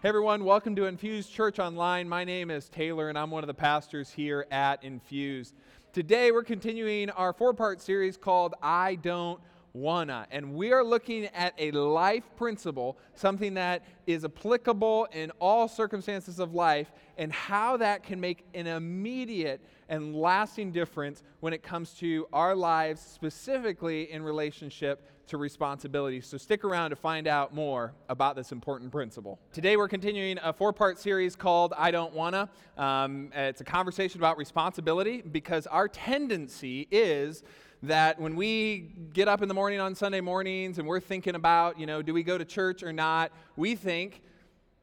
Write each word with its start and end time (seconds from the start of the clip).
Hey 0.00 0.10
everyone, 0.10 0.44
welcome 0.44 0.76
to 0.76 0.84
Infuse 0.84 1.28
Church 1.28 1.58
Online. 1.58 2.08
My 2.08 2.22
name 2.22 2.52
is 2.52 2.68
Taylor 2.68 3.08
and 3.08 3.18
I'm 3.18 3.32
one 3.32 3.42
of 3.42 3.48
the 3.48 3.54
pastors 3.54 4.08
here 4.08 4.46
at 4.52 4.84
Infuse. 4.84 5.54
Today 5.92 6.30
we're 6.30 6.44
continuing 6.44 7.10
our 7.10 7.32
four 7.32 7.52
part 7.52 7.80
series 7.80 8.16
called 8.16 8.54
I 8.62 8.94
Don't 8.94 9.40
Wanna. 9.72 10.28
And 10.30 10.54
we 10.54 10.70
are 10.70 10.84
looking 10.84 11.24
at 11.34 11.52
a 11.58 11.72
life 11.72 12.22
principle, 12.36 12.96
something 13.16 13.54
that 13.54 13.82
is 14.06 14.24
applicable 14.24 15.08
in 15.10 15.32
all 15.40 15.66
circumstances 15.66 16.38
of 16.38 16.54
life, 16.54 16.92
and 17.16 17.32
how 17.32 17.76
that 17.78 18.04
can 18.04 18.20
make 18.20 18.44
an 18.54 18.68
immediate 18.68 19.60
and 19.88 20.14
lasting 20.14 20.70
difference 20.70 21.24
when 21.40 21.52
it 21.52 21.64
comes 21.64 21.94
to 21.94 22.28
our 22.32 22.54
lives, 22.54 23.00
specifically 23.00 24.12
in 24.12 24.22
relationship 24.22 25.10
to 25.28 25.36
responsibility. 25.36 26.20
So 26.20 26.36
stick 26.38 26.64
around 26.64 26.90
to 26.90 26.96
find 26.96 27.26
out 27.26 27.54
more 27.54 27.94
about 28.08 28.36
this 28.36 28.50
important 28.52 28.90
principle. 28.90 29.38
Today 29.52 29.76
we're 29.76 29.88
continuing 29.88 30.38
a 30.42 30.52
four 30.52 30.72
part 30.72 30.98
series 30.98 31.36
called 31.36 31.74
I 31.76 31.90
Don't 31.90 32.14
Wanna. 32.14 32.48
Um, 32.76 33.30
it's 33.34 33.60
a 33.60 33.64
conversation 33.64 34.20
about 34.20 34.38
responsibility 34.38 35.22
because 35.22 35.66
our 35.66 35.88
tendency 35.88 36.88
is 36.90 37.42
that 37.82 38.18
when 38.20 38.36
we 38.36 38.92
get 39.12 39.28
up 39.28 39.42
in 39.42 39.48
the 39.48 39.54
morning 39.54 39.80
on 39.80 39.94
Sunday 39.94 40.20
mornings 40.20 40.78
and 40.78 40.88
we're 40.88 41.00
thinking 41.00 41.34
about, 41.34 41.78
you 41.78 41.86
know, 41.86 42.02
do 42.02 42.12
we 42.12 42.22
go 42.22 42.36
to 42.38 42.44
church 42.44 42.82
or 42.82 42.92
not, 42.92 43.30
we 43.56 43.74
think, 43.74 44.22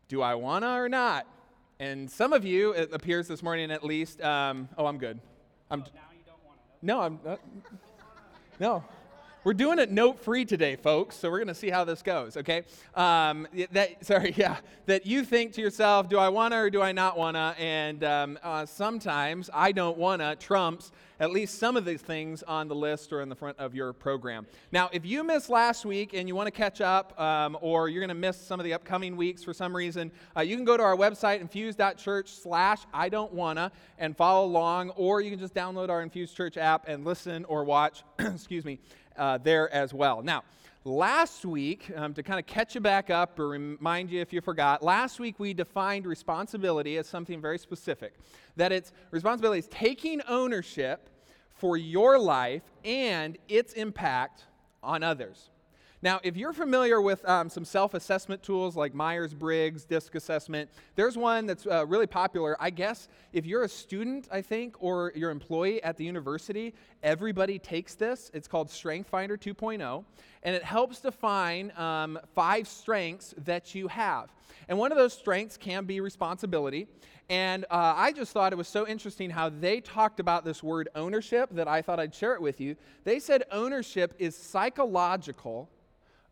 do 0.08 0.22
I 0.22 0.36
wanna 0.36 0.80
or 0.80 0.88
not? 0.88 1.28
And 1.80 2.10
some 2.10 2.32
of 2.32 2.46
you, 2.46 2.72
it 2.72 2.94
appears 2.94 3.28
this 3.28 3.44
morning 3.44 3.72
at 3.72 3.84
least, 3.84 4.22
um, 4.22 4.70
oh, 4.78 4.86
I'm 4.86 4.98
good. 4.98 5.20
I'm, 5.70 5.80
now 5.80 5.86
you 6.14 6.24
don't 6.26 6.38
want 6.46 6.60
to. 6.60 6.86
No, 6.86 7.02
I'm 7.02 7.20
uh, 7.26 7.36
no. 8.60 8.84
We're 9.46 9.54
doing 9.54 9.78
it 9.78 9.92
note 9.92 10.20
free 10.20 10.44
today, 10.44 10.76
folks. 10.76 11.18
So 11.18 11.30
we're 11.30 11.38
going 11.38 11.50
to 11.50 11.54
see 11.54 11.70
how 11.70 11.84
this 11.84 12.02
goes. 12.02 12.36
Okay. 12.36 12.64
Um, 12.96 13.48
that 13.74 14.04
sorry, 14.04 14.34
yeah. 14.36 14.58
That 14.88 15.06
you 15.06 15.24
think 15.24 15.54
to 15.54 15.62
yourself, 15.62 16.10
do 16.10 16.18
I 16.18 16.30
wanna 16.30 16.64
or 16.64 16.72
do 16.72 16.82
I 16.82 16.92
not 16.92 17.16
wanna? 17.16 17.56
And 17.60 18.04
um, 18.04 18.40
uh, 18.42 18.66
sometimes 18.66 19.52
I 19.54 19.72
don't 19.72 20.00
wanna 20.00 20.36
trumps 20.36 20.92
at 21.20 21.32
least 21.32 21.60
some 21.60 21.78
of 21.78 21.86
these 21.86 22.02
things 22.02 22.44
on 22.44 22.68
the 22.68 22.76
list 22.76 23.14
or 23.14 23.22
in 23.22 23.30
the 23.30 23.36
front 23.36 23.58
of 23.58 23.74
your 23.74 23.94
program. 23.94 24.46
Now, 24.72 24.90
if 24.92 25.06
you 25.06 25.24
missed 25.24 25.50
last 25.50 25.86
week 25.86 26.14
and 26.14 26.28
you 26.28 26.36
want 26.36 26.48
to 26.48 26.52
catch 26.52 26.82
up, 26.82 27.18
um, 27.20 27.58
or 27.62 27.88
you're 27.88 28.02
going 28.02 28.10
to 28.10 28.14
miss 28.14 28.36
some 28.36 28.60
of 28.60 28.64
the 28.66 28.74
upcoming 28.74 29.16
weeks 29.16 29.44
for 29.44 29.54
some 29.54 29.74
reason, 29.76 30.12
uh, 30.36 30.42
you 30.42 30.56
can 30.56 30.66
go 30.66 30.76
to 30.76 30.84
our 30.84 30.96
website 30.96 31.40
infuse.church/slash 31.40 32.80
I 32.94 33.10
don't 33.10 33.32
wanna 33.32 33.72
and 33.98 34.18
follow 34.18 34.46
along, 34.46 34.90
or 34.92 35.22
you 35.22 35.30
can 35.30 35.40
just 35.40 35.54
download 35.54 35.90
our 35.90 36.02
Infuse 36.02 36.34
Church 36.34 36.58
app 36.58 36.90
and 36.90 37.06
listen 37.06 37.46
or 37.46 37.64
watch. 37.64 38.04
excuse 38.20 38.66
me 38.66 38.80
uh, 39.18 39.38
there 39.38 39.74
as 39.74 39.94
well. 39.94 40.22
Now, 40.22 40.44
last 40.84 41.46
week, 41.46 41.92
um, 41.96 42.14
to 42.14 42.24
kind 42.24 42.40
of 42.40 42.46
catch 42.46 42.76
you 42.76 42.82
back 42.82 43.10
up 43.10 43.40
or 43.40 43.50
remind 43.50 44.10
you 44.10 44.22
if 44.22 44.32
you 44.32 44.42
forgot, 44.42 44.84
last 44.84 45.20
week 45.20 45.40
we 45.40 45.54
defined 45.54 46.06
responsibility 46.06 46.98
as 46.98 47.08
something 47.08 47.42
very 47.42 47.58
specific. 47.58 48.14
That 48.56 48.72
it's 48.72 48.92
responsibility 49.12 49.60
is 49.60 49.68
taking 49.68 50.22
ownership 50.28 51.10
for 51.56 51.78
your 51.78 52.20
life 52.20 52.64
and 52.84 53.38
its 53.48 53.74
impact 53.74 54.46
on 54.84 55.04
others. 55.04 55.50
Now, 56.06 56.20
if 56.22 56.38
you're 56.38 56.54
familiar 56.54 57.02
with 57.02 57.28
um, 57.28 57.50
some 57.50 57.66
self 57.66 57.96
assessment 57.96 58.44
tools 58.44 58.76
like 58.76 58.94
Myers 58.94 59.34
Briggs, 59.34 59.86
DISC 59.86 60.14
assessment, 60.14 60.70
there's 60.94 61.18
one 61.18 61.48
that's 61.48 61.66
uh, 61.66 61.84
really 61.88 62.06
popular. 62.06 62.56
I 62.60 62.70
guess 62.70 63.08
if 63.34 63.44
you're 63.44 63.64
a 63.64 63.68
student, 63.68 64.28
I 64.32 64.44
think, 64.44 64.76
or 64.80 65.12
you're 65.16 65.32
employee 65.32 65.82
at 65.82 65.98
the 65.98 66.06
university, 66.06 66.76
everybody 67.02 67.58
takes 67.58 67.96
this. 67.96 68.30
It's 68.36 68.48
called 68.48 68.70
Strength 68.70 69.10
Finder 69.10 69.36
2.0, 69.36 70.06
and 70.44 70.56
it 70.56 70.64
helps 70.64 71.00
define 71.00 71.74
um, 71.76 72.20
five 72.36 72.68
strengths 72.68 73.34
that 73.40 73.74
you 73.74 73.88
have. 73.88 74.30
And 74.70 74.78
one 74.78 74.92
of 74.92 75.00
those 75.00 75.14
strengths 75.14 75.58
can 75.58 75.86
be 75.86 76.02
responsibility. 76.02 76.88
And 77.32 77.66
uh, 77.72 77.96
I 77.98 78.12
just 78.12 78.32
thought 78.32 78.54
it 78.54 78.58
was 78.58 78.68
so 78.68 78.88
interesting 78.88 79.32
how 79.32 79.50
they 79.50 79.82
talked 79.82 80.20
about 80.20 80.46
this 80.46 80.62
word 80.62 80.88
ownership 80.94 81.50
that 81.54 81.68
I 81.68 81.82
thought 81.82 82.00
I'd 82.00 82.14
share 82.14 82.36
it 82.36 82.42
with 82.44 82.62
you. 82.62 82.76
They 83.06 83.18
said 83.18 83.46
ownership 83.52 84.14
is 84.20 84.36
psychological 84.36 85.68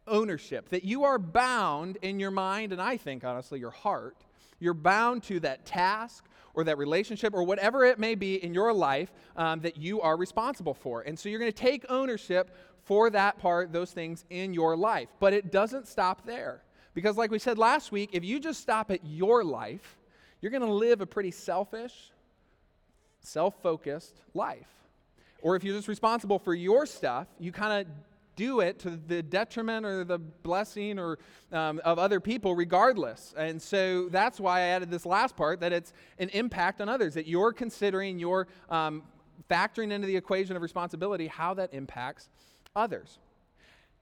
ownership, 0.08 0.70
that 0.70 0.84
you 0.84 1.04
are 1.04 1.18
bound 1.18 1.98
in 2.02 2.20
your 2.20 2.32
mind, 2.32 2.72
and 2.72 2.82
I 2.82 2.98
think, 2.98 3.24
honestly, 3.24 3.60
your 3.60 3.72
heart, 3.72 4.18
you're 4.60 4.74
bound 4.74 5.24
to 5.24 5.40
that 5.42 5.66
task 5.66 6.24
or 6.54 6.64
that 6.66 6.78
relationship 6.78 7.34
or 7.34 7.44
whatever 7.44 7.84
it 7.86 8.00
may 8.00 8.16
be 8.16 8.36
in 8.44 8.54
your 8.54 8.74
life 8.74 9.12
um, 9.36 9.62
that 9.62 9.78
you 9.78 10.02
are 10.02 10.16
responsible 10.16 10.74
for. 10.74 11.02
And 11.02 11.18
so 11.18 11.30
you're 11.30 11.40
going 11.40 11.52
to 11.52 11.58
take 11.58 11.86
ownership 11.90 12.56
for 12.84 13.10
that 13.10 13.40
part, 13.40 13.72
those 13.72 13.92
things 13.92 14.26
in 14.30 14.54
your 14.54 14.76
life. 14.76 15.10
But 15.20 15.34
it 15.34 15.52
doesn't 15.52 15.88
stop 15.88 16.26
there. 16.26 16.62
Because, 16.94 17.18
like 17.18 17.32
we 17.32 17.40
said 17.40 17.58
last 17.58 17.92
week, 17.92 18.12
if 18.14 18.24
you 18.24 18.40
just 18.40 18.62
stop 18.62 18.92
at 18.92 19.04
your 19.06 19.44
life, 19.44 19.98
you're 20.42 20.52
going 20.52 20.66
to 20.66 20.72
live 20.72 21.02
a 21.02 21.06
pretty 21.06 21.32
selfish, 21.32 22.12
self 23.22 23.56
focused 23.64 24.22
life. 24.34 24.68
Or 25.42 25.56
if 25.56 25.64
you're 25.64 25.76
just 25.76 25.88
responsible 25.88 26.40
for 26.40 26.54
your 26.54 26.86
stuff, 26.86 27.28
you 27.40 27.52
kind 27.52 27.82
of 27.82 27.94
do 28.36 28.60
it 28.60 28.80
to 28.80 28.92
the 28.92 29.22
detriment 29.22 29.86
or 29.86 30.04
the 30.04 30.18
blessing 30.18 31.00
or 31.00 31.20
um, 31.52 31.80
of 31.84 32.00
other 32.00 32.20
people 32.20 32.56
regardless. 32.56 33.34
And 33.38 33.62
so 33.62 34.10
that's 34.10 34.40
why 34.40 34.60
i 34.60 34.62
added 34.62 34.90
this 34.90 35.06
last 35.06 35.36
part 35.36 35.60
that 35.60 35.72
it's 35.74 35.94
an 36.20 36.30
impact 36.30 36.82
on 36.82 36.90
others 36.90 37.14
that 37.14 37.28
you're 37.28 37.54
considering 37.54 38.20
you're 38.20 38.48
um, 38.70 39.04
factoring 39.50 39.92
into 39.92 40.08
the 40.08 40.16
equation 40.16 40.56
of 40.56 40.62
responsibility 40.62 41.28
how 41.28 41.54
that 41.54 41.74
impacts 41.74 42.30
others 42.76 43.20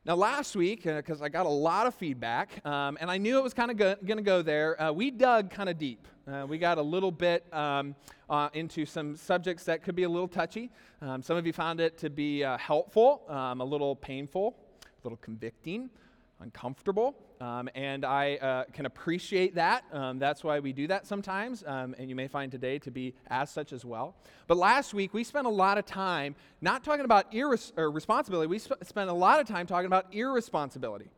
now, 0.04 0.16
last 0.16 0.56
week, 0.56 0.82
because 0.86 1.22
uh, 1.22 1.26
I 1.26 1.30
got 1.30 1.46
a 1.46 1.50
lot 1.50 1.86
of 1.86 1.94
feedback, 1.94 2.66
um, 2.66 2.98
and 3.00 3.12
I 3.12 3.20
knew 3.20 3.38
it 3.38 3.44
was 3.44 3.54
kind 3.54 3.70
of 3.70 3.78
go- 3.78 3.96
going 4.04 4.18
to 4.18 4.24
go 4.24 4.42
there, 4.42 4.82
uh, 4.82 4.92
we 4.92 5.12
dug 5.12 5.52
kind 5.52 5.70
of 5.70 5.78
deep. 5.78 6.08
Uh, 6.28 6.44
we 6.50 6.58
got 6.58 6.80
a 6.80 6.82
little 6.82 7.12
bit 7.12 7.46
um, 7.54 7.94
uh, 8.28 8.50
into 8.54 8.84
some 8.84 9.16
subjects 9.16 9.64
that 9.66 9.84
could 9.84 9.96
be 9.96 10.02
a 10.02 10.10
little 10.10 10.28
touchy. 10.28 10.72
Um, 11.04 11.22
some 11.22 11.38
of 11.38 11.46
you 11.46 11.54
found 11.54 11.80
it 11.80 12.00
to 12.00 12.10
be 12.10 12.44
uh, 12.44 12.58
helpful, 12.58 13.22
um, 13.30 13.62
a 13.62 13.64
little 13.64 13.96
painful, 13.96 14.56
a 14.82 14.88
little 15.04 15.18
convicting, 15.18 15.92
uncomfortable. 16.40 17.16
Um, 17.42 17.70
and 17.74 18.06
I 18.06 18.36
uh, 18.36 18.64
can 18.72 18.86
appreciate 18.86 19.56
that. 19.56 19.84
Um, 19.92 20.20
that's 20.20 20.44
why 20.44 20.60
we 20.60 20.74
do 20.74 20.86
that 20.88 21.08
sometimes. 21.08 21.64
Um, 21.66 21.96
and 21.98 22.08
you 22.08 22.16
may 22.16 22.28
find 22.28 22.52
today 22.52 22.78
to 22.78 22.92
be 22.92 23.16
as 23.28 23.50
such 23.50 23.74
as 23.74 23.84
well. 23.84 24.16
But 24.46 24.58
last 24.58 24.94
week, 24.94 25.12
we 25.12 25.24
spent 25.24 25.48
a 25.48 25.50
lot 25.50 25.80
of 25.80 25.86
time 25.88 26.36
not 26.62 26.84
talking 26.84 27.04
about 27.04 27.32
irres- 27.32 27.72
responsibility, 27.76 28.46
we 28.46 28.60
sp- 28.62 28.78
spent 28.84 29.10
a 29.10 29.14
lot 29.14 29.40
of 29.40 29.48
time 29.48 29.66
talking 29.66 29.88
about 29.88 30.14
irresponsibility. 30.14 31.10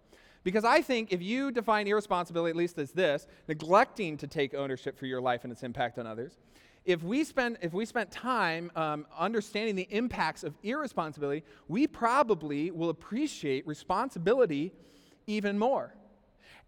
Because 0.46 0.64
I 0.64 0.82
think 0.82 1.12
if 1.12 1.22
you 1.22 1.52
define 1.52 1.88
irresponsibility, 1.88 2.52
at 2.52 2.56
least 2.56 2.78
as 2.78 2.92
this, 2.92 3.28
neglecting 3.50 4.16
to 4.18 4.28
take 4.28 4.54
ownership 4.54 4.98
for 4.98 5.08
your 5.08 5.20
life 5.20 5.44
and 5.44 5.52
its 5.52 5.64
impact 5.64 6.00
on 6.00 6.08
others, 6.08 6.38
if 6.86 7.04
we 7.04 7.26
spend 7.26 7.58
if 7.62 7.74
we 7.74 7.86
spent 7.86 8.12
time 8.12 8.72
um, 8.78 9.06
understanding 9.18 9.76
the 9.76 9.88
impacts 9.90 10.44
of 10.44 10.54
irresponsibility, 10.64 11.44
we 11.68 11.86
probably 11.86 12.72
will 12.72 12.90
appreciate 12.90 13.68
responsibility 13.68 14.74
even 15.28 15.58
more. 15.60 15.94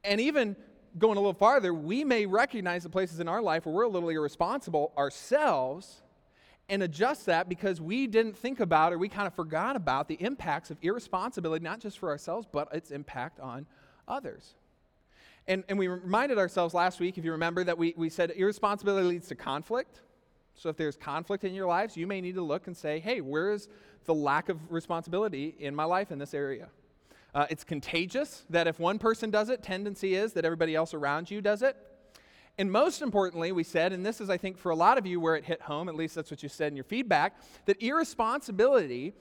And 0.06 0.22
even 0.22 0.56
going 0.98 1.18
a 1.18 1.20
little 1.20 1.34
farther, 1.34 1.74
we 1.74 2.04
may 2.04 2.26
recognize 2.26 2.84
the 2.84 2.90
places 2.90 3.20
in 3.20 3.28
our 3.28 3.42
life 3.42 3.66
where 3.66 3.76
we're 3.76 3.84
a 3.84 3.90
little 3.90 4.10
irresponsible 4.10 4.94
ourselves 4.98 6.02
and 6.70 6.82
adjust 6.82 7.26
that 7.28 7.48
because 7.48 7.80
we 7.80 8.08
didn't 8.08 8.38
think 8.38 8.60
about 8.60 8.94
or 8.94 8.98
we 8.98 9.10
kind 9.10 9.28
of 9.28 9.34
forgot 9.34 9.76
about 9.76 10.08
the 10.08 10.16
impacts 10.16 10.72
of 10.72 10.78
irresponsibility, 10.82 11.64
not 11.64 11.80
just 11.80 12.00
for 12.00 12.10
ourselves, 12.10 12.48
but 12.52 12.68
its 12.74 12.92
impact 12.92 13.40
on 13.40 13.66
others. 14.08 14.56
And, 15.48 15.64
and 15.70 15.78
we 15.78 15.88
reminded 15.88 16.40
ourselves 16.40 16.74
last 16.74 17.00
week, 17.00 17.18
if 17.18 17.26
you 17.26 17.32
remember, 17.34 17.64
that 17.64 17.78
we, 17.78 17.94
we 17.96 18.10
said 18.10 18.32
irresponsibility 18.36 19.08
leads 19.08 19.28
to 19.28 19.36
conflict. 19.36 20.02
So 20.56 20.70
if 20.70 20.78
there's 20.78 20.96
conflict 20.96 21.44
in 21.44 21.54
your 21.54 21.68
lives, 21.68 21.96
you 21.96 22.08
may 22.08 22.22
need 22.22 22.36
to 22.36 22.42
look 22.42 22.66
and 22.68 22.76
say, 22.76 23.00
hey, 23.00 23.22
where 23.22 23.52
is 23.52 23.68
the 24.06 24.14
lack 24.14 24.50
of 24.50 24.72
responsibility 24.72 25.56
in 25.60 25.76
my 25.76 25.84
life 25.84 26.12
in 26.12 26.18
this 26.18 26.34
area? 26.34 26.70
Uh, 27.36 27.46
it's 27.50 27.66
contagious, 27.66 28.46
that 28.50 28.66
if 28.66 28.80
one 28.80 28.98
person 28.98 29.30
does 29.30 29.50
it, 29.50 29.62
tendency 29.62 30.16
is 30.16 30.32
that 30.32 30.46
everybody 30.46 30.74
else 30.74 30.94
around 30.94 31.30
you 31.30 31.42
does 31.42 31.62
it. 31.62 31.76
And 32.58 32.72
most 32.72 33.02
importantly, 33.02 33.52
we 33.52 33.66
said, 33.66 33.92
and 33.92 34.06
this 34.06 34.22
is, 34.22 34.30
I 34.30 34.38
think, 34.38 34.58
for 34.58 34.70
a 34.70 34.76
lot 34.76 34.98
of 34.98 35.06
you 35.06 35.20
where 35.20 35.36
it 35.36 35.44
hit 35.44 35.62
home, 35.62 35.90
at 35.90 35.96
least 35.96 36.16
that's 36.16 36.32
what 36.32 36.42
you 36.42 36.48
said 36.48 36.72
in 36.72 36.78
your 36.78 36.86
feedback, 36.86 37.36
that 37.66 37.84
irresponsibility, 37.84 39.14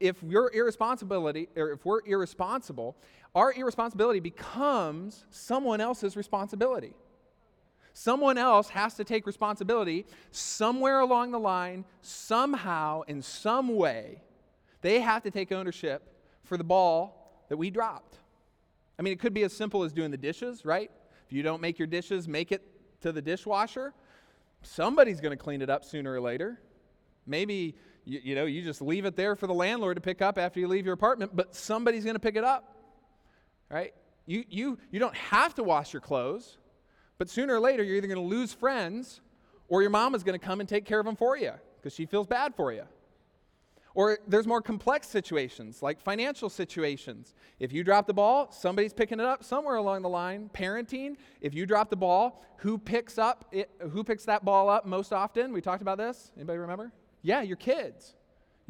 if 0.00 0.22
we're 0.22 0.50
irresponsibility, 0.52 1.48
or 1.56 1.70
if 1.70 1.86
we're 1.86 2.00
irresponsible, 2.04 2.94
our 3.34 3.54
irresponsibility 3.54 4.20
becomes 4.20 5.24
someone 5.30 5.80
else's 5.80 6.14
responsibility. 6.14 6.92
Someone 7.94 8.36
else 8.36 8.68
has 8.68 8.92
to 8.96 9.04
take 9.04 9.26
responsibility 9.26 10.04
somewhere 10.30 11.00
along 11.00 11.30
the 11.30 11.40
line, 11.40 11.86
somehow, 12.02 13.00
in 13.02 13.22
some 13.22 13.76
way. 13.76 14.20
They 14.82 15.00
have 15.00 15.22
to 15.22 15.30
take 15.30 15.52
ownership 15.52 16.02
for 16.44 16.58
the 16.58 16.64
ball 16.64 17.21
that 17.52 17.58
we 17.58 17.68
dropped. 17.68 18.16
I 18.98 19.02
mean, 19.02 19.12
it 19.12 19.20
could 19.20 19.34
be 19.34 19.42
as 19.42 19.52
simple 19.52 19.82
as 19.82 19.92
doing 19.92 20.10
the 20.10 20.16
dishes, 20.16 20.64
right? 20.64 20.90
If 21.26 21.34
you 21.34 21.42
don't 21.42 21.60
make 21.60 21.78
your 21.78 21.86
dishes, 21.86 22.26
make 22.26 22.50
it 22.50 22.62
to 23.02 23.12
the 23.12 23.20
dishwasher. 23.20 23.92
Somebody's 24.62 25.20
going 25.20 25.36
to 25.36 25.44
clean 25.44 25.60
it 25.60 25.68
up 25.68 25.84
sooner 25.84 26.14
or 26.14 26.20
later. 26.22 26.58
Maybe 27.26 27.74
you, 28.06 28.20
you, 28.24 28.34
know 28.34 28.46
you 28.46 28.62
just 28.62 28.80
leave 28.80 29.04
it 29.04 29.16
there 29.16 29.36
for 29.36 29.46
the 29.46 29.52
landlord 29.52 29.96
to 29.96 30.00
pick 30.00 30.22
up 30.22 30.38
after 30.38 30.60
you 30.60 30.66
leave 30.66 30.86
your 30.86 30.94
apartment, 30.94 31.36
but 31.36 31.54
somebody's 31.54 32.04
going 32.04 32.14
to 32.14 32.20
pick 32.20 32.36
it 32.36 32.44
up, 32.44 32.74
right? 33.70 33.92
You 34.24 34.44
you 34.48 34.78
you 34.90 34.98
don't 34.98 35.14
have 35.14 35.54
to 35.56 35.62
wash 35.62 35.92
your 35.92 36.00
clothes, 36.00 36.56
But 37.18 37.28
sooner 37.28 37.54
or 37.54 37.60
later, 37.60 37.82
you're 37.82 37.96
either 37.96 38.08
going 38.08 38.16
to 38.16 38.34
lose 38.34 38.54
friends 38.54 39.20
or 39.68 39.82
your 39.82 39.90
mom 39.90 40.14
is 40.14 40.22
going 40.22 40.40
to 40.40 40.46
come 40.46 40.60
and 40.60 40.68
take 40.68 40.86
care 40.86 41.00
of 41.00 41.04
them 41.04 41.16
for 41.16 41.36
you 41.36 41.52
because 41.76 41.92
she 41.92 42.06
feels 42.06 42.26
bad 42.26 42.54
for 42.54 42.72
you. 42.72 42.84
Or 43.94 44.18
there's 44.26 44.46
more 44.46 44.62
complex 44.62 45.08
situations, 45.08 45.82
like 45.82 46.00
financial 46.00 46.48
situations. 46.48 47.34
If 47.58 47.72
you 47.72 47.84
drop 47.84 48.06
the 48.06 48.14
ball, 48.14 48.50
somebody's 48.50 48.92
picking 48.92 49.20
it 49.20 49.26
up 49.26 49.44
somewhere 49.44 49.76
along 49.76 50.02
the 50.02 50.08
line. 50.08 50.50
Parenting, 50.54 51.16
if 51.40 51.54
you 51.54 51.66
drop 51.66 51.90
the 51.90 51.96
ball, 51.96 52.42
who 52.58 52.78
picks 52.78 53.18
up 53.18 53.46
it, 53.52 53.70
who 53.90 54.02
picks 54.04 54.24
that 54.24 54.44
ball 54.44 54.68
up 54.70 54.86
most 54.86 55.12
often? 55.12 55.52
We 55.52 55.60
talked 55.60 55.82
about 55.82 55.98
this. 55.98 56.32
Anybody 56.36 56.58
remember? 56.58 56.92
Yeah, 57.22 57.42
your 57.42 57.56
kids. 57.56 58.14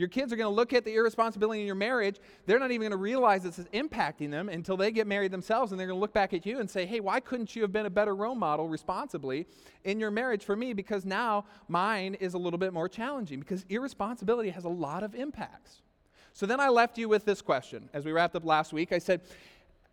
Your 0.03 0.09
kids 0.09 0.33
are 0.33 0.37
going 0.37 0.51
to 0.51 0.55
look 0.55 0.73
at 0.73 0.85
the 0.85 0.97
irresponsibility 0.97 1.61
in 1.61 1.67
your 1.67 1.77
marriage. 1.77 2.17
They're 2.45 2.59
not 2.59 2.73
even 2.73 2.81
going 2.81 2.91
to 2.91 2.97
realize 2.97 3.45
this 3.45 3.61
is 3.61 3.67
impacting 3.67 4.33
them 4.33 4.49
until 4.49 4.77
they 4.77 4.91
get 4.91 5.07
married 5.07 5.31
themselves, 5.31 5.71
and 5.71 5.79
they're 5.79 5.87
going 5.87 5.97
to 5.97 6.01
look 6.01 6.13
back 6.13 6.35
at 6.35 6.45
you 6.45 6.59
and 6.59 6.69
say, 6.69 6.87
Hey, 6.87 6.99
why 6.99 7.21
couldn't 7.21 7.55
you 7.55 7.63
have 7.63 7.73
been 7.73 7.87
a 7.87 7.91
better 7.91 8.17
role 8.17 8.35
model 8.35 8.67
responsibly 8.69 9.47
in 9.85 10.01
your 10.01 10.11
marriage 10.11 10.43
for 10.43 10.57
me? 10.57 10.73
Because 10.73 11.05
now 11.05 11.45
mine 11.69 12.15
is 12.15 12.35
a 12.35 12.39
little 12.39 12.59
bit 12.59 12.73
more 12.73 12.89
challenging 12.89 13.39
because 13.39 13.65
irresponsibility 13.69 14.51
has 14.51 14.65
a 14.65 14.69
lot 14.69 15.05
of 15.05 15.15
impacts. 15.15 15.83
So 16.33 16.47
then 16.47 16.59
I 16.59 16.69
left 16.69 16.99
you 16.99 17.09
with 17.09 17.25
this 17.25 17.41
question. 17.41 17.89
As 17.93 18.05
we 18.05 18.11
wrapped 18.11 18.35
up 18.35 18.45
last 18.45 18.73
week, 18.73 18.93
I 18.93 18.99
said, 18.99 19.21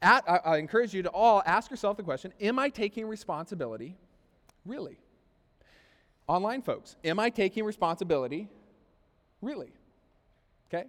at, 0.02 0.28
I, 0.28 0.38
I 0.38 0.58
encourage 0.58 0.92
you 0.92 1.04
to 1.04 1.10
all 1.10 1.44
ask 1.46 1.70
yourself 1.70 1.98
the 1.98 2.04
question 2.04 2.34
Am 2.42 2.58
I 2.58 2.70
taking 2.70 3.06
responsibility? 3.06 3.96
Really? 4.66 4.98
Online 6.26 6.64
folks, 6.64 6.96
am 7.04 7.20
I 7.20 7.30
taking 7.30 7.64
responsibility? 7.64 8.50
Really? 9.44 9.72
Okay? 10.72 10.86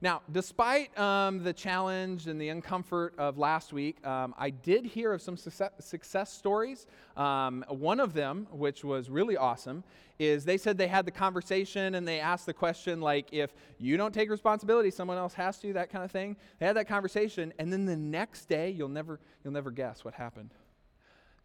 Now, 0.00 0.20
despite 0.32 0.98
um, 0.98 1.44
the 1.44 1.52
challenge 1.52 2.26
and 2.26 2.40
the 2.40 2.48
uncomfort 2.48 3.16
of 3.18 3.38
last 3.38 3.72
week, 3.72 4.04
um, 4.04 4.34
I 4.36 4.50
did 4.50 4.84
hear 4.84 5.12
of 5.12 5.22
some 5.22 5.36
success, 5.36 5.70
success 5.78 6.32
stories. 6.32 6.88
Um, 7.16 7.64
one 7.68 8.00
of 8.00 8.12
them, 8.12 8.48
which 8.50 8.82
was 8.82 9.08
really 9.08 9.36
awesome, 9.36 9.84
is 10.18 10.44
they 10.44 10.58
said 10.58 10.76
they 10.76 10.88
had 10.88 11.06
the 11.06 11.12
conversation 11.12 11.94
and 11.94 12.06
they 12.06 12.18
asked 12.18 12.46
the 12.46 12.52
question, 12.52 13.00
like, 13.00 13.28
if 13.30 13.54
you 13.78 13.96
don't 13.96 14.12
take 14.12 14.28
responsibility, 14.28 14.90
someone 14.90 15.18
else 15.18 15.34
has 15.34 15.60
to, 15.60 15.72
that 15.74 15.88
kind 15.88 16.04
of 16.04 16.10
thing. 16.10 16.36
They 16.58 16.66
had 16.66 16.74
that 16.76 16.88
conversation, 16.88 17.52
and 17.60 17.72
then 17.72 17.86
the 17.86 17.96
next 17.96 18.46
day, 18.46 18.70
you'll 18.70 18.88
never, 18.88 19.20
you'll 19.44 19.52
never 19.52 19.70
guess 19.70 20.04
what 20.04 20.14
happened. 20.14 20.50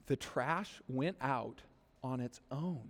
The 0.07 0.15
trash 0.15 0.81
went 0.87 1.17
out 1.21 1.61
on 2.03 2.21
its 2.21 2.41
own. 2.51 2.89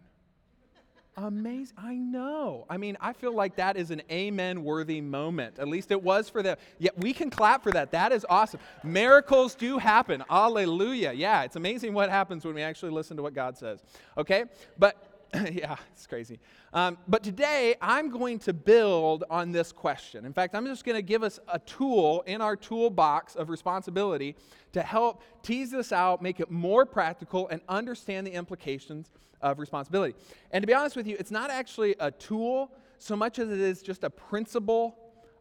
Amazing. 1.20 1.76
I 1.80 1.96
know. 1.96 2.68
I 2.70 2.78
mean, 2.78 2.96
I 3.02 3.12
feel 3.12 3.34
like 3.34 3.56
that 3.56 3.76
is 3.76 3.90
an 3.90 4.04
amen 4.12 4.64
worthy 4.64 5.02
moment. 5.02 5.58
At 5.58 5.68
least 5.68 5.90
it 5.90 6.04
was 6.04 6.30
for 6.30 6.44
them. 6.44 6.58
Yeah, 6.78 6.92
we 6.96 7.12
can 7.12 7.32
clap 7.32 7.64
for 7.64 7.72
that. 7.72 7.90
That 7.92 8.12
is 8.12 8.24
awesome. 8.30 8.60
Miracles 8.84 9.56
do 9.56 9.80
happen. 9.80 10.24
Hallelujah. 10.30 11.14
Yeah, 11.14 11.42
it's 11.42 11.56
amazing 11.56 11.96
what 11.96 12.12
happens 12.12 12.46
when 12.46 12.54
we 12.54 12.62
actually 12.62 12.92
listen 12.92 13.18
to 13.18 13.24
what 13.24 13.34
God 13.34 13.58
says. 13.58 13.82
Okay? 14.16 14.46
But 14.78 15.07
yeah, 15.52 15.76
it's 15.92 16.08
crazy. 16.08 16.40
Um, 16.74 16.98
but 17.08 17.24
today, 17.24 17.76
I'm 17.82 18.10
going 18.10 18.40
to 18.40 18.54
build 18.54 19.24
on 19.30 19.52
this 19.52 19.72
question. 19.72 20.26
In 20.26 20.34
fact, 20.34 20.56
I'm 20.56 20.66
just 20.66 20.86
going 20.86 20.96
to 20.96 21.02
give 21.02 21.24
us 21.24 21.40
a 21.52 21.60
tool 21.60 22.24
in 22.28 22.42
our 22.42 22.56
toolbox 22.56 23.36
of 23.36 23.50
responsibility 23.50 24.36
to 24.74 24.82
help 24.82 25.22
tease 25.44 25.72
this 25.72 25.92
out, 25.92 26.22
make 26.22 26.40
it 26.40 26.50
more 26.50 26.86
practical, 26.86 27.48
and 27.50 27.62
understand 27.68 28.26
the 28.26 28.32
implications 28.32 29.12
of 29.42 29.60
responsibility. 29.60 30.16
And 30.52 30.62
to 30.62 30.68
be 30.68 30.74
honest 30.74 30.96
with 30.96 31.08
you, 31.08 31.18
it's 31.20 31.32
not 31.32 31.50
actually 31.50 31.96
a 32.00 32.12
tool 32.12 32.72
so 32.98 33.16
much 33.16 33.38
as 33.40 33.50
it 33.50 33.60
is 33.60 33.82
just 33.82 34.04
a 34.04 34.10
principle 34.10 34.98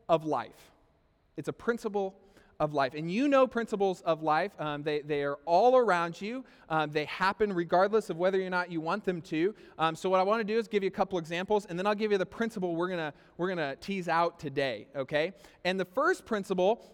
of 0.08 0.24
life. 0.24 0.72
It's 1.36 1.48
a 1.48 1.52
principle 1.52 2.14
of 2.60 2.72
life. 2.72 2.94
And 2.94 3.10
you 3.10 3.28
know 3.28 3.46
principles 3.46 4.00
of 4.02 4.22
life. 4.22 4.52
Um, 4.58 4.82
they, 4.82 5.00
they 5.00 5.22
are 5.22 5.38
all 5.44 5.76
around 5.76 6.20
you. 6.20 6.44
Um, 6.68 6.90
they 6.90 7.04
happen 7.04 7.52
regardless 7.52 8.10
of 8.10 8.16
whether 8.16 8.40
or 8.42 8.50
not 8.50 8.70
you 8.70 8.80
want 8.80 9.04
them 9.04 9.20
to. 9.22 9.54
Um, 9.78 9.94
so 9.94 10.08
what 10.08 10.20
I 10.20 10.22
want 10.22 10.40
to 10.40 10.44
do 10.44 10.58
is 10.58 10.68
give 10.68 10.82
you 10.82 10.88
a 10.88 10.90
couple 10.90 11.18
examples, 11.18 11.66
and 11.66 11.78
then 11.78 11.86
I'll 11.86 11.94
give 11.94 12.12
you 12.12 12.18
the 12.18 12.26
principle 12.26 12.74
we're 12.74 12.88
gonna 12.88 13.12
we're 13.36 13.48
gonna 13.48 13.76
tease 13.76 14.08
out 14.08 14.38
today. 14.38 14.86
Okay. 14.96 15.32
And 15.64 15.78
the 15.78 15.84
first 15.84 16.24
principle. 16.24 16.92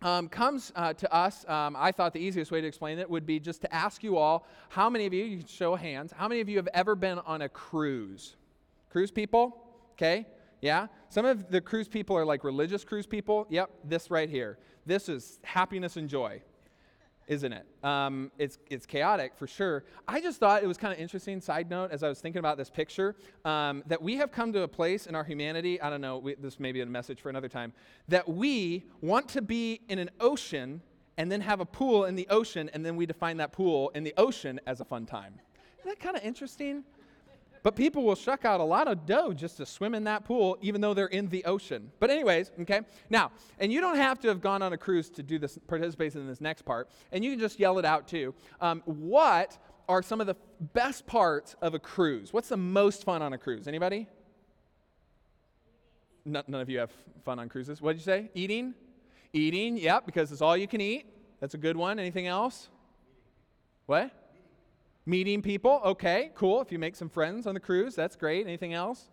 Um, 0.00 0.28
comes 0.28 0.70
uh, 0.76 0.92
to 0.92 1.12
us. 1.12 1.44
Um, 1.48 1.74
I 1.76 1.90
thought 1.90 2.12
the 2.12 2.20
easiest 2.20 2.52
way 2.52 2.60
to 2.60 2.66
explain 2.68 3.00
it 3.00 3.10
would 3.10 3.26
be 3.26 3.40
just 3.40 3.62
to 3.62 3.74
ask 3.74 4.04
you 4.04 4.16
all 4.16 4.46
how 4.68 4.88
many 4.88 5.06
of 5.06 5.12
you, 5.12 5.24
you 5.24 5.38
can 5.38 5.48
show 5.48 5.74
hands, 5.74 6.12
how 6.16 6.28
many 6.28 6.40
of 6.40 6.48
you 6.48 6.56
have 6.56 6.68
ever 6.72 6.94
been 6.94 7.18
on 7.18 7.42
a 7.42 7.48
cruise? 7.48 8.36
Cruise 8.90 9.10
people? 9.10 9.60
Okay. 9.94 10.24
Yeah? 10.60 10.86
Some 11.08 11.24
of 11.24 11.50
the 11.50 11.60
cruise 11.60 11.88
people 11.88 12.16
are 12.16 12.24
like 12.24 12.44
religious 12.44 12.84
cruise 12.84 13.06
people. 13.06 13.46
Yep, 13.50 13.70
this 13.84 14.10
right 14.10 14.28
here. 14.28 14.58
This 14.88 15.10
is 15.10 15.38
happiness 15.44 15.98
and 15.98 16.08
joy, 16.08 16.40
isn't 17.26 17.52
it? 17.52 17.66
Um, 17.84 18.32
it's, 18.38 18.56
it's 18.70 18.86
chaotic 18.86 19.36
for 19.36 19.46
sure. 19.46 19.84
I 20.08 20.18
just 20.18 20.40
thought 20.40 20.62
it 20.62 20.66
was 20.66 20.78
kind 20.78 20.94
of 20.94 20.98
interesting, 20.98 21.42
side 21.42 21.68
note, 21.68 21.90
as 21.90 22.02
I 22.02 22.08
was 22.08 22.22
thinking 22.22 22.38
about 22.38 22.56
this 22.56 22.70
picture, 22.70 23.14
um, 23.44 23.82
that 23.86 24.00
we 24.00 24.16
have 24.16 24.32
come 24.32 24.50
to 24.54 24.62
a 24.62 24.68
place 24.68 25.06
in 25.06 25.14
our 25.14 25.24
humanity, 25.24 25.78
I 25.78 25.90
don't 25.90 26.00
know, 26.00 26.16
we, 26.16 26.36
this 26.36 26.58
may 26.58 26.72
be 26.72 26.80
a 26.80 26.86
message 26.86 27.20
for 27.20 27.28
another 27.28 27.50
time, 27.50 27.74
that 28.08 28.26
we 28.26 28.86
want 29.02 29.28
to 29.28 29.42
be 29.42 29.82
in 29.90 29.98
an 29.98 30.08
ocean 30.20 30.80
and 31.18 31.30
then 31.30 31.42
have 31.42 31.60
a 31.60 31.66
pool 31.66 32.06
in 32.06 32.14
the 32.14 32.26
ocean, 32.30 32.70
and 32.72 32.82
then 32.82 32.96
we 32.96 33.04
define 33.04 33.36
that 33.36 33.52
pool 33.52 33.90
in 33.90 34.04
the 34.04 34.14
ocean 34.16 34.58
as 34.66 34.80
a 34.80 34.86
fun 34.86 35.04
time. 35.04 35.34
Isn't 35.80 35.90
that 35.90 36.00
kind 36.00 36.16
of 36.16 36.22
interesting? 36.24 36.82
But 37.62 37.76
people 37.76 38.04
will 38.04 38.14
shuck 38.14 38.44
out 38.44 38.60
a 38.60 38.64
lot 38.64 38.88
of 38.88 39.06
dough 39.06 39.32
just 39.32 39.56
to 39.58 39.66
swim 39.66 39.94
in 39.94 40.04
that 40.04 40.24
pool, 40.24 40.56
even 40.60 40.80
though 40.80 40.94
they're 40.94 41.06
in 41.06 41.28
the 41.28 41.44
ocean. 41.44 41.90
But, 42.00 42.10
anyways, 42.10 42.52
okay? 42.60 42.80
Now, 43.10 43.32
and 43.58 43.72
you 43.72 43.80
don't 43.80 43.96
have 43.96 44.20
to 44.20 44.28
have 44.28 44.40
gone 44.40 44.62
on 44.62 44.72
a 44.72 44.78
cruise 44.78 45.10
to 45.10 45.22
do 45.22 45.38
this, 45.38 45.58
participate 45.66 46.14
in 46.14 46.26
this 46.26 46.40
next 46.40 46.62
part, 46.62 46.88
and 47.12 47.24
you 47.24 47.30
can 47.32 47.40
just 47.40 47.58
yell 47.58 47.78
it 47.78 47.84
out 47.84 48.08
too. 48.08 48.34
Um, 48.60 48.82
what 48.84 49.58
are 49.88 50.02
some 50.02 50.20
of 50.20 50.26
the 50.26 50.36
best 50.72 51.06
parts 51.06 51.56
of 51.62 51.74
a 51.74 51.78
cruise? 51.78 52.32
What's 52.32 52.48
the 52.48 52.56
most 52.56 53.04
fun 53.04 53.22
on 53.22 53.32
a 53.32 53.38
cruise? 53.38 53.66
Anybody? 53.66 54.06
None, 56.24 56.44
none 56.46 56.60
of 56.60 56.68
you 56.68 56.78
have 56.78 56.92
fun 57.24 57.38
on 57.38 57.48
cruises. 57.48 57.80
What 57.80 57.92
did 57.92 57.98
you 58.00 58.04
say? 58.04 58.30
Eating? 58.34 58.74
Eating, 59.32 59.76
yep, 59.76 60.04
because 60.06 60.30
it's 60.30 60.42
all 60.42 60.56
you 60.56 60.68
can 60.68 60.80
eat. 60.80 61.06
That's 61.40 61.54
a 61.54 61.58
good 61.58 61.76
one. 61.76 61.98
Anything 61.98 62.26
else? 62.26 62.68
What? 63.86 64.10
Meeting 65.08 65.40
people, 65.40 65.80
okay, 65.86 66.32
cool. 66.34 66.60
If 66.60 66.70
you 66.70 66.78
make 66.78 66.94
some 66.94 67.08
friends 67.08 67.46
on 67.46 67.54
the 67.54 67.60
cruise, 67.60 67.94
that's 67.94 68.14
great. 68.14 68.46
Anything 68.46 68.74
else? 68.74 69.08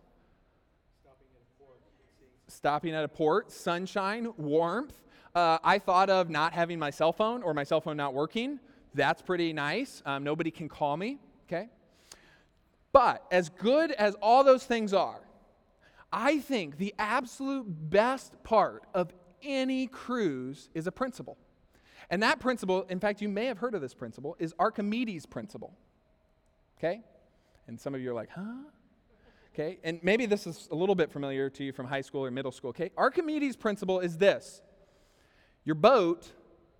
Stopping 2.49 2.93
at 2.93 3.05
a 3.05 3.07
port. 3.07 3.49
Sunshine, 3.49 4.33
warmth. 4.35 5.01
Uh, 5.33 5.57
I 5.63 5.79
thought 5.79 6.09
of 6.09 6.29
not 6.29 6.51
having 6.51 6.79
my 6.79 6.89
cell 6.89 7.13
phone 7.13 7.43
or 7.43 7.53
my 7.53 7.63
cell 7.63 7.79
phone 7.79 7.95
not 7.95 8.13
working. 8.13 8.59
That's 8.93 9.21
pretty 9.21 9.53
nice. 9.53 10.03
Um, 10.05 10.25
nobody 10.25 10.51
can 10.51 10.67
call 10.67 10.97
me, 10.97 11.17
okay? 11.47 11.69
But 12.91 13.23
as 13.31 13.47
good 13.47 13.93
as 13.93 14.15
all 14.15 14.43
those 14.43 14.65
things 14.65 14.93
are, 14.93 15.21
I 16.11 16.39
think 16.39 16.77
the 16.77 16.93
absolute 16.99 17.67
best 17.89 18.33
part 18.43 18.83
of 18.93 19.13
any 19.41 19.87
cruise 19.87 20.67
is 20.73 20.87
a 20.87 20.91
principle. 20.91 21.37
And 22.09 22.21
that 22.21 22.41
principle, 22.41 22.85
in 22.89 22.99
fact, 22.99 23.21
you 23.21 23.29
may 23.29 23.45
have 23.45 23.59
heard 23.59 23.75
of 23.75 23.81
this 23.81 23.93
principle, 23.93 24.35
is 24.39 24.53
Archimedes' 24.59 25.25
principle. 25.25 25.73
Okay? 26.77 27.01
And 27.67 27.79
some 27.79 27.95
of 27.95 28.01
you 28.01 28.11
are 28.11 28.13
like, 28.13 28.29
huh? 28.29 28.41
Okay? 29.53 29.79
And 29.83 29.99
maybe 30.03 30.25
this 30.25 30.45
is 30.45 30.67
a 30.71 30.75
little 30.75 30.95
bit 30.95 31.11
familiar 31.11 31.49
to 31.51 31.63
you 31.63 31.71
from 31.71 31.85
high 31.85 32.01
school 32.01 32.25
or 32.25 32.31
middle 32.31 32.51
school. 32.51 32.69
Okay? 32.71 32.91
Archimedes' 32.97 33.55
principle 33.55 33.99
is 33.99 34.17
this 34.17 34.61
your 35.63 35.75
boat 35.75 36.31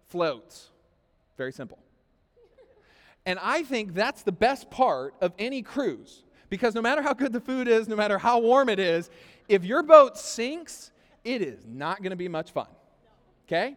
floats. 0.08 0.70
Very 1.38 1.52
simple. 1.52 1.80
And 3.25 3.40
I 3.42 3.64
think 3.64 3.94
that's 3.94 4.22
the 4.22 4.32
best 4.32 4.70
part 4.70 5.16
of 5.22 5.34
any 5.40 5.62
cruise. 5.62 6.24
Because 6.50 6.75
no 6.75 6.82
matter 6.82 7.02
how 7.02 7.14
good 7.14 7.34
the 7.34 7.42
food 7.42 7.68
is, 7.68 7.88
no 7.88 7.96
matter 7.96 8.20
how 8.20 8.40
warm 8.40 8.70
it 8.70 8.80
is, 8.80 9.10
if 9.50 9.64
your 9.64 9.82
boat 9.82 10.18
sinks, 10.18 10.92
it 11.24 11.42
is 11.42 11.66
not 11.68 12.04
going 12.04 12.12
to 12.12 12.16
be 12.16 12.28
much 12.28 12.52
fun. 12.52 12.68
Okay? 13.48 13.75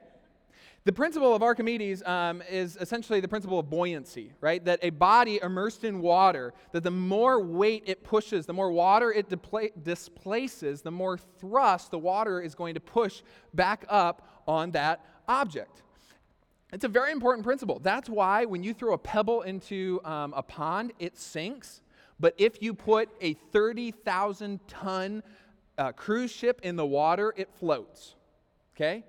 The 0.89 0.95
principle 0.95 1.35
of 1.35 1.43
Archimedes 1.43 2.03
um, 2.05 2.43
is 2.49 2.79
essentially 2.81 3.21
the 3.21 3.29
principle 3.29 3.59
of 3.59 3.69
buoyancy, 3.69 4.33
right? 4.41 4.65
That 4.65 4.79
a 4.83 4.89
body 4.89 5.39
immersed 5.43 5.85
in 5.85 6.01
water, 6.01 6.55
that 6.73 6.83
the 6.83 6.91
more 6.91 7.43
weight 7.43 7.83
it 7.85 8.03
pushes, 8.03 8.47
the 8.47 8.55
more 8.55 8.73
water 8.73 9.13
it 9.13 9.29
depla- 9.29 9.73
displaces, 9.83 10.81
the 10.81 10.91
more 10.91 11.19
thrust 11.19 11.91
the 11.91 11.99
water 11.99 12.41
is 12.41 12.55
going 12.55 12.73
to 12.73 12.81
push 12.81 13.21
back 13.53 13.85
up 13.91 14.43
on 14.49 14.71
that 14.71 15.05
object. 15.29 15.83
It's 16.73 16.85
a 16.85 16.89
very 16.89 17.13
important 17.13 17.45
principle. 17.45 17.81
That's 17.81 18.09
why 18.09 18.47
when 18.47 18.63
you 18.63 18.73
throw 18.73 18.95
a 18.95 18.99
pebble 18.99 19.43
into 19.43 20.01
um, 20.07 20.33
a 20.35 20.43
pond, 20.43 20.95
it 20.99 21.19
sinks. 21.19 21.83
But 22.19 22.33
if 22.39 22.63
you 22.63 22.73
put 22.73 23.11
a 23.21 23.35
30,000 23.35 24.59
ton 24.67 25.23
uh, 25.77 25.93
cruise 25.93 26.31
ship 26.31 26.63
in 26.63 26.77
the 26.77 26.87
water, 26.87 27.35
it 27.37 27.51
floats. 27.59 28.15
Okay? 28.75 29.05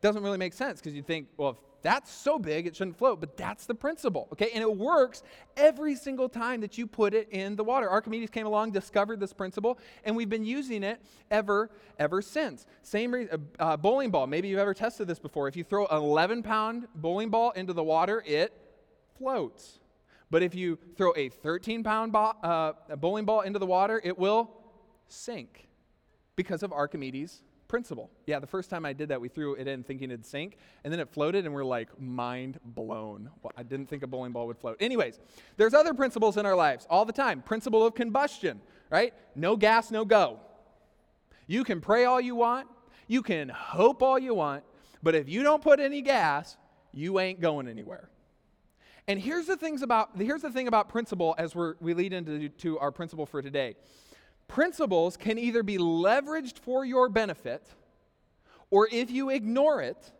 Doesn't 0.00 0.22
really 0.22 0.38
make 0.38 0.52
sense 0.52 0.80
because 0.80 0.94
you 0.94 1.02
think, 1.02 1.28
well, 1.36 1.50
if 1.50 1.56
that's 1.82 2.10
so 2.10 2.38
big, 2.38 2.66
it 2.66 2.76
shouldn't 2.76 2.98
float. 2.98 3.20
But 3.20 3.36
that's 3.36 3.66
the 3.66 3.74
principle, 3.74 4.28
okay? 4.32 4.50
And 4.54 4.62
it 4.62 4.76
works 4.76 5.22
every 5.56 5.94
single 5.94 6.28
time 6.28 6.60
that 6.60 6.78
you 6.78 6.86
put 6.86 7.14
it 7.14 7.28
in 7.30 7.56
the 7.56 7.64
water. 7.64 7.88
Archimedes 7.88 8.30
came 8.30 8.46
along, 8.46 8.72
discovered 8.72 9.20
this 9.20 9.32
principle, 9.32 9.78
and 10.04 10.16
we've 10.16 10.28
been 10.28 10.44
using 10.44 10.82
it 10.82 11.00
ever, 11.30 11.70
ever 11.98 12.22
since. 12.22 12.66
Same 12.82 13.12
reason, 13.12 13.46
uh, 13.58 13.62
uh 13.62 13.76
bowling 13.76 14.10
ball. 14.10 14.26
Maybe 14.26 14.48
you've 14.48 14.58
ever 14.58 14.74
tested 14.74 15.06
this 15.08 15.18
before. 15.18 15.48
If 15.48 15.56
you 15.56 15.64
throw 15.64 15.86
an 15.86 15.96
11 15.96 16.42
pound 16.42 16.88
bowling 16.94 17.30
ball 17.30 17.50
into 17.52 17.72
the 17.72 17.84
water, 17.84 18.22
it 18.26 18.52
floats. 19.18 19.80
But 20.30 20.42
if 20.42 20.54
you 20.54 20.78
throw 20.96 21.12
a 21.16 21.28
13 21.28 21.82
pound 21.82 22.12
ball, 22.12 22.36
uh, 22.42 22.96
bowling 22.96 23.24
ball 23.24 23.42
into 23.42 23.58
the 23.58 23.66
water, 23.66 24.00
it 24.02 24.18
will 24.18 24.50
sink 25.08 25.68
because 26.36 26.62
of 26.62 26.72
Archimedes' 26.72 27.42
principle. 27.68 28.10
Yeah, 28.26 28.40
the 28.40 28.46
first 28.46 28.70
time 28.70 28.84
I 28.84 28.92
did 28.92 29.10
that, 29.10 29.20
we 29.20 29.28
threw 29.28 29.54
it 29.54 29.68
in 29.68 29.84
thinking 29.84 30.10
it'd 30.10 30.26
sink, 30.26 30.56
and 30.82 30.92
then 30.92 30.98
it 30.98 31.08
floated, 31.08 31.44
and 31.44 31.54
we're 31.54 31.64
like, 31.64 31.88
mind 32.00 32.58
blown. 32.64 33.30
Well, 33.42 33.52
I 33.56 33.62
didn't 33.62 33.88
think 33.88 34.02
a 34.02 34.06
bowling 34.06 34.32
ball 34.32 34.46
would 34.46 34.58
float. 34.58 34.78
Anyways, 34.80 35.20
there's 35.56 35.74
other 35.74 35.94
principles 35.94 36.36
in 36.36 36.46
our 36.46 36.56
lives 36.56 36.86
all 36.90 37.04
the 37.04 37.12
time. 37.12 37.42
Principle 37.42 37.86
of 37.86 37.94
combustion, 37.94 38.60
right? 38.90 39.12
No 39.34 39.56
gas, 39.56 39.90
no 39.90 40.04
go. 40.04 40.40
You 41.46 41.64
can 41.64 41.80
pray 41.80 42.04
all 42.04 42.20
you 42.20 42.34
want, 42.34 42.68
you 43.06 43.22
can 43.22 43.48
hope 43.48 44.02
all 44.02 44.18
you 44.18 44.34
want, 44.34 44.64
but 45.02 45.14
if 45.14 45.28
you 45.28 45.42
don't 45.42 45.62
put 45.62 45.80
any 45.80 46.02
gas, 46.02 46.56
you 46.92 47.20
ain't 47.20 47.40
going 47.40 47.68
anywhere. 47.68 48.10
And 49.06 49.18
here's 49.18 49.46
the 49.46 49.56
things 49.56 49.80
about 49.80 50.10
here's 50.18 50.42
the 50.42 50.50
thing 50.50 50.68
about 50.68 50.90
principle 50.90 51.34
as 51.38 51.54
we're, 51.54 51.76
we 51.80 51.94
lead 51.94 52.12
into 52.12 52.50
to 52.50 52.78
our 52.78 52.92
principle 52.92 53.24
for 53.24 53.40
today. 53.40 53.76
Principles 54.48 55.16
can 55.16 55.38
either 55.38 55.62
be 55.62 55.78
leveraged 55.78 56.58
for 56.58 56.84
your 56.84 57.08
benefit, 57.08 57.62
or 58.70 58.88
if 58.90 59.10
you 59.10 59.30
ignore 59.30 59.82
it, 59.82 60.10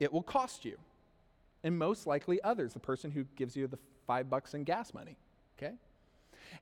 it 0.00 0.12
will 0.12 0.22
cost 0.22 0.64
you. 0.64 0.78
And 1.64 1.78
most 1.78 2.06
likely 2.06 2.42
others, 2.42 2.72
the 2.72 2.80
person 2.80 3.10
who 3.10 3.24
gives 3.36 3.56
you 3.56 3.66
the 3.66 3.78
five 4.06 4.30
bucks 4.30 4.54
in 4.54 4.64
gas 4.64 4.94
money. 4.94 5.16
Okay? 5.58 5.74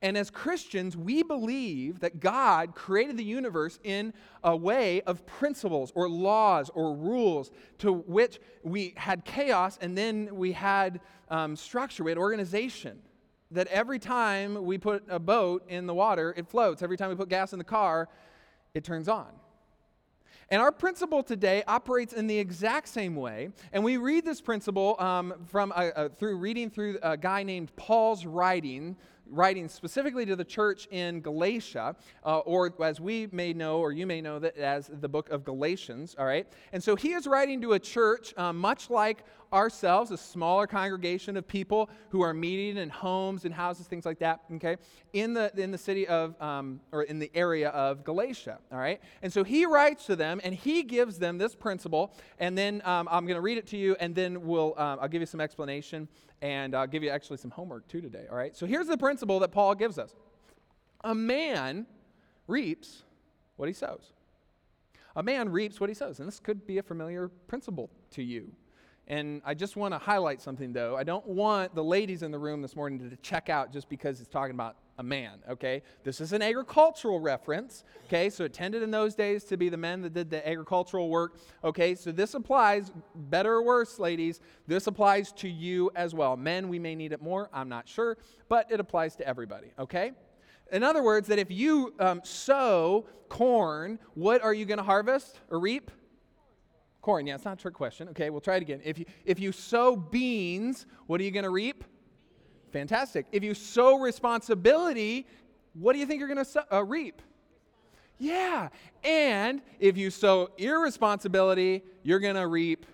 And 0.02 0.16
as 0.16 0.30
Christians, 0.30 0.96
we 0.96 1.22
believe 1.22 2.00
that 2.00 2.20
God 2.20 2.74
created 2.74 3.16
the 3.16 3.24
universe 3.24 3.78
in 3.82 4.14
a 4.42 4.56
way 4.56 5.02
of 5.02 5.26
principles 5.26 5.92
or 5.94 6.08
laws 6.08 6.70
or 6.74 6.94
rules 6.94 7.50
to 7.78 7.92
which 7.92 8.40
we 8.62 8.94
had 8.96 9.24
chaos 9.24 9.78
and 9.80 9.96
then 9.96 10.34
we 10.34 10.52
had 10.52 11.00
um, 11.28 11.56
structure, 11.56 12.04
we 12.04 12.10
had 12.10 12.18
organization 12.18 13.00
that 13.50 13.66
every 13.68 13.98
time 13.98 14.64
we 14.64 14.78
put 14.78 15.04
a 15.08 15.18
boat 15.18 15.64
in 15.68 15.86
the 15.86 15.94
water, 15.94 16.34
it 16.36 16.48
floats. 16.48 16.82
Every 16.82 16.96
time 16.96 17.08
we 17.08 17.16
put 17.16 17.28
gas 17.28 17.52
in 17.52 17.58
the 17.58 17.64
car, 17.64 18.08
it 18.74 18.84
turns 18.84 19.08
on. 19.08 19.28
And 20.52 20.60
our 20.60 20.72
principle 20.72 21.22
today 21.22 21.62
operates 21.68 22.12
in 22.12 22.26
the 22.26 22.36
exact 22.36 22.88
same 22.88 23.14
way. 23.14 23.50
And 23.72 23.84
we 23.84 23.98
read 23.98 24.24
this 24.24 24.40
principle 24.40 24.96
um, 24.98 25.34
from 25.46 25.72
a, 25.76 25.92
a, 25.94 26.08
through 26.08 26.38
reading 26.38 26.70
through 26.70 26.98
a 27.02 27.16
guy 27.16 27.44
named 27.44 27.74
Paul's 27.76 28.26
writing, 28.26 28.96
writing 29.28 29.68
specifically 29.68 30.26
to 30.26 30.34
the 30.34 30.44
church 30.44 30.88
in 30.90 31.20
Galatia, 31.20 31.94
uh, 32.26 32.38
or 32.38 32.74
as 32.82 33.00
we 33.00 33.28
may 33.30 33.52
know, 33.52 33.78
or 33.78 33.92
you 33.92 34.08
may 34.08 34.20
know 34.20 34.40
that 34.40 34.56
as 34.56 34.90
the 34.92 35.08
book 35.08 35.30
of 35.30 35.44
Galatians, 35.44 36.16
all 36.18 36.26
right? 36.26 36.48
And 36.72 36.82
so 36.82 36.96
he 36.96 37.12
is 37.12 37.28
writing 37.28 37.60
to 37.60 37.74
a 37.74 37.78
church 37.78 38.34
uh, 38.36 38.52
much 38.52 38.90
like 38.90 39.24
ourselves, 39.52 40.10
a 40.10 40.16
smaller 40.16 40.66
congregation 40.66 41.36
of 41.36 41.46
people 41.46 41.90
who 42.10 42.20
are 42.20 42.32
meeting 42.32 42.76
in 42.76 42.88
homes 42.88 43.44
and 43.44 43.52
houses, 43.52 43.86
things 43.86 44.06
like 44.06 44.18
that, 44.20 44.40
okay, 44.54 44.76
in 45.12 45.34
the, 45.34 45.50
in 45.60 45.70
the 45.70 45.78
city 45.78 46.06
of, 46.06 46.40
um, 46.40 46.80
or 46.92 47.02
in 47.02 47.18
the 47.18 47.30
area 47.34 47.70
of 47.70 48.04
Galatia, 48.04 48.58
all 48.70 48.78
right? 48.78 49.00
And 49.22 49.32
so 49.32 49.42
he 49.44 49.66
writes 49.66 50.06
to 50.06 50.16
them 50.16 50.40
and 50.44 50.54
he 50.54 50.82
gives 50.82 51.18
them 51.18 51.38
this 51.38 51.54
principle, 51.54 52.14
and 52.38 52.56
then 52.56 52.82
um, 52.84 53.08
I'm 53.10 53.26
going 53.26 53.36
to 53.36 53.40
read 53.40 53.58
it 53.58 53.66
to 53.68 53.76
you, 53.76 53.96
and 54.00 54.14
then 54.14 54.46
we'll, 54.46 54.74
um, 54.78 54.98
I'll 55.00 55.08
give 55.08 55.22
you 55.22 55.26
some 55.26 55.40
explanation, 55.40 56.08
and 56.42 56.74
I'll 56.74 56.86
give 56.86 57.02
you 57.02 57.10
actually 57.10 57.38
some 57.38 57.50
homework 57.50 57.88
too 57.88 58.00
today, 58.00 58.26
all 58.30 58.36
right? 58.36 58.56
So 58.56 58.66
here's 58.66 58.86
the 58.86 58.98
principle 58.98 59.40
that 59.40 59.52
Paul 59.52 59.74
gives 59.74 59.98
us 59.98 60.14
A 61.02 61.14
man 61.14 61.86
reaps 62.46 63.02
what 63.56 63.68
he 63.68 63.72
sows. 63.72 64.12
A 65.16 65.22
man 65.22 65.48
reaps 65.48 65.80
what 65.80 65.90
he 65.90 65.94
sows. 65.94 66.18
And 66.18 66.28
this 66.28 66.40
could 66.40 66.66
be 66.66 66.78
a 66.78 66.82
familiar 66.82 67.28
principle 67.48 67.90
to 68.12 68.22
you. 68.22 68.52
And 69.10 69.42
I 69.44 69.54
just 69.54 69.74
want 69.74 69.92
to 69.92 69.98
highlight 69.98 70.40
something, 70.40 70.72
though. 70.72 70.96
I 70.96 71.02
don't 71.02 71.26
want 71.26 71.74
the 71.74 71.82
ladies 71.82 72.22
in 72.22 72.30
the 72.30 72.38
room 72.38 72.62
this 72.62 72.76
morning 72.76 73.10
to 73.10 73.16
check 73.16 73.48
out 73.48 73.72
just 73.72 73.88
because 73.88 74.20
it's 74.20 74.30
talking 74.30 74.54
about 74.54 74.76
a 75.00 75.02
man, 75.02 75.40
okay? 75.50 75.82
This 76.04 76.20
is 76.20 76.32
an 76.32 76.42
agricultural 76.42 77.18
reference, 77.18 77.82
okay? 78.06 78.30
So 78.30 78.44
it 78.44 78.52
tended 78.52 78.84
in 78.84 78.92
those 78.92 79.16
days 79.16 79.42
to 79.46 79.56
be 79.56 79.68
the 79.68 79.76
men 79.76 80.00
that 80.02 80.14
did 80.14 80.30
the 80.30 80.48
agricultural 80.48 81.08
work, 81.08 81.38
okay? 81.64 81.96
So 81.96 82.12
this 82.12 82.34
applies, 82.34 82.92
better 83.16 83.54
or 83.54 83.64
worse, 83.64 83.98
ladies, 83.98 84.38
this 84.68 84.86
applies 84.86 85.32
to 85.32 85.48
you 85.48 85.90
as 85.96 86.14
well. 86.14 86.36
Men, 86.36 86.68
we 86.68 86.78
may 86.78 86.94
need 86.94 87.10
it 87.10 87.20
more, 87.20 87.50
I'm 87.52 87.68
not 87.68 87.88
sure, 87.88 88.16
but 88.48 88.70
it 88.70 88.78
applies 88.78 89.16
to 89.16 89.26
everybody, 89.26 89.72
okay? 89.76 90.12
In 90.70 90.84
other 90.84 91.02
words, 91.02 91.26
that 91.26 91.40
if 91.40 91.50
you 91.50 91.94
um, 91.98 92.20
sow 92.22 93.06
corn, 93.28 93.98
what 94.14 94.40
are 94.40 94.54
you 94.54 94.66
going 94.66 94.78
to 94.78 94.84
harvest 94.84 95.40
or 95.50 95.58
reap? 95.58 95.90
Corn, 97.02 97.26
yeah, 97.26 97.34
it's 97.34 97.44
not 97.44 97.58
a 97.58 97.62
trick 97.62 97.74
question. 97.74 98.08
Okay, 98.10 98.30
we'll 98.30 98.40
try 98.40 98.56
it 98.56 98.62
again. 98.62 98.80
If 98.84 98.98
you, 98.98 99.06
if 99.24 99.40
you 99.40 99.52
sow 99.52 99.96
beans, 99.96 100.86
what 101.06 101.20
are 101.20 101.24
you 101.24 101.30
going 101.30 101.44
to 101.44 101.50
reap? 101.50 101.84
Fantastic. 102.72 103.26
If 103.32 103.42
you 103.42 103.54
sow 103.54 103.98
responsibility, 103.98 105.26
what 105.72 105.94
do 105.94 105.98
you 105.98 106.06
think 106.06 106.20
you're 106.20 106.32
going 106.32 106.44
to 106.44 106.74
uh, 106.74 106.84
reap? 106.84 107.22
Yeah. 108.18 108.68
And 109.02 109.62
if 109.78 109.96
you 109.96 110.10
sow 110.10 110.50
irresponsibility, 110.58 111.82
you're 112.02 112.20
going 112.20 112.34
to 112.36 112.46
reap 112.46 112.84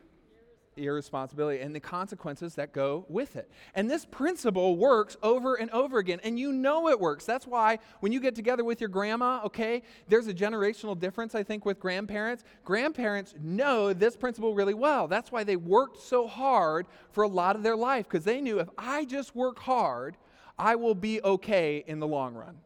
irresponsibility 0.76 1.60
and 1.60 1.74
the 1.74 1.80
consequences 1.80 2.54
that 2.54 2.72
go 2.72 3.04
with 3.08 3.36
it. 3.36 3.50
And 3.74 3.90
this 3.90 4.04
principle 4.04 4.76
works 4.76 5.16
over 5.22 5.54
and 5.54 5.70
over 5.70 5.98
again, 5.98 6.20
and 6.24 6.38
you 6.38 6.52
know 6.52 6.88
it 6.88 7.00
works. 7.00 7.24
That's 7.24 7.46
why 7.46 7.78
when 8.00 8.12
you 8.12 8.20
get 8.20 8.34
together 8.34 8.64
with 8.64 8.80
your 8.80 8.88
grandma, 8.88 9.40
okay, 9.44 9.82
there's 10.08 10.26
a 10.26 10.34
generational 10.34 10.98
difference, 10.98 11.34
I 11.34 11.42
think, 11.42 11.64
with 11.64 11.80
grandparents. 11.80 12.44
Grandparents 12.64 13.34
know 13.40 13.92
this 13.92 14.16
principle 14.16 14.54
really 14.54 14.74
well. 14.74 15.08
That's 15.08 15.32
why 15.32 15.44
they 15.44 15.56
worked 15.56 16.00
so 16.00 16.26
hard 16.26 16.86
for 17.10 17.24
a 17.24 17.28
lot 17.28 17.56
of 17.56 17.62
their 17.62 17.76
life, 17.76 18.06
because 18.08 18.24
they 18.24 18.40
knew 18.40 18.58
if 18.58 18.68
I 18.76 19.04
just 19.04 19.34
work 19.34 19.58
hard, 19.58 20.16
I 20.58 20.76
will 20.76 20.94
be 20.94 21.20
okay 21.22 21.84
in 21.86 22.00
the 22.00 22.06
long 22.06 22.34
run. 22.34 22.56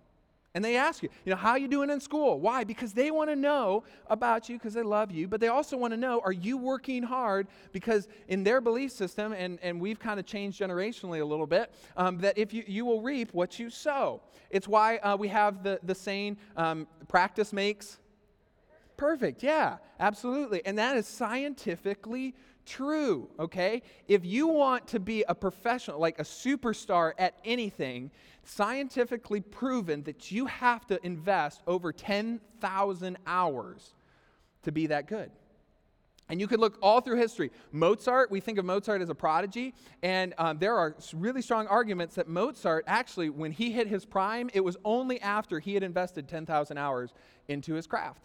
And 0.54 0.64
they 0.64 0.76
ask 0.76 1.02
you, 1.02 1.08
you 1.24 1.30
know, 1.30 1.36
how 1.36 1.50
are 1.50 1.58
you 1.58 1.68
doing 1.68 1.90
in 1.90 2.00
school? 2.00 2.40
Why? 2.40 2.64
Because 2.64 2.92
they 2.92 3.12
want 3.12 3.30
to 3.30 3.36
know 3.36 3.84
about 4.08 4.48
you 4.48 4.58
because 4.58 4.74
they 4.74 4.82
love 4.82 5.12
you, 5.12 5.28
but 5.28 5.40
they 5.40 5.46
also 5.46 5.76
want 5.76 5.92
to 5.92 5.96
know, 5.96 6.20
are 6.24 6.32
you 6.32 6.56
working 6.56 7.04
hard? 7.04 7.46
Because 7.70 8.08
in 8.26 8.42
their 8.42 8.60
belief 8.60 8.90
system, 8.90 9.32
and, 9.32 9.60
and 9.62 9.80
we've 9.80 10.00
kind 10.00 10.18
of 10.18 10.26
changed 10.26 10.60
generationally 10.60 11.20
a 11.20 11.24
little 11.24 11.46
bit, 11.46 11.72
um, 11.96 12.18
that 12.18 12.36
if 12.36 12.52
you, 12.52 12.64
you 12.66 12.84
will 12.84 13.00
reap 13.00 13.32
what 13.32 13.60
you 13.60 13.70
sow. 13.70 14.22
It's 14.50 14.66
why 14.66 14.96
uh, 14.98 15.16
we 15.16 15.28
have 15.28 15.62
the, 15.62 15.78
the 15.84 15.94
saying, 15.94 16.36
um, 16.56 16.88
practice 17.06 17.52
makes 17.52 17.98
perfect. 18.96 19.44
Yeah, 19.44 19.76
absolutely. 20.00 20.66
And 20.66 20.76
that 20.78 20.96
is 20.96 21.06
scientifically 21.06 22.34
true, 22.70 23.28
okay? 23.38 23.82
If 24.06 24.24
you 24.24 24.46
want 24.46 24.86
to 24.88 25.00
be 25.00 25.24
a 25.28 25.34
professional, 25.34 25.98
like 25.98 26.20
a 26.20 26.22
superstar 26.22 27.12
at 27.18 27.34
anything, 27.44 28.10
scientifically 28.44 29.40
proven 29.40 30.04
that 30.04 30.30
you 30.30 30.46
have 30.46 30.86
to 30.86 31.04
invest 31.04 31.62
over 31.66 31.92
10,000 31.92 33.18
hours 33.26 33.94
to 34.62 34.72
be 34.72 34.86
that 34.86 35.08
good. 35.08 35.30
And 36.28 36.40
you 36.40 36.46
could 36.46 36.60
look 36.60 36.78
all 36.80 37.00
through 37.00 37.16
history. 37.16 37.50
Mozart, 37.72 38.30
we 38.30 38.38
think 38.38 38.56
of 38.56 38.64
Mozart 38.64 39.02
as 39.02 39.08
a 39.08 39.14
prodigy, 39.16 39.74
and 40.04 40.32
um, 40.38 40.58
there 40.58 40.76
are 40.76 40.94
really 41.12 41.42
strong 41.42 41.66
arguments 41.66 42.14
that 42.14 42.28
Mozart 42.28 42.84
actually, 42.86 43.30
when 43.30 43.50
he 43.50 43.72
hit 43.72 43.88
his 43.88 44.04
prime, 44.04 44.48
it 44.54 44.60
was 44.60 44.76
only 44.84 45.20
after 45.20 45.58
he 45.58 45.74
had 45.74 45.82
invested 45.82 46.28
10,000 46.28 46.78
hours 46.78 47.12
into 47.48 47.74
his 47.74 47.88
craft. 47.88 48.22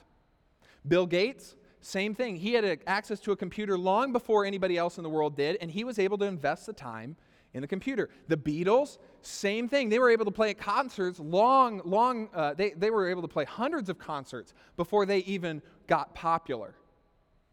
Bill 0.88 1.08
Gates, 1.08 1.56
same 1.86 2.16
thing. 2.16 2.36
He 2.36 2.54
had 2.54 2.80
access 2.88 3.20
to 3.22 3.32
a 3.32 3.36
computer 3.36 3.78
long 3.78 4.12
before 4.12 4.44
anybody 4.44 4.76
else 4.76 4.98
in 4.98 5.04
the 5.04 5.10
world 5.10 5.38
did, 5.38 5.58
and 5.62 5.70
he 5.70 5.84
was 5.84 6.00
able 6.00 6.18
to 6.18 6.26
invest 6.26 6.66
the 6.66 6.74
time 6.74 7.16
in 7.54 7.62
the 7.62 7.68
computer. 7.68 8.10
The 8.28 8.38
Beatles, 8.38 8.98
same 9.22 9.70
thing. 9.70 9.90
They 9.90 10.00
were 10.00 10.10
able 10.10 10.26
to 10.26 10.32
play 10.32 10.50
at 10.50 10.58
concerts 10.58 11.20
long, 11.20 11.82
long, 11.86 12.30
uh, 12.34 12.56
they, 12.56 12.72
they 12.72 12.90
were 12.90 13.08
able 13.08 13.22
to 13.22 13.28
play 13.28 13.46
hundreds 13.46 13.90
of 13.90 14.00
concerts 14.00 14.56
before 14.78 15.06
they 15.06 15.20
even 15.20 15.62
got 15.86 16.16
popular. 16.16 16.74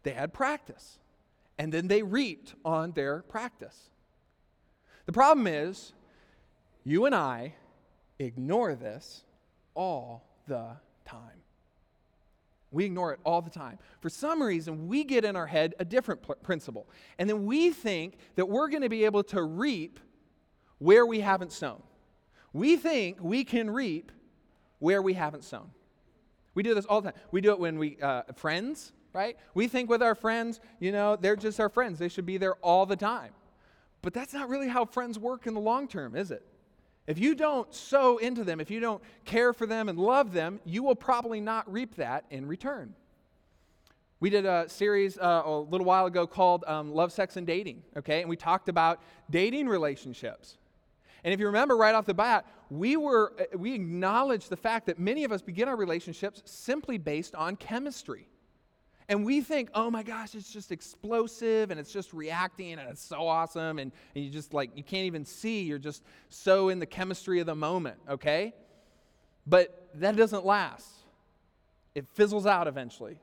They 0.01 0.11
had 0.11 0.33
practice, 0.33 0.97
and 1.59 1.71
then 1.71 1.87
they 1.87 2.01
reaped 2.01 2.55
on 2.65 2.91
their 2.93 3.21
practice. 3.21 3.91
The 5.05 5.13
problem 5.13 5.45
is, 5.45 5.93
you 6.83 7.05
and 7.05 7.13
I 7.13 7.53
ignore 8.17 8.73
this 8.73 9.23
all 9.75 10.25
the 10.47 10.77
time. 11.05 11.42
We 12.73 12.85
ignore 12.85 13.13
it 13.13 13.19
all 13.23 13.41
the 13.41 13.51
time. 13.51 13.77
For 14.01 14.09
some 14.09 14.41
reason, 14.41 14.87
we 14.87 15.03
get 15.03 15.23
in 15.23 15.35
our 15.35 15.47
head 15.47 15.75
a 15.79 15.85
different 15.85 16.23
pl- 16.23 16.35
principle. 16.35 16.89
And 17.19 17.29
then 17.29 17.45
we 17.45 17.69
think 17.69 18.15
that 18.35 18.49
we're 18.49 18.67
going 18.67 18.81
to 18.81 18.89
be 18.89 19.05
able 19.05 19.23
to 19.25 19.43
reap 19.43 19.99
where 20.79 21.05
we 21.05 21.21
haven't 21.21 21.51
sown. 21.51 21.81
We 22.51 22.75
think 22.75 23.17
we 23.21 23.43
can 23.43 23.69
reap 23.69 24.11
where 24.79 25.01
we 25.01 25.13
haven't 25.13 25.43
sown. 25.43 25.69
We 26.55 26.63
do 26.63 26.73
this 26.73 26.85
all 26.85 27.01
the 27.01 27.11
time. 27.11 27.21
We 27.31 27.41
do 27.41 27.51
it 27.51 27.59
when 27.59 27.77
we, 27.77 27.97
uh, 28.01 28.23
friends, 28.35 28.91
right? 29.13 29.37
We 29.53 29.67
think 29.67 29.89
with 29.89 30.03
our 30.03 30.15
friends, 30.15 30.59
you 30.79 30.91
know, 30.91 31.15
they're 31.15 31.35
just 31.35 31.59
our 31.59 31.69
friends. 31.69 31.99
They 31.99 32.09
should 32.09 32.25
be 32.25 32.37
there 32.37 32.55
all 32.55 32.85
the 32.85 32.95
time. 32.95 33.31
But 34.01 34.13
that's 34.13 34.33
not 34.33 34.49
really 34.49 34.67
how 34.67 34.85
friends 34.85 35.17
work 35.17 35.47
in 35.47 35.53
the 35.53 35.59
long 35.59 35.87
term, 35.87 36.15
is 36.15 36.31
it? 36.31 36.45
If 37.05 37.19
you 37.19 37.35
don't 37.35 37.73
sow 37.73 38.17
into 38.17 38.43
them, 38.43 38.61
if 38.61 38.71
you 38.71 38.79
don't 38.79 39.03
care 39.25 39.51
for 39.53 39.65
them 39.65 39.89
and 39.89 39.99
love 39.99 40.31
them, 40.31 40.59
you 40.63 40.83
will 40.83 40.95
probably 40.95 41.41
not 41.41 41.71
reap 41.71 41.95
that 41.95 42.25
in 42.29 42.47
return. 42.47 42.93
We 44.21 44.29
did 44.29 44.45
a 44.45 44.69
series 44.69 45.17
uh, 45.17 45.41
a 45.43 45.59
little 45.59 45.85
while 45.85 46.05
ago 46.05 46.25
called 46.25 46.63
um, 46.65 46.93
Love, 46.93 47.11
Sex, 47.11 47.35
and 47.35 47.45
Dating, 47.45 47.83
okay? 47.97 48.21
And 48.21 48.29
we 48.29 48.37
talked 48.37 48.69
about 48.69 49.01
dating 49.29 49.67
relationships. 49.67 50.57
And 51.25 51.33
if 51.33 51.41
you 51.41 51.47
remember 51.47 51.75
right 51.75 51.93
off 51.93 52.05
the 52.05 52.13
bat, 52.13 52.45
we 52.69 52.95
were 52.95 53.33
uh, 53.37 53.57
we 53.57 53.73
acknowledged 53.73 54.49
the 54.49 54.57
fact 54.57 54.85
that 54.85 54.97
many 54.97 55.25
of 55.25 55.33
us 55.33 55.41
begin 55.41 55.67
our 55.67 55.75
relationships 55.75 56.41
simply 56.45 56.97
based 56.97 57.35
on 57.35 57.57
chemistry. 57.57 58.27
And 59.09 59.25
we 59.25 59.41
think, 59.41 59.69
oh 59.73 59.91
my 59.91 60.03
gosh, 60.03 60.35
it's 60.35 60.51
just 60.51 60.71
explosive 60.71 61.71
and 61.71 61.79
it's 61.79 61.91
just 61.91 62.13
reacting 62.13 62.73
and 62.73 62.89
it's 62.89 63.03
so 63.03 63.27
awesome. 63.27 63.79
And, 63.79 63.91
and 64.15 64.23
you 64.23 64.29
just 64.29 64.53
like, 64.53 64.71
you 64.75 64.83
can't 64.83 65.05
even 65.05 65.25
see. 65.25 65.63
You're 65.63 65.77
just 65.79 66.03
so 66.29 66.69
in 66.69 66.79
the 66.79 66.85
chemistry 66.85 67.39
of 67.39 67.45
the 67.45 67.55
moment, 67.55 67.97
okay? 68.09 68.53
But 69.45 69.89
that 69.95 70.15
doesn't 70.15 70.45
last, 70.45 70.87
it 71.95 72.07
fizzles 72.13 72.45
out 72.45 72.67
eventually. 72.67 73.19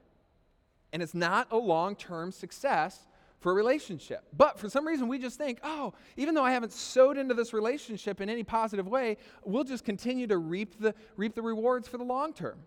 And 0.92 1.02
it's 1.02 1.14
not 1.14 1.48
a 1.50 1.56
long 1.56 1.96
term 1.96 2.32
success 2.32 3.06
for 3.40 3.52
a 3.52 3.54
relationship. 3.54 4.22
But 4.36 4.58
for 4.58 4.68
some 4.68 4.86
reason, 4.86 5.08
we 5.08 5.18
just 5.18 5.38
think, 5.38 5.60
oh, 5.62 5.94
even 6.16 6.34
though 6.34 6.44
I 6.44 6.52
haven't 6.52 6.72
sowed 6.72 7.16
into 7.16 7.32
this 7.34 7.52
relationship 7.52 8.20
in 8.20 8.28
any 8.28 8.44
positive 8.44 8.86
way, 8.86 9.16
we'll 9.44 9.64
just 9.64 9.84
continue 9.84 10.26
to 10.26 10.36
reap 10.36 10.78
the, 10.78 10.94
reap 11.16 11.34
the 11.34 11.42
rewards 11.42 11.88
for 11.88 11.96
the 11.96 12.04
long 12.04 12.34
term. 12.34 12.58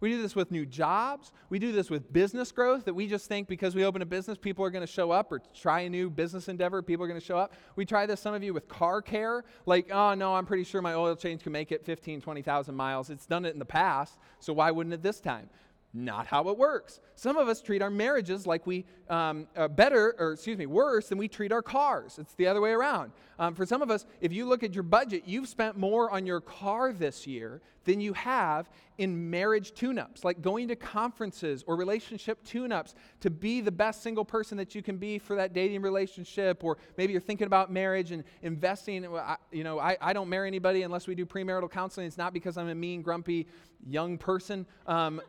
We 0.00 0.10
do 0.10 0.22
this 0.22 0.36
with 0.36 0.50
new 0.50 0.64
jobs. 0.64 1.32
We 1.50 1.58
do 1.58 1.72
this 1.72 1.90
with 1.90 2.12
business 2.12 2.52
growth 2.52 2.84
that 2.84 2.94
we 2.94 3.06
just 3.06 3.26
think 3.26 3.48
because 3.48 3.74
we 3.74 3.84
open 3.84 4.02
a 4.02 4.06
business, 4.06 4.38
people 4.38 4.64
are 4.64 4.70
going 4.70 4.86
to 4.86 4.92
show 4.92 5.10
up 5.10 5.32
or 5.32 5.40
try 5.54 5.80
a 5.80 5.90
new 5.90 6.08
business 6.08 6.48
endeavor, 6.48 6.82
people 6.82 7.04
are 7.04 7.08
going 7.08 7.20
to 7.20 7.26
show 7.26 7.38
up. 7.38 7.54
We 7.76 7.84
try 7.84 8.06
this, 8.06 8.20
some 8.20 8.34
of 8.34 8.42
you, 8.42 8.54
with 8.54 8.68
car 8.68 9.02
care. 9.02 9.44
Like, 9.66 9.90
oh, 9.92 10.14
no, 10.14 10.34
I'm 10.34 10.46
pretty 10.46 10.64
sure 10.64 10.80
my 10.82 10.94
oil 10.94 11.16
change 11.16 11.42
can 11.42 11.52
make 11.52 11.72
it 11.72 11.84
15, 11.84 12.20
20,000 12.20 12.74
miles. 12.74 13.10
It's 13.10 13.26
done 13.26 13.44
it 13.44 13.52
in 13.52 13.58
the 13.58 13.64
past, 13.64 14.18
so 14.38 14.52
why 14.52 14.70
wouldn't 14.70 14.94
it 14.94 15.02
this 15.02 15.20
time? 15.20 15.50
Not 15.94 16.26
how 16.26 16.48
it 16.50 16.58
works. 16.58 17.00
Some 17.14 17.38
of 17.38 17.48
us 17.48 17.62
treat 17.62 17.80
our 17.80 17.90
marriages 17.90 18.46
like 18.46 18.66
we 18.66 18.84
um, 19.08 19.46
uh, 19.56 19.68
better, 19.68 20.14
or 20.18 20.32
excuse 20.32 20.58
me, 20.58 20.66
worse 20.66 21.08
than 21.08 21.16
we 21.16 21.28
treat 21.28 21.50
our 21.50 21.62
cars. 21.62 22.18
It's 22.18 22.34
the 22.34 22.46
other 22.46 22.60
way 22.60 22.72
around. 22.72 23.12
Um, 23.38 23.54
for 23.54 23.64
some 23.64 23.80
of 23.80 23.90
us, 23.90 24.04
if 24.20 24.32
you 24.32 24.44
look 24.46 24.62
at 24.62 24.74
your 24.74 24.82
budget, 24.82 25.22
you've 25.24 25.48
spent 25.48 25.78
more 25.78 26.10
on 26.10 26.26
your 26.26 26.42
car 26.42 26.92
this 26.92 27.26
year 27.26 27.62
than 27.84 28.02
you 28.02 28.12
have 28.12 28.68
in 28.98 29.30
marriage 29.30 29.72
tune 29.72 29.98
ups, 29.98 30.24
like 30.24 30.42
going 30.42 30.68
to 30.68 30.76
conferences 30.76 31.64
or 31.66 31.74
relationship 31.74 32.44
tune 32.44 32.70
ups 32.70 32.94
to 33.20 33.30
be 33.30 33.62
the 33.62 33.72
best 33.72 34.02
single 34.02 34.26
person 34.26 34.58
that 34.58 34.74
you 34.74 34.82
can 34.82 34.98
be 34.98 35.18
for 35.18 35.36
that 35.36 35.54
dating 35.54 35.80
relationship. 35.80 36.62
Or 36.62 36.76
maybe 36.98 37.12
you're 37.12 37.22
thinking 37.22 37.46
about 37.46 37.72
marriage 37.72 38.12
and 38.12 38.24
investing. 38.42 39.06
You 39.52 39.64
know, 39.64 39.78
I, 39.78 39.96
I 40.02 40.12
don't 40.12 40.28
marry 40.28 40.48
anybody 40.48 40.82
unless 40.82 41.06
we 41.06 41.14
do 41.14 41.24
premarital 41.24 41.70
counseling. 41.70 42.06
It's 42.06 42.18
not 42.18 42.34
because 42.34 42.58
I'm 42.58 42.68
a 42.68 42.74
mean, 42.74 43.00
grumpy 43.00 43.46
young 43.86 44.18
person. 44.18 44.66
Um, 44.86 45.22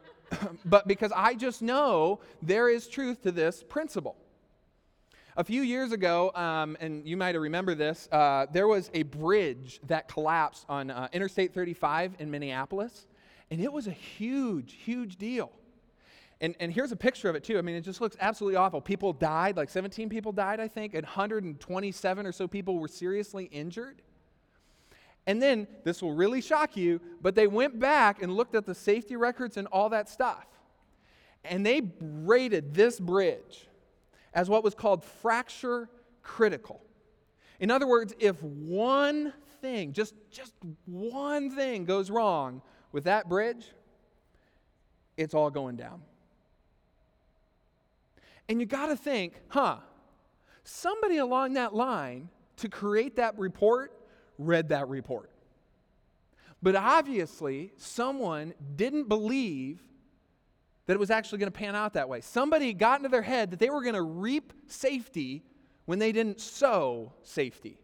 but 0.65 0.87
because 0.87 1.11
I 1.15 1.33
just 1.35 1.61
know 1.61 2.19
there 2.41 2.69
is 2.69 2.87
truth 2.87 3.23
to 3.23 3.31
this 3.31 3.63
principle. 3.63 4.15
A 5.37 5.43
few 5.43 5.61
years 5.61 5.91
ago, 5.93 6.31
um, 6.35 6.75
and 6.81 7.07
you 7.07 7.15
might 7.15 7.39
remember 7.39 7.73
this, 7.73 8.09
uh, 8.11 8.47
there 8.51 8.67
was 8.67 8.91
a 8.93 9.03
bridge 9.03 9.79
that 9.87 10.07
collapsed 10.09 10.65
on 10.67 10.91
uh, 10.91 11.07
Interstate 11.13 11.53
35 11.53 12.15
in 12.19 12.29
Minneapolis, 12.29 13.07
and 13.49 13.61
it 13.61 13.71
was 13.71 13.87
a 13.87 13.91
huge, 13.91 14.73
huge 14.73 15.15
deal. 15.15 15.51
And, 16.41 16.55
and 16.59 16.73
here's 16.73 16.91
a 16.91 16.95
picture 16.95 17.29
of 17.29 17.35
it, 17.35 17.43
too. 17.43 17.57
I 17.57 17.61
mean, 17.61 17.75
it 17.75 17.81
just 17.81 18.01
looks 18.01 18.17
absolutely 18.19 18.57
awful. 18.57 18.81
People 18.81 19.13
died, 19.13 19.57
like 19.57 19.69
17 19.69 20.09
people 20.09 20.31
died, 20.31 20.59
I 20.59 20.67
think, 20.67 20.93
and 20.93 21.05
127 21.05 22.25
or 22.25 22.31
so 22.31 22.47
people 22.47 22.77
were 22.77 22.87
seriously 22.87 23.45
injured. 23.45 24.01
And 25.27 25.41
then, 25.41 25.67
this 25.83 26.01
will 26.01 26.13
really 26.13 26.41
shock 26.41 26.75
you, 26.75 26.99
but 27.21 27.35
they 27.35 27.47
went 27.47 27.79
back 27.79 28.21
and 28.21 28.35
looked 28.35 28.55
at 28.55 28.65
the 28.65 28.73
safety 28.73 29.15
records 29.15 29.57
and 29.57 29.67
all 29.67 29.89
that 29.89 30.09
stuff. 30.09 30.45
And 31.43 31.65
they 31.65 31.81
rated 32.01 32.73
this 32.73 32.99
bridge 32.99 33.67
as 34.33 34.49
what 34.49 34.63
was 34.63 34.73
called 34.73 35.03
fracture 35.03 35.89
critical. 36.23 36.81
In 37.59 37.71
other 37.71 37.87
words, 37.87 38.13
if 38.19 38.41
one 38.41 39.33
thing, 39.61 39.93
just, 39.93 40.15
just 40.31 40.53
one 40.85 41.51
thing 41.51 41.85
goes 41.85 42.09
wrong 42.09 42.61
with 42.91 43.03
that 43.03 43.27
bridge, 43.27 43.65
it's 45.17 45.33
all 45.33 45.49
going 45.49 45.75
down. 45.75 46.01
And 48.47 48.59
you 48.59 48.65
got 48.65 48.87
to 48.87 48.95
think, 48.95 49.33
huh, 49.49 49.77
somebody 50.63 51.17
along 51.17 51.53
that 51.53 51.75
line 51.75 52.29
to 52.57 52.69
create 52.69 53.17
that 53.17 53.37
report 53.37 53.93
read 54.39 54.69
that 54.69 54.89
report. 54.89 55.29
But 56.63 56.75
obviously, 56.75 57.71
someone 57.77 58.55
didn't 58.75 59.07
believe 59.07 59.79
that 60.87 60.93
it 60.93 60.99
was 60.99 61.11
actually 61.11 61.37
going 61.37 61.51
to 61.51 61.57
pan 61.57 61.75
out 61.75 61.93
that 61.93 62.09
way. 62.09 62.21
Somebody 62.21 62.73
got 62.73 62.99
into 62.99 63.09
their 63.09 63.21
head 63.21 63.51
that 63.51 63.59
they 63.59 63.69
were 63.69 63.83
going 63.83 63.93
to 63.93 64.01
reap 64.01 64.53
safety 64.65 65.43
when 65.85 65.99
they 65.99 66.11
didn't 66.11 66.41
sow 66.41 67.13
safety. 67.21 67.79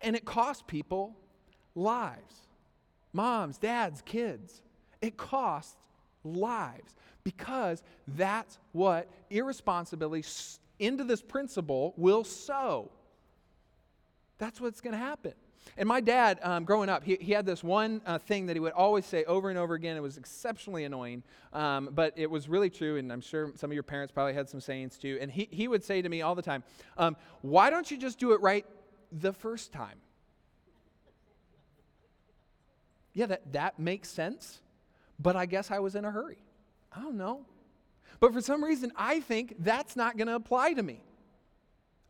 And 0.00 0.16
it 0.16 0.24
cost 0.24 0.66
people 0.66 1.14
lives 1.74 2.42
moms, 3.12 3.58
dads, 3.58 4.02
kids. 4.02 4.62
It 5.00 5.16
costs 5.16 5.76
lives 6.24 6.94
because 7.24 7.82
that's 8.08 8.58
what 8.72 9.08
irresponsibility 9.30 10.24
into 10.78 11.04
this 11.04 11.22
principle 11.22 11.94
will 11.96 12.24
sow. 12.24 12.90
That's 14.42 14.60
what's 14.60 14.80
going 14.80 14.94
to 14.94 14.98
happen. 14.98 15.34
And 15.76 15.88
my 15.88 16.00
dad, 16.00 16.40
um, 16.42 16.64
growing 16.64 16.88
up, 16.88 17.04
he, 17.04 17.16
he 17.20 17.30
had 17.30 17.46
this 17.46 17.62
one 17.62 18.02
uh, 18.04 18.18
thing 18.18 18.46
that 18.46 18.56
he 18.56 18.60
would 18.60 18.72
always 18.72 19.06
say 19.06 19.22
over 19.22 19.50
and 19.50 19.56
over 19.56 19.74
again. 19.74 19.96
It 19.96 20.02
was 20.02 20.16
exceptionally 20.16 20.82
annoying, 20.82 21.22
um, 21.52 21.90
but 21.92 22.12
it 22.16 22.28
was 22.28 22.48
really 22.48 22.68
true. 22.68 22.96
And 22.96 23.12
I'm 23.12 23.20
sure 23.20 23.52
some 23.54 23.70
of 23.70 23.74
your 23.74 23.84
parents 23.84 24.12
probably 24.12 24.34
had 24.34 24.48
some 24.48 24.60
sayings 24.60 24.98
too. 24.98 25.16
And 25.20 25.30
he, 25.30 25.46
he 25.52 25.68
would 25.68 25.84
say 25.84 26.02
to 26.02 26.08
me 26.08 26.22
all 26.22 26.34
the 26.34 26.42
time, 26.42 26.64
um, 26.98 27.16
Why 27.42 27.70
don't 27.70 27.88
you 27.88 27.96
just 27.96 28.18
do 28.18 28.32
it 28.32 28.40
right 28.40 28.66
the 29.12 29.32
first 29.32 29.72
time? 29.72 29.98
Yeah, 33.14 33.26
that, 33.26 33.52
that 33.52 33.78
makes 33.78 34.08
sense, 34.08 34.60
but 35.20 35.36
I 35.36 35.46
guess 35.46 35.70
I 35.70 35.78
was 35.78 35.94
in 35.94 36.04
a 36.04 36.10
hurry. 36.10 36.38
I 36.90 37.00
don't 37.00 37.16
know. 37.16 37.46
But 38.18 38.32
for 38.32 38.40
some 38.40 38.64
reason, 38.64 38.90
I 38.96 39.20
think 39.20 39.54
that's 39.60 39.94
not 39.94 40.16
going 40.16 40.26
to 40.26 40.34
apply 40.34 40.72
to 40.72 40.82
me. 40.82 41.04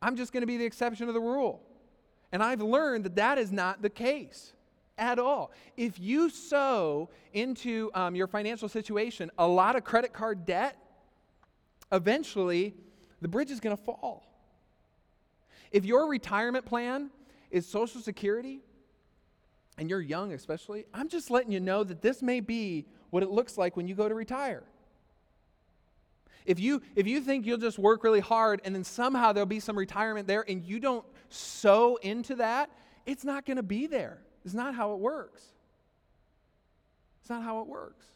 I'm 0.00 0.16
just 0.16 0.32
going 0.32 0.40
to 0.40 0.46
be 0.46 0.56
the 0.56 0.64
exception 0.64 1.08
to 1.08 1.12
the 1.12 1.20
rule. 1.20 1.62
And 2.32 2.42
I've 2.42 2.62
learned 2.62 3.04
that 3.04 3.16
that 3.16 3.38
is 3.38 3.52
not 3.52 3.82
the 3.82 3.90
case 3.90 4.52
at 4.98 5.18
all. 5.18 5.52
If 5.76 5.98
you 5.98 6.30
sow 6.30 7.10
into 7.32 7.90
um, 7.94 8.14
your 8.14 8.26
financial 8.26 8.68
situation 8.68 9.30
a 9.38 9.46
lot 9.46 9.76
of 9.76 9.84
credit 9.84 10.12
card 10.12 10.46
debt, 10.46 10.76
eventually 11.92 12.74
the 13.20 13.28
bridge 13.28 13.50
is 13.50 13.60
going 13.60 13.76
to 13.76 13.82
fall. 13.82 14.26
If 15.70 15.84
your 15.84 16.08
retirement 16.08 16.64
plan 16.64 17.10
is 17.50 17.66
Social 17.66 18.00
Security, 18.00 18.60
and 19.78 19.88
you're 19.88 20.00
young 20.00 20.32
especially, 20.32 20.84
I'm 20.92 21.08
just 21.08 21.30
letting 21.30 21.52
you 21.52 21.60
know 21.60 21.82
that 21.84 22.02
this 22.02 22.22
may 22.22 22.40
be 22.40 22.86
what 23.10 23.22
it 23.22 23.30
looks 23.30 23.56
like 23.56 23.76
when 23.76 23.88
you 23.88 23.94
go 23.94 24.08
to 24.08 24.14
retire. 24.14 24.64
If 26.46 26.60
you, 26.60 26.82
if 26.96 27.06
you 27.06 27.20
think 27.20 27.46
you'll 27.46 27.58
just 27.58 27.78
work 27.78 28.04
really 28.04 28.20
hard 28.20 28.60
and 28.64 28.74
then 28.74 28.84
somehow 28.84 29.32
there'll 29.32 29.46
be 29.46 29.60
some 29.60 29.76
retirement 29.76 30.26
there 30.26 30.44
and 30.48 30.64
you 30.64 30.80
don't 30.80 31.04
sow 31.28 31.96
into 31.96 32.36
that, 32.36 32.70
it's 33.06 33.24
not 33.24 33.46
going 33.46 33.56
to 33.56 33.62
be 33.62 33.86
there. 33.86 34.18
It's 34.44 34.54
not 34.54 34.74
how 34.74 34.92
it 34.94 34.98
works. 34.98 35.42
It's 37.20 37.30
not 37.30 37.42
how 37.42 37.60
it 37.60 37.66
works. 37.66 38.06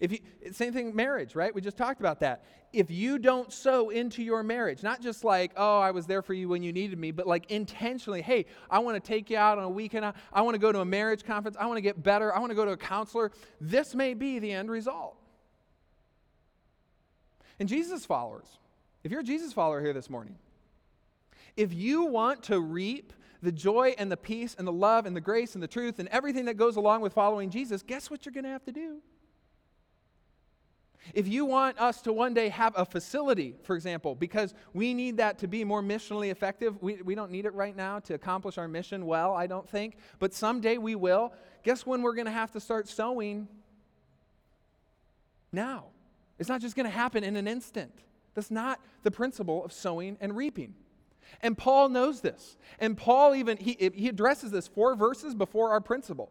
If 0.00 0.12
you, 0.12 0.18
same 0.52 0.72
thing, 0.72 0.94
marriage, 0.94 1.34
right? 1.34 1.52
We 1.52 1.60
just 1.60 1.76
talked 1.76 1.98
about 1.98 2.20
that. 2.20 2.44
If 2.72 2.90
you 2.90 3.18
don't 3.18 3.52
sow 3.52 3.88
into 3.88 4.22
your 4.22 4.42
marriage, 4.42 4.82
not 4.82 5.00
just 5.00 5.24
like, 5.24 5.52
oh, 5.56 5.80
I 5.80 5.90
was 5.90 6.06
there 6.06 6.22
for 6.22 6.34
you 6.34 6.48
when 6.48 6.62
you 6.62 6.72
needed 6.72 6.98
me, 6.98 7.10
but 7.10 7.26
like 7.26 7.50
intentionally, 7.50 8.22
hey, 8.22 8.44
I 8.70 8.78
want 8.78 9.02
to 9.02 9.06
take 9.06 9.30
you 9.30 9.38
out 9.38 9.58
on 9.58 9.64
a 9.64 9.70
weekend. 9.70 10.04
I, 10.04 10.12
I 10.32 10.42
want 10.42 10.54
to 10.54 10.60
go 10.60 10.70
to 10.70 10.80
a 10.80 10.84
marriage 10.84 11.24
conference. 11.24 11.56
I 11.58 11.66
want 11.66 11.78
to 11.78 11.82
get 11.82 12.00
better. 12.02 12.34
I 12.34 12.38
want 12.38 12.50
to 12.50 12.54
go 12.54 12.64
to 12.64 12.72
a 12.72 12.76
counselor. 12.76 13.32
This 13.60 13.94
may 13.94 14.14
be 14.14 14.38
the 14.38 14.52
end 14.52 14.70
result. 14.70 15.16
And 17.58 17.68
Jesus 17.68 18.06
followers, 18.06 18.58
if 19.02 19.10
you're 19.10 19.20
a 19.20 19.24
Jesus 19.24 19.52
follower 19.52 19.80
here 19.80 19.92
this 19.92 20.10
morning, 20.10 20.36
if 21.56 21.74
you 21.74 22.04
want 22.04 22.44
to 22.44 22.60
reap 22.60 23.12
the 23.42 23.52
joy 23.52 23.94
and 23.98 24.10
the 24.10 24.16
peace 24.16 24.54
and 24.58 24.66
the 24.66 24.72
love 24.72 25.06
and 25.06 25.16
the 25.16 25.20
grace 25.20 25.54
and 25.54 25.62
the 25.62 25.68
truth 25.68 25.98
and 25.98 26.08
everything 26.08 26.44
that 26.46 26.56
goes 26.56 26.76
along 26.76 27.00
with 27.00 27.12
following 27.12 27.50
Jesus, 27.50 27.82
guess 27.82 28.10
what 28.10 28.24
you're 28.24 28.32
going 28.32 28.44
to 28.44 28.50
have 28.50 28.64
to 28.64 28.72
do? 28.72 28.98
If 31.14 31.26
you 31.26 31.44
want 31.44 31.78
us 31.78 32.02
to 32.02 32.12
one 32.12 32.34
day 32.34 32.48
have 32.50 32.74
a 32.76 32.84
facility, 32.84 33.54
for 33.62 33.76
example, 33.76 34.14
because 34.14 34.52
we 34.74 34.92
need 34.92 35.16
that 35.16 35.38
to 35.38 35.48
be 35.48 35.64
more 35.64 35.82
missionally 35.82 36.30
effective, 36.30 36.80
we, 36.82 37.00
we 37.02 37.14
don't 37.14 37.30
need 37.30 37.46
it 37.46 37.54
right 37.54 37.74
now 37.74 38.00
to 38.00 38.14
accomplish 38.14 38.58
our 38.58 38.68
mission 38.68 39.06
well, 39.06 39.32
I 39.32 39.46
don't 39.46 39.68
think, 39.68 39.96
but 40.18 40.34
someday 40.34 40.76
we 40.76 40.94
will. 40.94 41.32
Guess 41.64 41.86
when 41.86 42.02
we're 42.02 42.14
going 42.14 42.26
to 42.26 42.32
have 42.32 42.52
to 42.52 42.60
start 42.60 42.88
sowing? 42.88 43.48
Now. 45.50 45.86
It's 46.38 46.48
not 46.48 46.60
just 46.60 46.76
going 46.76 46.84
to 46.84 46.90
happen 46.90 47.24
in 47.24 47.36
an 47.36 47.48
instant. 47.48 47.92
That's 48.34 48.50
not 48.50 48.80
the 49.02 49.10
principle 49.10 49.64
of 49.64 49.72
sowing 49.72 50.16
and 50.20 50.36
reaping. 50.36 50.74
And 51.42 51.58
Paul 51.58 51.88
knows 51.88 52.20
this. 52.20 52.56
And 52.78 52.96
Paul 52.96 53.34
even, 53.34 53.56
he, 53.56 53.76
he 53.94 54.08
addresses 54.08 54.50
this 54.50 54.68
four 54.68 54.94
verses 54.94 55.34
before 55.34 55.70
our 55.70 55.80
principle. 55.80 56.30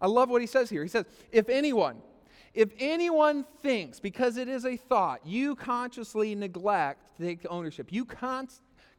I 0.00 0.06
love 0.06 0.30
what 0.30 0.40
he 0.40 0.46
says 0.46 0.68
here. 0.68 0.82
He 0.82 0.88
says, 0.88 1.04
if 1.30 1.48
anyone, 1.48 1.98
if 2.54 2.70
anyone 2.78 3.44
thinks, 3.60 4.00
because 4.00 4.36
it 4.36 4.48
is 4.48 4.64
a 4.64 4.76
thought, 4.76 5.26
you 5.26 5.54
consciously 5.54 6.34
neglect 6.34 7.16
to 7.16 7.22
take 7.22 7.46
ownership, 7.48 7.92
you 7.92 8.04
con- 8.04 8.48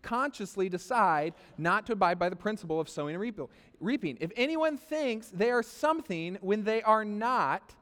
consciously 0.02 0.70
decide 0.70 1.34
not 1.58 1.86
to 1.88 1.94
abide 1.94 2.20
by 2.20 2.30
the 2.30 2.36
principle 2.36 2.80
of 2.80 2.88
sowing 2.88 3.16
and 3.16 3.50
reaping. 3.80 4.18
If 4.22 4.32
anyone 4.36 4.78
thinks 4.78 5.28
they 5.28 5.52
are 5.52 5.64
something 5.64 6.38
when 6.42 6.64
they 6.64 6.82
are 6.84 7.04
not, 7.04 7.74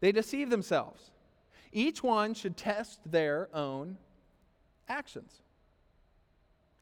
they 0.00 0.12
deceive 0.12 0.50
themselves. 0.50 1.10
Each 1.72 2.02
one 2.02 2.34
should 2.34 2.56
test 2.56 3.00
their 3.10 3.48
own 3.54 3.98
actions. 4.88 5.40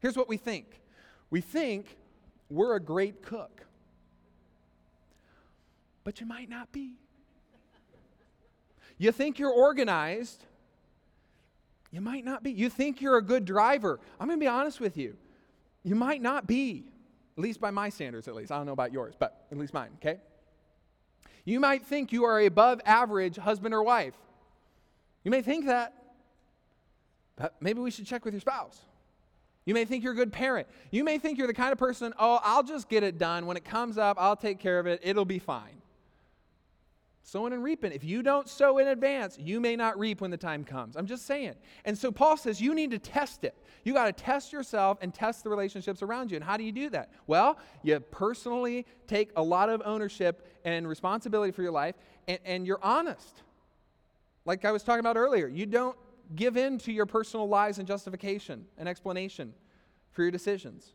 Here's 0.00 0.16
what 0.16 0.28
we 0.28 0.36
think 0.36 0.80
we 1.30 1.40
think 1.40 1.96
we're 2.50 2.76
a 2.76 2.80
great 2.80 3.22
cook, 3.22 3.64
but 6.04 6.20
you 6.20 6.26
might 6.26 6.48
not 6.48 6.70
be. 6.72 6.94
You 8.96 9.10
think 9.10 9.38
you're 9.38 9.50
organized, 9.50 10.44
you 11.90 12.00
might 12.00 12.24
not 12.24 12.42
be. 12.42 12.52
You 12.52 12.68
think 12.68 13.00
you're 13.00 13.16
a 13.16 13.22
good 13.22 13.44
driver. 13.44 13.98
I'm 14.20 14.28
going 14.28 14.38
to 14.38 14.44
be 14.44 14.48
honest 14.48 14.80
with 14.80 14.96
you. 14.96 15.16
You 15.82 15.94
might 15.94 16.22
not 16.22 16.46
be, 16.46 16.84
at 17.36 17.42
least 17.42 17.60
by 17.60 17.70
my 17.70 17.88
standards, 17.88 18.28
at 18.28 18.34
least. 18.34 18.52
I 18.52 18.56
don't 18.56 18.66
know 18.66 18.72
about 18.72 18.92
yours, 18.92 19.14
but 19.18 19.46
at 19.50 19.58
least 19.58 19.74
mine, 19.74 19.90
okay? 19.96 20.20
You 21.44 21.60
might 21.60 21.84
think 21.84 22.12
you 22.12 22.24
are 22.24 22.40
above 22.40 22.80
average 22.84 23.36
husband 23.36 23.74
or 23.74 23.82
wife. 23.82 24.14
You 25.24 25.30
may 25.30 25.42
think 25.42 25.66
that, 25.66 25.94
but 27.36 27.54
maybe 27.60 27.80
we 27.80 27.90
should 27.90 28.06
check 28.06 28.24
with 28.24 28.34
your 28.34 28.40
spouse. 28.40 28.80
You 29.64 29.72
may 29.72 29.86
think 29.86 30.04
you're 30.04 30.12
a 30.12 30.16
good 30.16 30.32
parent. 30.32 30.68
You 30.90 31.04
may 31.04 31.18
think 31.18 31.38
you're 31.38 31.46
the 31.46 31.54
kind 31.54 31.72
of 31.72 31.78
person, 31.78 32.12
oh, 32.18 32.38
I'll 32.42 32.62
just 32.62 32.88
get 32.88 33.02
it 33.02 33.18
done. 33.18 33.46
When 33.46 33.56
it 33.56 33.64
comes 33.64 33.96
up, 33.96 34.18
I'll 34.20 34.36
take 34.36 34.58
care 34.58 34.78
of 34.78 34.86
it. 34.86 35.00
It'll 35.02 35.24
be 35.24 35.38
fine. 35.38 35.80
Sowing 37.22 37.54
and 37.54 37.64
reaping. 37.64 37.90
If 37.90 38.04
you 38.04 38.22
don't 38.22 38.46
sow 38.46 38.76
in 38.76 38.86
advance, 38.86 39.38
you 39.40 39.58
may 39.58 39.76
not 39.76 39.98
reap 39.98 40.20
when 40.20 40.30
the 40.30 40.36
time 40.36 40.62
comes. 40.62 40.94
I'm 40.94 41.06
just 41.06 41.24
saying. 41.24 41.54
And 41.86 41.96
so 41.96 42.12
Paul 42.12 42.36
says 42.36 42.60
you 42.60 42.74
need 42.74 42.90
to 42.90 42.98
test 42.98 43.44
it. 43.44 43.56
You 43.82 43.94
got 43.94 44.04
to 44.04 44.12
test 44.12 44.52
yourself 44.52 44.98
and 45.00 45.12
test 45.12 45.42
the 45.42 45.48
relationships 45.48 46.02
around 46.02 46.30
you. 46.30 46.36
And 46.36 46.44
how 46.44 46.58
do 46.58 46.64
you 46.64 46.72
do 46.72 46.90
that? 46.90 47.10
Well, 47.26 47.58
you 47.82 47.98
personally 47.98 48.84
take 49.06 49.30
a 49.36 49.42
lot 49.42 49.70
of 49.70 49.80
ownership 49.86 50.60
and 50.66 50.86
responsibility 50.86 51.50
for 51.50 51.62
your 51.62 51.72
life, 51.72 51.94
and, 52.28 52.38
and 52.44 52.66
you're 52.66 52.82
honest. 52.82 53.42
Like 54.44 54.64
I 54.64 54.72
was 54.72 54.82
talking 54.82 55.00
about 55.00 55.16
earlier, 55.16 55.48
you 55.48 55.66
don't 55.66 55.96
give 56.34 56.56
in 56.56 56.78
to 56.78 56.92
your 56.92 57.06
personal 57.06 57.48
lies 57.48 57.78
and 57.78 57.86
justification 57.86 58.66
and 58.78 58.88
explanation 58.88 59.54
for 60.12 60.22
your 60.22 60.30
decisions. 60.30 60.92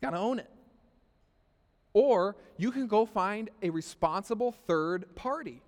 You 0.00 0.06
got 0.06 0.16
to 0.16 0.20
own 0.20 0.38
it. 0.38 0.50
Or 1.92 2.36
you 2.56 2.70
can 2.70 2.86
go 2.86 3.06
find 3.06 3.50
a 3.62 3.70
responsible 3.70 4.52
third 4.52 5.14
party 5.14 5.62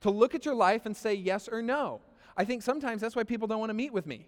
to 0.00 0.10
look 0.10 0.34
at 0.34 0.44
your 0.44 0.54
life 0.54 0.86
and 0.86 0.96
say 0.96 1.14
yes 1.14 1.48
or 1.48 1.60
no. 1.60 2.00
I 2.36 2.44
think 2.44 2.62
sometimes 2.62 3.00
that's 3.00 3.16
why 3.16 3.24
people 3.24 3.48
don't 3.48 3.60
want 3.60 3.70
to 3.70 3.74
meet 3.74 3.92
with 3.92 4.06
me. 4.06 4.26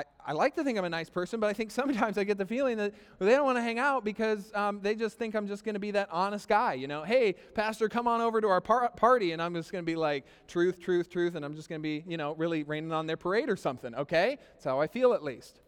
I, 0.00 0.30
I 0.30 0.32
like 0.32 0.54
to 0.54 0.64
think 0.64 0.78
I'm 0.78 0.84
a 0.84 0.90
nice 0.90 1.10
person, 1.10 1.40
but 1.40 1.48
I 1.48 1.52
think 1.52 1.70
sometimes 1.70 2.16
I 2.16 2.24
get 2.24 2.38
the 2.38 2.46
feeling 2.46 2.78
that 2.78 2.94
they 3.18 3.30
don't 3.30 3.44
want 3.44 3.58
to 3.58 3.62
hang 3.62 3.78
out 3.78 4.04
because 4.04 4.50
um, 4.54 4.80
they 4.82 4.94
just 4.94 5.18
think 5.18 5.34
I'm 5.34 5.46
just 5.46 5.64
going 5.64 5.74
to 5.74 5.80
be 5.80 5.90
that 5.92 6.08
honest 6.10 6.48
guy. 6.48 6.74
You 6.74 6.86
know, 6.86 7.02
hey, 7.02 7.34
Pastor, 7.54 7.88
come 7.88 8.08
on 8.08 8.20
over 8.20 8.40
to 8.40 8.48
our 8.48 8.60
par- 8.60 8.90
party, 8.96 9.32
and 9.32 9.42
I'm 9.42 9.54
just 9.54 9.72
going 9.72 9.84
to 9.84 9.86
be 9.86 9.96
like, 9.96 10.24
truth, 10.48 10.80
truth, 10.80 11.10
truth, 11.10 11.34
and 11.34 11.44
I'm 11.44 11.54
just 11.54 11.68
going 11.68 11.80
to 11.80 11.82
be, 11.82 12.04
you 12.06 12.16
know, 12.16 12.34
really 12.34 12.62
raining 12.62 12.92
on 12.92 13.06
their 13.06 13.16
parade 13.16 13.50
or 13.50 13.56
something, 13.56 13.94
okay? 13.94 14.38
That's 14.52 14.64
how 14.64 14.80
I 14.80 14.86
feel 14.86 15.12
at 15.12 15.22
least. 15.22 15.60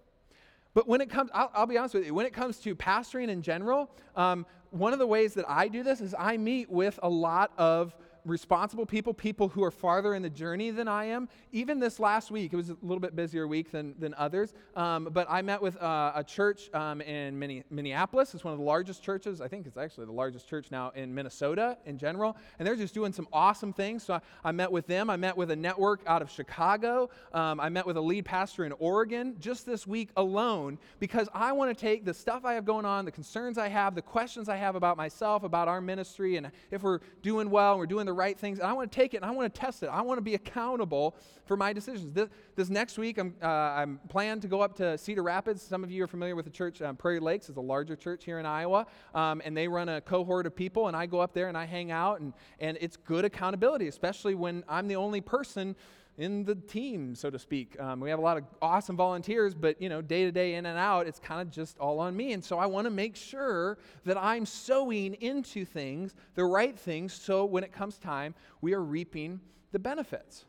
But 0.75 0.89
when 0.89 1.03
it 1.03 1.11
comes, 1.11 1.31
I'll, 1.35 1.51
I'll, 1.55 1.67
be 1.67 1.77
honest 1.77 1.95
with 1.95 2.07
you, 2.07 2.15
when 2.15 2.25
it 2.25 2.33
comes 2.33 2.59
to 2.61 2.75
pastoring 2.75 3.29
in 3.29 3.43
general, 3.43 3.91
um, 4.17 4.47
one 4.71 4.95
of 4.95 4.99
the 4.99 5.07
ways 5.07 5.35
that 5.35 5.45
I 5.47 5.69
do 5.69 5.83
this 5.83 6.01
is 6.01 6.15
I 6.19 6.39
meet 6.39 6.71
with 6.71 6.99
a 7.03 7.09
lot 7.09 7.53
of 7.59 7.95
responsible 8.25 8.87
people, 8.87 9.13
people 9.13 9.49
who 9.49 9.65
are 9.65 9.71
farther 9.71 10.15
in 10.15 10.23
the 10.23 10.31
journey 10.31 10.71
than 10.71 10.89
I 10.89 11.07
am. 11.07 11.29
Even 11.53 11.81
this 11.81 11.99
last 11.99 12.31
week, 12.31 12.53
it 12.53 12.57
was 12.57 12.71
a 12.71 12.77
little 12.83 13.01
bit 13.01 13.17
busier 13.17 13.47
week 13.47 13.71
than, 13.71 13.95
than 13.99 14.15
others, 14.15 14.55
um, 14.77 15.09
but 15.13 15.27
I 15.29 15.43
met 15.43 15.61
with 15.61 15.81
uh, 15.83 16.13
a 16.15 16.25
church 16.25 16.73
um, 16.75 17.01
in 17.01 17.39
Minneapolis. 17.71 18.35
It's 18.35 18.45
one 18.45 18.53
of 18.53 18.59
the 18.59 18.65
largest 18.65 19.03
churches. 19.03 19.41
I 19.41 19.49
think 19.49 19.67
it's 19.67 19.77
actually 19.77 20.07
the 20.07 20.13
largest 20.13 20.49
church 20.49 20.71
now 20.71 20.91
in 20.95 21.15
Minnesota 21.15 21.79
in 21.87 21.99
general, 21.99 22.37
and 22.59 22.67
they're 22.67 22.77
just 22.77 22.95
doing 22.95 23.13
some 23.13 23.27
awesome 23.33 23.73
things. 23.73 24.05
So 24.05 24.15
I, 24.15 24.21
I 24.45 24.53
met 24.53 24.71
with 24.71 24.87
them. 24.87 25.11
I 25.11 25.17
met 25.17 25.37
with 25.37 25.51
a 25.51 25.57
network 25.57 26.01
out 26.07 26.23
of 26.23 26.31
Chicago. 26.31 27.11
Um, 27.33 27.61
I 27.61 27.69
met 27.69 27.87
with 27.87 27.97
a 27.97 28.01
lead 28.01 28.25
pastor 28.25 28.65
in 28.65 28.73
Oregon 28.73 29.37
just 29.41 29.67
this 29.67 29.87
week 29.87 30.11
alone 30.17 30.79
because 31.01 31.29
I 31.35 31.53
want 31.53 31.77
to 31.77 31.81
take 31.81 32.05
the 32.05 32.15
stuff 32.15 32.45
I 32.45 32.55
have 32.55 32.65
going 32.65 32.85
on, 32.85 33.05
the 33.05 33.13
concerns 33.13 33.59
I 33.59 33.69
have, 33.69 33.95
the 33.95 34.03
questions 34.03 34.49
I 34.49 34.57
have 34.57 34.77
about 34.77 34.97
myself, 34.97 35.43
about 35.43 35.69
our 35.69 35.81
ministry, 35.81 36.37
and 36.37 36.51
if 36.71 36.83
we're 36.83 37.01
doing 37.23 37.51
well 37.51 37.73
and 37.73 37.81
we're 37.81 37.87
doing 37.87 38.07
the 38.07 38.12
the 38.13 38.17
right 38.17 38.39
things. 38.39 38.59
And 38.59 38.69
I 38.69 38.73
want 38.75 38.93
to 38.93 38.95
take 38.95 39.15
it 39.15 39.19
and 39.19 39.27
I 39.27 39.31
want 39.31 39.53
to 39.53 39.61
test 39.61 39.83
it. 39.83 39.87
I 39.87 40.03
want 40.03 40.19
to 40.19 40.23
be 40.23 40.35
accountable 40.35 41.17
for 41.47 41.57
my 41.57 41.73
decisions. 41.73 42.13
This, 42.13 42.29
this 42.55 42.69
next 42.69 42.99
week, 42.99 43.19
I'm, 43.19 43.35
uh, 43.43 43.47
I'm 43.47 44.01
planned 44.09 44.43
to 44.43 44.49
go 44.49 44.61
up 44.61 44.77
to 44.77 44.99
Cedar 44.99 45.23
Rapids. 45.23 45.63
Some 45.63 45.83
of 45.83 45.91
you 45.91 46.05
are 46.05 46.07
familiar 46.07 46.37
with 46.37 46.45
the 46.45 46.51
church. 46.51 46.83
Um, 46.83 46.95
Prairie 46.95 47.21
Lakes 47.21 47.49
is 47.49 47.57
a 47.57 47.61
larger 47.61 47.97
church 47.97 48.25
here 48.25 48.39
in 48.39 48.45
Iowa. 48.45 48.87
Um, 49.15 49.41
and 49.45 49.57
they 49.57 49.67
run 49.67 49.89
a 49.89 50.01
cohort 50.03 50.47
of 50.47 50.55
people. 50.55 50.89
And 50.89 50.97
I 50.97 51.07
go 51.07 51.21
up 51.21 51.33
there 51.33 51.49
and 51.49 51.57
I 51.57 51.65
hang 51.65 51.91
out. 51.91 52.21
And, 52.21 52.35
and 52.61 52.77
it's 52.81 52.99
good 52.99 53.25
accountability, 53.25 53.89
especially 53.89 54.35
when 54.35 54.63
I'm 54.69 54.89
the 54.89 54.97
only 54.97 55.23
person 55.23 55.75
in 56.19 56.45
the 56.45 56.55
team, 56.55 57.15
so 57.15 57.31
to 57.31 57.39
speak. 57.39 57.79
Um, 57.81 58.01
we 58.01 58.11
have 58.11 58.19
a 58.19 58.23
lot 58.23 58.37
of 58.37 58.45
awesome 58.61 58.97
volunteers, 58.97 59.55
but 59.55 59.81
you 59.81 59.89
know, 59.89 60.03
day 60.03 60.25
to 60.25 60.33
day, 60.33 60.55
in 60.55 60.67
and 60.67 60.79
out, 60.79 61.07
it's 61.07 61.19
kind 61.19 61.41
of 61.41 61.51
just 61.51 61.79
all 61.79 62.01
on 62.01 62.17
me. 62.17 62.33
And 62.33 62.45
so 62.45 62.59
I 62.59 62.67
want 62.67 62.87
to 62.87 62.91
make 62.91 63.17
sure 63.17 63.79
that 64.05 64.17
I'm 64.17 64.45
sowing 64.45 65.15
into 65.15 65.65
things, 65.65 66.15
the 66.35 66.45
right 66.45 66.79
things, 66.79 67.13
so 67.13 67.45
when 67.45 67.65
it 67.65 67.73
comes 67.73 67.97
time, 67.99 68.35
we 68.61 68.75
are 68.75 68.83
reaping 68.83 69.41
the 69.73 69.79
benefits. 69.79 70.45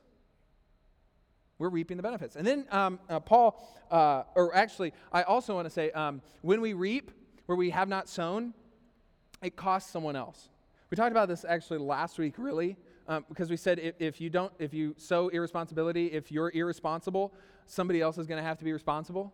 We're 1.60 1.69
reaping 1.69 1.97
the 1.97 2.04
benefits. 2.04 2.36
And 2.36 2.45
then 2.45 2.65
um, 2.71 2.99
uh, 3.10 3.19
Paul, 3.21 3.65
uh, 3.89 4.23
or 4.36 4.54
actually, 4.54 4.91
I 5.13 5.23
also 5.23 5.56
want 5.56 5.65
to 5.65 5.69
say, 5.69 5.91
um, 5.91 6.21
when 6.41 6.60
we 6.60 6.73
reap 6.73 7.12
where 7.45 7.56
we 7.56 7.69
have 7.69 7.88
not 7.88 8.10
sown, 8.10 8.54
it 9.41 9.56
costs 9.56 9.91
someone 9.91 10.15
else. 10.15 10.49
We 10.89 10.95
talked 10.95 11.12
about 11.12 11.28
this 11.28 11.45
actually 11.47 11.80
last 11.80 12.17
week, 12.19 12.36
really 12.38 12.78
um, 13.08 13.26
because 13.30 13.50
we 13.50 13.58
said 13.58 13.80
if, 13.80 13.96
if, 14.00 14.22
you 14.22 14.30
don't, 14.30 14.52
if 14.60 14.74
you 14.74 14.96
sow 14.98 15.28
irresponsibility, 15.30 16.08
if 16.08 16.32
you're 16.32 16.52
irresponsible, 16.54 17.34
somebody 17.66 18.02
else 18.02 18.18
is 18.18 18.28
going 18.28 18.42
to 18.42 18.48
have 18.48 18.58
to 18.58 18.63
be 18.63 18.74
responsible. 18.74 19.34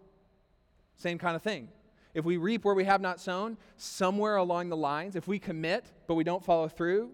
Same 0.95 1.17
kind 1.17 1.35
of 1.35 1.41
thing. 1.41 1.69
If 2.13 2.25
we 2.25 2.37
reap 2.37 2.65
where 2.65 2.73
we 2.73 2.85
have 2.85 3.01
not 3.01 3.19
sown, 3.19 3.57
somewhere 3.77 4.37
along 4.37 4.69
the 4.69 4.77
lines, 4.77 5.15
if 5.15 5.27
we 5.27 5.39
commit 5.39 5.85
but 6.07 6.15
we 6.15 6.23
don't 6.23 6.43
follow 6.43 6.67
through, 6.67 7.11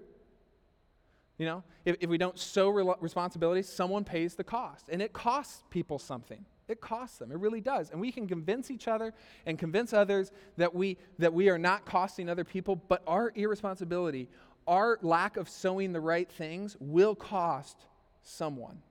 you 1.37 1.45
know, 1.45 1.63
if, 1.83 1.97
if 1.99 2.09
we 2.09 2.17
don't 2.17 2.39
sow 2.39 2.69
re- 2.69 2.95
responsibility, 3.01 3.61
someone 3.61 4.05
pays 4.05 4.35
the 4.35 4.43
cost. 4.43 4.87
And 4.89 5.01
it 5.01 5.11
costs 5.11 5.63
people 5.69 5.99
something. 5.99 6.45
It 6.67 6.81
costs 6.81 7.17
them. 7.17 7.31
It 7.31 7.37
really 7.37 7.61
does. 7.61 7.91
And 7.91 7.99
we 7.99 8.11
can 8.11 8.27
convince 8.27 8.71
each 8.71 8.87
other 8.87 9.13
and 9.45 9.59
convince 9.59 9.93
others 9.93 10.31
that 10.57 10.73
we, 10.73 10.97
that 11.19 11.33
we 11.33 11.49
are 11.49 11.57
not 11.57 11.85
costing 11.85 12.29
other 12.29 12.43
people, 12.43 12.75
but 12.75 13.03
our 13.05 13.31
irresponsibility, 13.35 14.29
our 14.67 14.97
lack 15.01 15.37
of 15.37 15.47
sowing 15.49 15.93
the 15.93 15.99
right 15.99 16.29
things 16.29 16.75
will 16.79 17.15
cost 17.15 17.77
someone. 18.23 18.81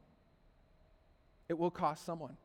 It 1.48 1.58
will 1.58 1.70
cost 1.70 2.04
someone. 2.04 2.36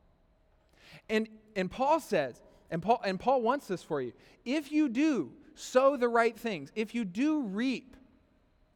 And, 1.08 1.28
and 1.56 1.70
Paul 1.70 2.00
says, 2.00 2.42
and 2.70 2.82
Paul, 2.82 3.00
and 3.04 3.18
Paul 3.18 3.42
wants 3.42 3.66
this 3.66 3.82
for 3.82 4.00
you. 4.00 4.12
If 4.44 4.70
you 4.72 4.88
do 4.88 5.32
sow 5.54 5.96
the 5.96 6.08
right 6.08 6.38
things, 6.38 6.70
if 6.74 6.94
you 6.94 7.04
do 7.04 7.42
reap 7.42 7.96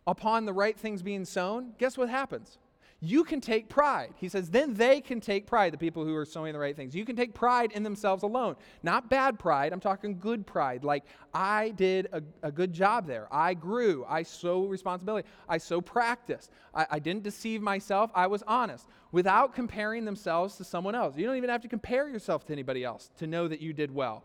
upon 0.06 0.44
the 0.44 0.52
right 0.52 0.78
things 0.78 1.02
being 1.02 1.24
sown, 1.24 1.72
guess 1.78 1.96
what 1.96 2.08
happens? 2.08 2.58
You 3.00 3.22
can 3.22 3.40
take 3.40 3.68
pride. 3.68 4.14
He 4.16 4.28
says, 4.28 4.48
then 4.50 4.74
they 4.74 5.00
can 5.00 5.20
take 5.20 5.46
pride, 5.46 5.72
the 5.72 5.78
people 5.78 6.04
who 6.04 6.14
are 6.16 6.24
sowing 6.24 6.54
the 6.54 6.58
right 6.58 6.74
things. 6.74 6.94
You 6.94 7.04
can 7.04 7.16
take 7.16 7.34
pride 7.34 7.72
in 7.72 7.82
themselves 7.82 8.22
alone. 8.22 8.56
Not 8.82 9.10
bad 9.10 9.38
pride, 9.38 9.72
I'm 9.72 9.80
talking 9.80 10.18
good 10.18 10.46
pride. 10.46 10.84
Like, 10.84 11.04
I 11.34 11.70
did 11.70 12.08
a, 12.12 12.22
a 12.42 12.50
good 12.50 12.72
job 12.72 13.06
there. 13.06 13.28
I 13.30 13.54
grew. 13.54 14.06
I 14.08 14.22
so 14.22 14.64
responsibility. 14.64 15.28
I 15.48 15.58
so 15.58 15.80
practiced. 15.80 16.50
I, 16.74 16.86
I 16.92 16.98
didn't 16.98 17.24
deceive 17.24 17.60
myself. 17.60 18.10
I 18.14 18.26
was 18.26 18.42
honest 18.46 18.86
without 19.12 19.54
comparing 19.54 20.04
themselves 20.04 20.56
to 20.56 20.64
someone 20.64 20.94
else. 20.94 21.16
You 21.16 21.26
don't 21.26 21.36
even 21.36 21.50
have 21.50 21.62
to 21.62 21.68
compare 21.68 22.08
yourself 22.08 22.46
to 22.46 22.52
anybody 22.52 22.84
else 22.84 23.10
to 23.18 23.26
know 23.26 23.48
that 23.48 23.60
you 23.60 23.72
did 23.72 23.94
well. 23.94 24.24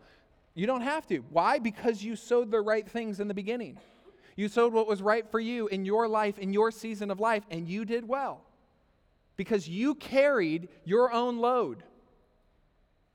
You 0.54 0.66
don't 0.66 0.80
have 0.80 1.06
to. 1.08 1.18
Why? 1.30 1.58
Because 1.58 2.02
you 2.02 2.16
sowed 2.16 2.50
the 2.50 2.60
right 2.60 2.88
things 2.88 3.20
in 3.20 3.28
the 3.28 3.34
beginning. 3.34 3.78
You 4.36 4.48
sowed 4.48 4.72
what 4.72 4.88
was 4.88 5.02
right 5.02 5.30
for 5.30 5.38
you 5.38 5.68
in 5.68 5.84
your 5.84 6.08
life, 6.08 6.38
in 6.38 6.52
your 6.52 6.70
season 6.70 7.10
of 7.10 7.20
life, 7.20 7.44
and 7.50 7.68
you 7.68 7.84
did 7.84 8.08
well 8.08 8.42
because 9.40 9.66
you 9.66 9.94
carried 9.94 10.68
your 10.84 11.10
own 11.10 11.38
load. 11.38 11.82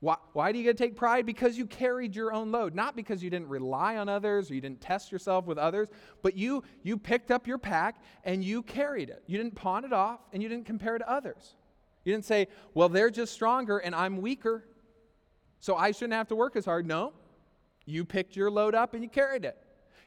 Why, 0.00 0.16
why 0.32 0.50
do 0.50 0.58
you 0.58 0.64
get 0.64 0.76
to 0.76 0.82
take 0.82 0.96
pride? 0.96 1.24
Because 1.24 1.56
you 1.56 1.66
carried 1.66 2.16
your 2.16 2.32
own 2.32 2.50
load. 2.50 2.74
Not 2.74 2.96
because 2.96 3.22
you 3.22 3.30
didn't 3.30 3.46
rely 3.46 3.96
on 3.96 4.08
others 4.08 4.50
or 4.50 4.54
you 4.56 4.60
didn't 4.60 4.80
test 4.80 5.12
yourself 5.12 5.46
with 5.46 5.56
others, 5.56 5.88
but 6.22 6.36
you, 6.36 6.64
you 6.82 6.96
picked 6.98 7.30
up 7.30 7.46
your 7.46 7.58
pack 7.58 8.02
and 8.24 8.42
you 8.42 8.64
carried 8.64 9.08
it. 9.08 9.22
You 9.28 9.38
didn't 9.38 9.54
pawn 9.54 9.84
it 9.84 9.92
off 9.92 10.18
and 10.32 10.42
you 10.42 10.48
didn't 10.48 10.66
compare 10.66 10.96
it 10.96 10.98
to 10.98 11.08
others. 11.08 11.54
You 12.04 12.12
didn't 12.12 12.24
say, 12.24 12.48
well, 12.74 12.88
they're 12.88 13.08
just 13.08 13.32
stronger 13.32 13.78
and 13.78 13.94
I'm 13.94 14.20
weaker, 14.20 14.64
so 15.60 15.76
I 15.76 15.92
shouldn't 15.92 16.14
have 16.14 16.26
to 16.26 16.34
work 16.34 16.56
as 16.56 16.64
hard. 16.64 16.88
No, 16.88 17.12
you 17.84 18.04
picked 18.04 18.34
your 18.34 18.50
load 18.50 18.74
up 18.74 18.94
and 18.94 19.04
you 19.04 19.08
carried 19.08 19.44
it. 19.44 19.56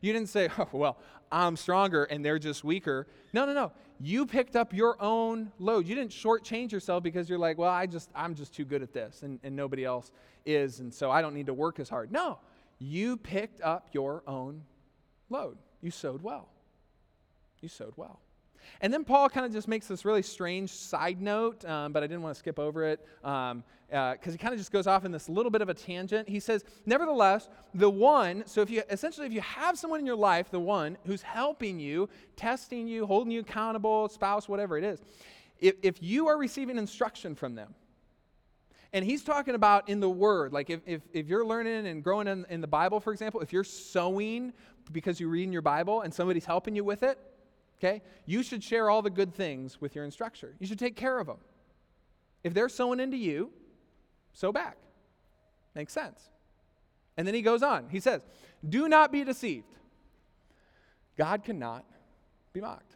You 0.02 0.14
didn't 0.14 0.30
say, 0.30 0.50
oh, 0.58 0.68
well, 0.72 0.98
I'm 1.32 1.56
stronger 1.56 2.06
and 2.06 2.24
they're 2.24 2.40
just 2.40 2.64
weaker. 2.64 3.08
No, 3.34 3.46
no, 3.46 3.54
no. 3.54 3.72
You 4.00 4.26
picked 4.26 4.56
up 4.56 4.74
your 4.74 5.02
own 5.02 5.52
load. 5.60 5.86
You 5.86 5.96
didn't 5.96 6.12
shortchange 6.12 6.72
yourself 6.72 7.04
because 7.04 7.30
you're 7.30 7.40
like, 7.40 7.58
well, 7.58 7.70
I 7.70 7.86
just, 7.86 8.10
I'm 8.16 8.34
just 8.34 8.54
too 8.54 8.66
good 8.66 8.82
at 8.82 8.94
this 8.94 9.24
and, 9.24 9.40
and 9.44 9.56
nobody 9.56 9.84
else 9.84 10.12
is, 10.46 10.80
and 10.80 10.94
so 10.94 11.12
I 11.12 11.22
don't 11.22 11.34
need 11.34 11.48
to 11.48 11.54
work 11.54 11.80
as 11.80 11.90
hard. 11.90 12.12
No, 12.12 12.40
you 12.80 13.18
picked 13.18 13.62
up 13.62 13.90
your 13.92 14.24
own 14.26 14.64
load. 15.30 15.58
You 15.82 15.92
sowed 15.92 16.22
well. 16.22 16.50
You 17.62 17.68
sowed 17.68 17.94
well. 17.98 18.22
And 18.82 18.94
then 18.94 19.04
Paul 19.04 19.30
kind 19.30 19.46
of 19.46 19.52
just 19.52 19.68
makes 19.68 19.88
this 19.88 20.06
really 20.06 20.22
strange 20.22 20.72
side 20.72 21.22
note, 21.22 21.66
um, 21.66 21.92
but 21.92 22.04
I 22.04 22.08
didn't 22.08 22.22
want 22.22 22.36
to 22.36 22.40
skip 22.40 22.60
over 22.60 22.86
it 22.86 23.06
because 23.22 23.52
um, 23.52 23.64
uh, 23.92 24.16
he 24.24 24.38
kind 24.38 24.54
of 24.54 24.60
just 24.60 24.72
goes 24.72 24.88
off 24.88 25.06
in 25.06 25.12
this 25.12 25.28
little 25.28 25.52
bit 25.52 25.62
of 25.62 25.70
a 25.70 25.74
tangent. 25.74 26.30
He 26.30 26.40
says, 26.40 26.64
Nevertheless, 26.86 27.50
the 27.74 27.90
one, 27.90 28.44
so 28.46 28.62
if 28.62 28.70
you 28.70 28.84
essentially, 28.90 29.28
if 29.28 29.34
you 29.34 29.42
have 29.42 29.78
someone 29.78 30.00
in 30.00 30.06
your 30.06 30.16
life, 30.16 30.50
the 30.50 30.60
one 30.60 30.98
who's 31.06 31.22
helping 31.22 31.80
you, 31.80 32.10
testing 32.36 32.88
you, 32.88 33.06
holding 33.06 33.32
you 33.32 33.42
accountable, 33.42 34.08
spouse, 34.10 34.48
whatever 34.48 34.78
it 34.78 34.84
is, 34.84 35.02
if, 35.60 35.76
if 35.82 36.02
you 36.02 36.28
are 36.28 36.38
receiving 36.38 36.78
instruction 36.78 37.36
from 37.36 37.56
them, 37.56 37.74
and 38.92 39.06
he's 39.06 39.24
talking 39.24 39.54
about 39.54 39.88
in 39.88 40.00
the 40.00 40.10
Word, 40.10 40.52
like 40.52 40.70
if, 40.70 40.82
if, 40.86 41.02
if 41.14 41.28
you're 41.28 41.46
learning 41.46 41.86
and 41.86 42.04
growing 42.04 42.28
in, 42.28 42.46
in 42.50 42.62
the 42.62 42.68
Bible, 42.68 43.00
for 43.00 43.14
example, 43.14 43.42
if 43.42 43.54
you're 43.54 43.64
sowing 43.64 44.52
because 44.92 45.20
you're 45.20 45.30
reading 45.30 45.54
your 45.54 45.62
Bible 45.62 46.02
and 46.02 46.14
somebody's 46.14 46.46
helping 46.46 46.76
you 46.76 46.84
with 46.84 47.04
it, 47.04 47.20
okay, 47.80 48.02
you 48.26 48.44
should 48.44 48.64
share 48.64 48.90
all 48.90 49.02
the 49.02 49.10
good 49.10 49.34
things 49.34 49.80
with 49.82 49.96
your 49.96 50.06
instructor. 50.06 50.56
You 50.60 50.68
should 50.68 50.80
take 50.80 50.96
care 50.96 51.20
of 51.20 51.28
them. 51.28 51.38
If 52.44 52.54
they're 52.54 52.70
sowing 52.70 53.00
into 53.00 53.18
you, 53.18 53.52
sow 54.34 54.52
back. 54.52 54.78
Makes 55.76 55.94
sense. 55.94 56.22
And 57.18 57.28
then 57.28 57.36
he 57.36 57.42
goes 57.42 57.64
on. 57.64 57.90
He 57.90 58.00
says, 58.00 58.22
Do 58.68 58.88
not 58.88 59.12
be 59.12 59.24
deceived. 59.24 59.76
God 61.18 61.44
cannot 61.44 61.86
be 62.54 62.62
mocked. 62.62 62.96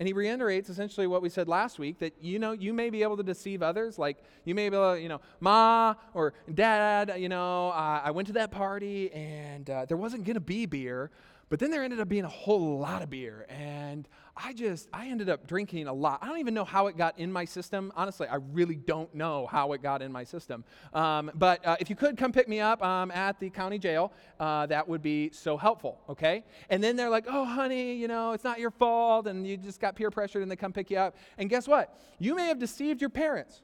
And 0.00 0.06
he 0.06 0.12
reiterates 0.12 0.68
essentially 0.68 1.08
what 1.08 1.22
we 1.22 1.28
said 1.28 1.48
last 1.48 1.78
week 1.78 1.98
that 1.98 2.14
you 2.22 2.38
know 2.38 2.52
you 2.52 2.72
may 2.72 2.88
be 2.88 3.02
able 3.02 3.16
to 3.16 3.22
deceive 3.22 3.62
others, 3.62 3.98
like 3.98 4.18
you 4.44 4.54
may 4.54 4.68
be 4.68 4.76
able 4.76 4.94
to, 4.94 5.00
you 5.00 5.08
know, 5.08 5.20
ma 5.40 5.94
or 6.14 6.34
dad, 6.54 7.14
you 7.16 7.28
know, 7.28 7.70
uh, 7.70 8.02
I 8.04 8.12
went 8.12 8.28
to 8.28 8.34
that 8.34 8.52
party 8.52 9.10
and 9.12 9.68
uh, 9.68 9.86
there 9.86 9.96
wasn't 9.96 10.24
gonna 10.24 10.38
be 10.38 10.66
beer, 10.66 11.10
but 11.48 11.58
then 11.58 11.70
there 11.70 11.82
ended 11.82 12.00
up 12.00 12.08
being 12.08 12.24
a 12.24 12.28
whole 12.28 12.78
lot 12.78 13.02
of 13.02 13.10
beer. 13.10 13.46
And 13.48 14.06
I 14.36 14.52
just, 14.52 14.88
I 14.92 15.08
ended 15.08 15.28
up 15.28 15.46
drinking 15.46 15.88
a 15.88 15.92
lot. 15.92 16.18
I 16.22 16.28
don't 16.28 16.38
even 16.38 16.54
know 16.54 16.64
how 16.64 16.86
it 16.88 16.96
got 16.96 17.18
in 17.18 17.32
my 17.32 17.44
system. 17.44 17.92
Honestly, 17.96 18.28
I 18.28 18.36
really 18.36 18.76
don't 18.76 19.12
know 19.14 19.46
how 19.46 19.72
it 19.72 19.82
got 19.82 20.02
in 20.02 20.12
my 20.12 20.24
system. 20.24 20.64
Um, 20.92 21.30
but 21.34 21.64
uh, 21.66 21.76
if 21.80 21.88
you 21.88 21.96
could 21.96 22.16
come 22.16 22.32
pick 22.32 22.48
me 22.48 22.60
up 22.60 22.82
um, 22.84 23.10
at 23.10 23.40
the 23.40 23.48
county 23.50 23.78
jail, 23.78 24.12
uh, 24.38 24.66
that 24.66 24.86
would 24.86 25.02
be 25.02 25.30
so 25.32 25.56
helpful, 25.56 25.98
okay? 26.08 26.44
And 26.68 26.84
then 26.84 26.96
they're 26.96 27.10
like, 27.10 27.24
oh, 27.28 27.44
honey, 27.44 27.94
you 27.94 28.08
know, 28.08 28.32
it's 28.32 28.44
not 28.44 28.60
your 28.60 28.70
fault. 28.70 29.26
And 29.26 29.46
you 29.46 29.56
just 29.56 29.80
got 29.80 29.96
peer 29.96 30.10
pressured 30.10 30.42
and 30.42 30.50
they 30.50 30.56
come 30.56 30.72
pick 30.72 30.90
you 30.90 30.98
up. 30.98 31.16
And 31.38 31.48
guess 31.48 31.66
what? 31.66 31.98
You 32.18 32.36
may 32.36 32.46
have 32.46 32.58
deceived 32.58 33.00
your 33.00 33.10
parents. 33.10 33.62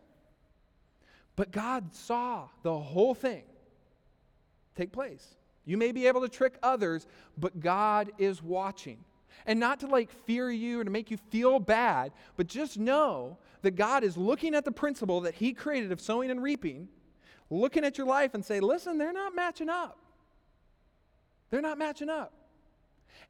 But 1.37 1.51
God 1.51 1.95
saw 1.95 2.49
the 2.63 2.77
whole 2.77 3.15
thing 3.15 3.43
take 4.77 4.93
place. 4.93 5.37
You 5.65 5.77
may 5.77 5.93
be 5.93 6.07
able 6.07 6.21
to 6.21 6.29
trick 6.29 6.57
others, 6.63 7.07
but 7.39 7.61
God 7.61 8.13
is 8.19 8.43
watching. 8.43 8.99
And 9.47 9.59
not 9.59 9.81
to 9.81 9.87
like 9.87 10.11
fear 10.27 10.51
you 10.51 10.81
or 10.81 10.85
to 10.85 10.91
make 10.91 11.11
you 11.11 11.17
feel 11.17 11.59
bad, 11.59 12.13
but 12.37 12.47
just 12.47 12.79
know 12.79 13.39
that 13.63 13.77
God 13.77 14.05
is 14.05 14.17
looking 14.17 14.55
at 14.55 14.65
the 14.65 14.73
principle 14.73 15.23
that 15.23 15.35
He 15.35 15.53
created 15.53 15.93
of 15.93 16.01
sowing 16.01 16.31
and 16.31 16.43
reaping, 16.43 16.89
looking 17.51 17.85
at 17.85 17.99
your 17.99 18.07
life 18.07 18.35
and 18.35 18.45
say, 18.45 18.61
listen, 18.61 18.99
they're 18.99 19.13
not 19.13 19.35
matching 19.35 19.69
up. 19.69 19.99
They're 21.51 21.63
not 21.63 21.79
matching 21.79 22.09
up. 22.09 22.33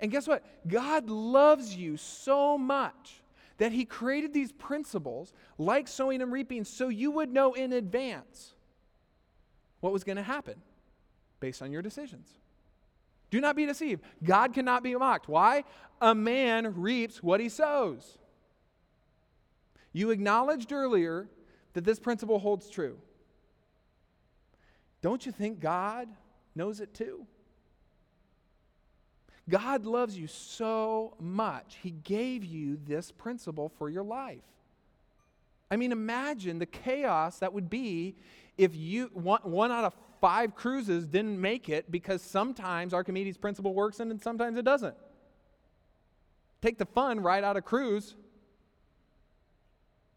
And 0.01 0.11
guess 0.11 0.27
what? 0.27 0.45
God 0.67 1.09
loves 1.09 1.75
you 1.75 1.97
so 1.97 2.59
much 2.59 3.23
that 3.59 3.73
He 3.73 3.85
created 3.85 4.33
these 4.33 4.53
principles 4.53 5.33
like 5.59 5.87
sowing 5.89 6.21
and 6.21 6.33
reaping 6.33 6.65
so 6.65 6.89
you 6.89 7.11
would 7.13 7.33
know 7.33 7.55
in 7.55 7.73
advance 7.73 8.55
what 9.81 9.93
was 9.93 10.05
going 10.05 10.17
to 10.17 10.23
happen 10.23 10.57
based 11.41 11.63
on 11.63 11.73
your 11.73 11.83
decisions. 11.83 12.29
Do 13.31 13.41
not 13.41 13.57
be 13.57 13.67
deceived. 13.67 14.03
God 14.23 14.55
cannot 14.55 14.83
be 14.83 14.95
mocked. 14.95 15.29
Why? 15.29 15.65
A 16.01 16.15
man 16.15 16.81
reaps 16.81 17.23
what 17.23 17.41
he 17.41 17.49
sows. 17.49 18.19
You 19.93 20.11
acknowledged 20.11 20.73
earlier 20.73 21.29
that 21.73 21.85
this 21.85 21.99
principle 21.99 22.39
holds 22.39 22.69
true. 22.69 22.99
Don't 25.03 25.27
you 25.27 25.33
think 25.33 25.61
God 25.61 26.09
knows 26.55 26.81
it 26.81 26.95
too? 26.95 27.27
God 29.49 29.85
loves 29.85 30.17
you 30.17 30.27
so 30.27 31.15
much, 31.21 31.77
He 31.83 31.91
gave 31.91 32.45
you 32.45 32.79
this 32.87 33.13
principle 33.13 33.69
for 33.69 33.91
your 33.91 34.03
life. 34.03 34.43
I 35.71 35.77
mean, 35.77 35.93
imagine 35.93 36.59
the 36.59 36.67
chaos 36.67 37.41
that 37.41 37.53
would 37.53 37.69
be 37.69 38.17
if 38.57 38.75
you 38.75 39.11
one, 39.13 39.41
one 39.43 39.73
out 39.73 39.85
of 39.85 39.95
five 40.21 40.55
cruises 40.55 41.07
didn't 41.07 41.41
make 41.41 41.69
it 41.69 41.91
because 41.91 42.23
sometimes 42.23 42.95
Archimedes' 42.95 43.37
principle 43.37 43.75
works 43.75 44.01
and 44.01 44.23
sometimes 44.23 44.57
it 44.57 44.65
doesn't. 44.65 44.95
Take 46.63 46.79
the 46.79 46.87
fun 46.87 47.21
right 47.21 47.45
out 47.45 47.57
of 47.57 47.65
cruise. 47.65 48.15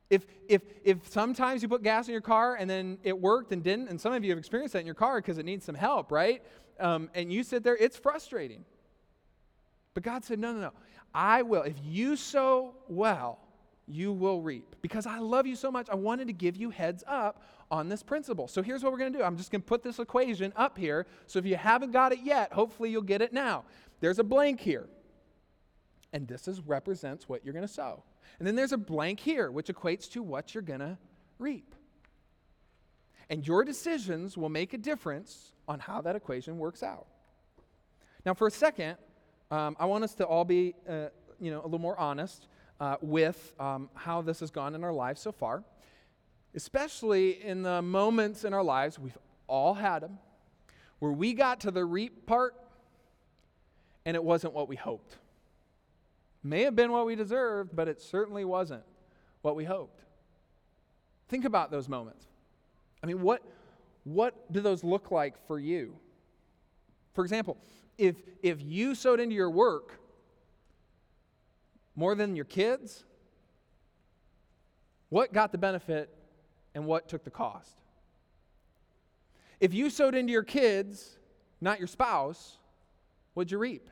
If, 0.10 0.26
if, 0.48 0.62
if 0.86 1.10
sometimes 1.10 1.62
you 1.62 1.68
put 1.68 1.84
gas 1.84 2.08
in 2.08 2.14
your 2.14 2.22
car 2.22 2.56
and 2.56 2.70
then 2.70 3.00
it 3.04 3.20
worked 3.20 3.52
and 3.52 3.62
didn't, 3.62 3.90
and 3.90 4.00
some 4.00 4.14
of 4.14 4.24
you 4.24 4.30
have 4.30 4.40
experienced 4.40 4.74
that 4.74 4.80
in 4.80 4.86
your 4.86 4.96
car 4.96 5.18
because 5.20 5.38
it 5.38 5.46
needs 5.46 5.66
some 5.66 5.76
help, 5.76 6.12
right? 6.12 6.42
Um, 6.80 7.10
and 7.14 7.34
you 7.34 7.44
sit 7.44 7.64
there, 7.64 7.76
it's 7.76 7.98
frustrating. 7.98 8.64
But 9.94 10.04
God 10.04 10.24
said, 10.24 10.40
no, 10.40 10.54
no, 10.54 10.62
no. 10.62 10.72
I 11.14 11.42
will. 11.42 11.64
If 11.64 11.76
you 11.84 12.16
sow 12.16 12.76
well, 12.88 13.40
you 13.88 14.14
will 14.14 14.42
reap. 14.42 14.76
Because 14.82 15.06
I 15.06 15.20
love 15.20 15.48
you 15.48 15.56
so 15.56 15.72
much, 15.72 15.90
I 15.90 15.96
wanted 15.96 16.28
to 16.28 16.34
give 16.34 16.56
you 16.56 16.70
heads 16.70 17.04
up 17.08 17.44
on 17.70 17.90
this 17.90 18.04
principle. 18.04 18.48
So 18.48 18.62
here's 18.62 18.84
what 18.84 18.92
we're 18.92 19.00
going 19.00 19.12
to 19.14 19.20
do 19.20 19.24
I'm 19.24 19.38
just 19.38 19.52
going 19.52 19.62
to 19.62 19.68
put 19.68 19.84
this 19.84 20.00
equation 20.00 20.54
up 20.56 20.78
here. 20.78 21.06
So 21.26 21.40
if 21.40 21.46
you 21.46 21.56
haven't 21.56 21.92
got 21.92 22.12
it 22.12 22.20
yet, 22.24 22.54
hopefully 22.54 22.90
you'll 22.90 23.02
get 23.02 23.22
it 23.22 23.34
now. 23.34 23.64
There's 24.00 24.20
a 24.20 24.24
blank 24.24 24.60
here. 24.60 24.88
And 26.14 26.28
this 26.28 26.48
is 26.48 26.62
represents 26.62 27.28
what 27.28 27.44
you're 27.44 27.54
going 27.54 27.68
to 27.68 27.74
sow. 27.74 28.04
And 28.40 28.48
then 28.48 28.56
there's 28.56 28.72
a 28.72 28.78
blank 28.78 29.20
here, 29.20 29.52
which 29.52 29.68
equates 29.68 30.10
to 30.12 30.24
what 30.24 30.54
you're 30.54 30.62
going 30.64 30.80
to 30.80 30.98
reap. 31.40 31.76
And 33.30 33.46
your 33.46 33.64
decisions 33.64 34.38
will 34.38 34.50
make 34.50 34.74
a 34.74 34.78
difference 34.78 35.52
on 35.68 35.80
how 35.80 36.02
that 36.02 36.16
equation 36.16 36.58
works 36.58 36.82
out. 36.82 37.08
Now, 38.26 38.34
for 38.34 38.48
a 38.48 38.52
second, 38.52 38.98
um, 39.52 39.76
I 39.80 39.86
want 39.86 40.04
us 40.04 40.14
to 40.16 40.26
all 40.26 40.46
be, 40.46 40.76
uh, 40.88 41.08
you 41.40 41.52
know, 41.52 41.62
a 41.62 41.64
little 41.64 41.80
more 41.80 42.00
honest 42.00 42.48
uh, 42.80 42.96
with 43.02 43.54
um, 43.60 43.90
how 43.96 44.22
this 44.22 44.40
has 44.40 44.52
gone 44.52 44.76
in 44.76 44.84
our 44.84 44.94
lives 44.94 45.22
so 45.22 45.32
far, 45.32 45.64
especially 46.58 47.44
in 47.44 47.62
the 47.62 47.84
moments 47.84 48.44
in 48.44 48.52
our 48.52 48.64
lives, 48.64 48.98
we've 48.98 49.18
all 49.46 49.76
had 49.76 50.00
them, 50.00 50.18
where 50.98 51.12
we 51.12 51.34
got 51.34 51.60
to 51.60 51.70
the 51.70 51.86
reap 51.86 52.26
part 52.26 52.56
and 54.08 54.16
it 54.16 54.24
wasn't 54.24 54.52
what 54.52 54.68
we 54.68 54.76
hoped. 54.76 55.18
May 56.42 56.64
have 56.64 56.76
been 56.76 56.92
what 56.92 57.06
we 57.06 57.16
deserved, 57.16 57.76
but 57.76 57.88
it 57.88 58.02
certainly 58.02 58.44
wasn't 58.44 58.82
what 59.44 59.56
we 59.56 59.66
hoped. 59.66 60.02
Think 61.30 61.46
about 61.46 61.70
those 61.70 61.88
moments. 61.88 62.26
I 63.04 63.06
mean, 63.06 63.22
what, 63.22 63.44
what 64.04 64.52
do 64.52 64.60
those 64.60 64.84
look 64.84 65.12
like 65.12 65.36
for 65.46 65.60
you? 65.60 65.94
For 67.14 67.24
example, 67.24 67.58
if, 68.00 68.16
if 68.42 68.64
you 68.64 68.96
sowed 68.96 69.20
into 69.20 69.36
your 69.36 69.52
work 69.52 70.00
more 71.96 72.16
than 72.16 72.36
your 72.36 72.46
kids? 72.46 73.04
What 75.10 75.34
got 75.34 75.52
the 75.52 75.60
benefit 75.60 76.17
and 76.78 76.86
what 76.86 77.10
took 77.10 77.24
the 77.24 77.32
cost? 77.32 77.82
If 79.60 79.74
you 79.74 79.90
sowed 79.90 80.14
into 80.14 80.32
your 80.32 80.44
kids, 80.44 81.18
not 81.60 81.80
your 81.80 81.88
spouse, 81.88 82.58
what'd 83.34 83.52
you 83.52 83.58
reap? 83.58 83.90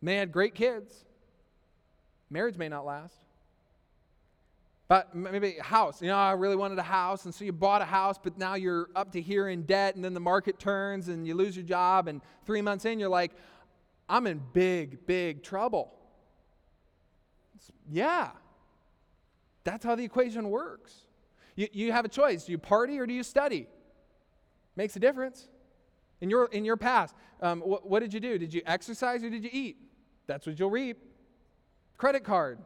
May 0.00 0.14
had 0.14 0.30
great 0.30 0.54
kids. 0.54 1.04
Marriage 2.30 2.56
may 2.56 2.68
not 2.68 2.86
last. 2.86 3.16
But 4.86 5.16
maybe 5.16 5.56
a 5.58 5.62
house. 5.64 6.00
You 6.00 6.08
know, 6.08 6.16
I 6.16 6.30
really 6.32 6.54
wanted 6.54 6.78
a 6.78 6.84
house, 6.84 7.24
and 7.24 7.34
so 7.34 7.44
you 7.44 7.52
bought 7.52 7.82
a 7.82 7.86
house, 7.86 8.20
but 8.22 8.38
now 8.38 8.54
you're 8.54 8.88
up 8.94 9.10
to 9.12 9.20
here 9.20 9.48
in 9.48 9.62
debt, 9.62 9.96
and 9.96 10.04
then 10.04 10.14
the 10.14 10.20
market 10.20 10.60
turns 10.60 11.08
and 11.08 11.26
you 11.26 11.34
lose 11.34 11.56
your 11.56 11.64
job, 11.64 12.06
and 12.06 12.20
three 12.46 12.62
months 12.62 12.84
in, 12.84 13.00
you're 13.00 13.08
like, 13.08 13.32
I'm 14.08 14.28
in 14.28 14.40
big, 14.52 15.06
big 15.06 15.42
trouble. 15.42 15.92
Yeah. 17.90 18.30
That's 19.64 19.84
how 19.84 19.96
the 19.96 20.04
equation 20.04 20.48
works. 20.48 21.06
You, 21.56 21.68
you 21.72 21.92
have 21.92 22.04
a 22.04 22.08
choice. 22.08 22.44
Do 22.44 22.52
you 22.52 22.58
party 22.58 22.98
or 22.98 23.06
do 23.06 23.14
you 23.14 23.22
study? 23.22 23.66
Makes 24.76 24.96
a 24.96 25.00
difference. 25.00 25.48
In 26.20 26.30
your, 26.30 26.46
in 26.46 26.64
your 26.64 26.76
past, 26.76 27.14
um, 27.40 27.60
what, 27.60 27.88
what 27.88 28.00
did 28.00 28.14
you 28.14 28.20
do? 28.20 28.38
Did 28.38 28.54
you 28.54 28.62
exercise 28.64 29.24
or 29.24 29.30
did 29.30 29.42
you 29.42 29.50
eat? 29.52 29.76
That's 30.26 30.46
what 30.46 30.58
you'll 30.58 30.70
reap. 30.70 30.98
Credit 31.96 32.22
card, 32.22 32.60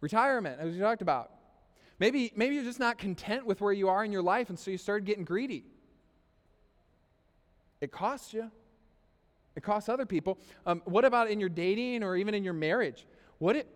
retirement, 0.00 0.60
as 0.60 0.74
we 0.74 0.78
talked 0.78 1.02
about. 1.02 1.30
Maybe, 1.98 2.32
maybe 2.36 2.56
you're 2.56 2.64
just 2.64 2.80
not 2.80 2.98
content 2.98 3.46
with 3.46 3.60
where 3.60 3.72
you 3.72 3.88
are 3.88 4.04
in 4.04 4.12
your 4.12 4.22
life, 4.22 4.48
and 4.50 4.58
so 4.58 4.70
you 4.70 4.78
started 4.78 5.06
getting 5.06 5.24
greedy. 5.24 5.64
It 7.80 7.90
costs 7.90 8.32
you. 8.32 8.50
It 9.56 9.62
costs 9.62 9.88
other 9.88 10.06
people. 10.06 10.38
Um, 10.66 10.82
what 10.84 11.04
about 11.04 11.30
in 11.30 11.40
your 11.40 11.48
dating 11.48 12.02
or 12.02 12.16
even 12.16 12.34
in 12.34 12.44
your 12.44 12.54
marriage? 12.54 13.06
What 13.38 13.56
it, 13.56 13.66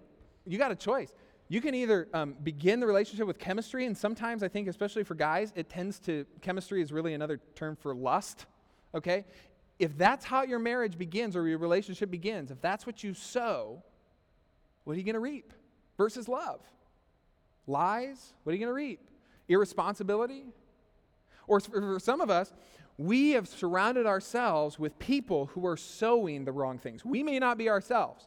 you 0.47 0.59
got 0.59 0.71
a 0.71 0.77
choice. 0.77 1.13
You 1.49 1.61
can 1.61 1.75
either 1.75 2.09
um, 2.13 2.35
begin 2.43 2.81
the 2.81 2.87
relationship 2.87 3.27
with 3.27 3.39
chemistry, 3.39 3.87
and 3.87 3.97
sometimes 3.97 4.43
I 4.43 4.49
think, 4.49 4.67
especially 4.67 5.05
for 5.05 5.15
guys, 5.15 5.53
it 5.55 5.69
tends 5.69 6.01
to, 6.01 6.27
chemistry 6.41 6.83
is 6.83 6.93
really 6.93 7.15
another 7.15 7.41
term 7.55 7.77
for 7.77 7.95
lust, 7.95 8.47
okay? 8.95 9.25
If 9.79 9.97
that's 9.97 10.25
how 10.25 10.43
your 10.43 10.59
marriage 10.59 10.99
begins 10.99 11.37
or 11.37 11.47
your 11.47 11.59
relationship 11.59 12.11
begins, 12.11 12.51
if 12.51 12.61
that's 12.61 12.85
what 12.85 13.05
you 13.05 13.15
sow, 13.15 13.83
what 14.85 14.95
are 14.95 14.99
you 14.99 15.05
going 15.05 15.15
to 15.15 15.21
reap? 15.21 15.53
Versus 15.97 16.29
love. 16.29 16.61
Lies, 17.69 18.33
what 18.43 18.51
are 18.51 18.55
you 18.55 18.61
going 18.61 18.71
to 18.71 18.75
reap? 18.75 19.01
Irresponsibility? 19.49 20.47
Or 21.47 21.61
for 21.61 22.01
some 22.01 22.21
of 22.21 22.29
us, 22.29 22.53
we 22.99 23.33
have 23.33 23.47
surrounded 23.47 24.07
ourselves 24.07 24.79
with 24.79 24.99
people 24.99 25.47
who 25.47 25.67
are 25.67 25.77
sowing 25.77 26.45
the 26.45 26.53
wrong 26.53 26.79
things. 26.79 27.05
We 27.05 27.23
may 27.23 27.39
not 27.39 27.59
be 27.59 27.69
ourselves, 27.69 28.27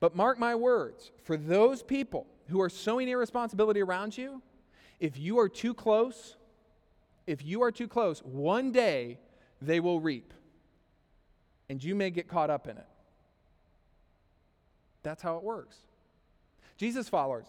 but 0.00 0.14
mark 0.14 0.38
my 0.38 0.54
words 0.54 1.10
for 1.24 1.36
those 1.36 1.82
people 1.82 2.26
who 2.48 2.60
are 2.60 2.70
sowing 2.70 3.08
irresponsibility 3.08 3.80
around 3.80 4.16
you, 4.16 4.42
if 5.00 5.18
you 5.18 5.38
are 5.38 5.48
too 5.48 5.74
close, 5.74 6.36
if 7.26 7.44
you 7.44 7.62
are 7.62 7.70
too 7.70 7.88
close, 7.88 8.20
one 8.20 8.72
day 8.72 9.18
they 9.60 9.80
will 9.80 10.00
reap. 10.00 10.32
And 11.68 11.82
you 11.82 11.94
may 11.94 12.10
get 12.10 12.28
caught 12.28 12.48
up 12.50 12.66
in 12.66 12.76
it. 12.76 12.86
That's 15.02 15.22
how 15.22 15.36
it 15.36 15.42
works. 15.42 15.76
Jesus 16.76 17.08
followers. 17.08 17.46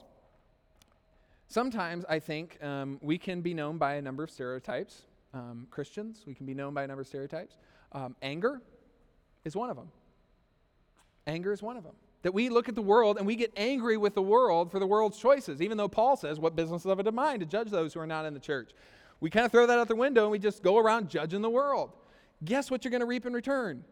Sometimes 1.48 2.06
I 2.08 2.20
think 2.20 2.62
um, 2.64 3.00
we 3.02 3.18
can 3.18 3.42
be 3.42 3.54
known 3.54 3.78
by 3.78 3.96
a 3.96 4.02
number 4.02 4.24
of 4.24 4.30
stereotypes. 4.30 5.04
Um, 5.34 5.68
Christians, 5.72 6.24
we 6.26 6.34
can 6.34 6.46
be 6.46 6.54
known 6.54 6.74
by 6.74 6.84
a 6.84 6.88
number 6.88 7.02
of 7.02 7.08
stereotypes. 7.08 7.58
Um, 7.92 8.16
anger 8.22 8.62
is 9.46 9.56
one 9.56 9.70
of 9.70 9.76
them. 9.76 9.90
Anger 11.26 11.52
is 11.52 11.62
one 11.62 11.78
of 11.78 11.84
them. 11.84 11.96
That 12.24 12.34
we 12.34 12.50
look 12.50 12.68
at 12.68 12.76
the 12.76 12.82
world 12.82 13.18
and 13.18 13.26
we 13.26 13.36
get 13.36 13.54
angry 13.56 13.96
with 13.96 14.14
the 14.14 14.22
world 14.22 14.72
for 14.72 14.80
the 14.80 14.88
world's 14.88 15.18
choices, 15.18 15.62
even 15.62 15.78
though 15.78 15.88
Paul 15.88 16.18
says, 16.18 16.40
What 16.40 16.56
business 16.56 16.86
of 16.86 17.00
it 17.00 17.08
of 17.08 17.14
mine 17.14 17.40
to 17.40 17.46
judge 17.46 17.70
those 17.70 17.94
who 17.94 18.00
are 18.02 18.08
not 18.08 18.26
in 18.26 18.34
the 18.34 18.40
church? 18.40 18.72
We 19.22 19.30
kind 19.30 19.46
of 19.46 19.52
throw 19.52 19.66
that 19.66 19.80
out 19.80 19.88
the 19.88 19.96
window 19.96 20.24
and 20.24 20.32
we 20.32 20.40
just 20.40 20.64
go 20.64 20.78
around 20.78 21.10
judging 21.10 21.42
the 21.42 21.50
world. 21.50 21.92
Guess 22.44 22.72
what 22.72 22.84
you're 22.84 22.92
going 22.92 23.02
to 23.02 23.06
reap 23.06 23.26
in 23.26 23.34
return? 23.34 23.84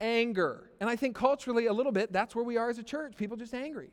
Anger. 0.00 0.70
And 0.80 0.90
I 0.90 0.96
think 0.96 1.14
culturally, 1.14 1.66
a 1.66 1.72
little 1.72 1.92
bit, 1.92 2.12
that's 2.12 2.34
where 2.34 2.44
we 2.44 2.56
are 2.56 2.70
as 2.70 2.78
a 2.78 2.82
church. 2.82 3.14
People 3.16 3.36
just 3.36 3.54
angry. 3.54 3.90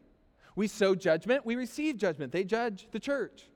We 0.56 0.68
sow 0.68 0.96
judgment, 0.96 1.46
we 1.46 1.56
receive 1.56 1.98
judgment. 1.98 2.32
They 2.32 2.44
judge 2.44 2.88
the 2.92 3.00
church. 3.00 3.48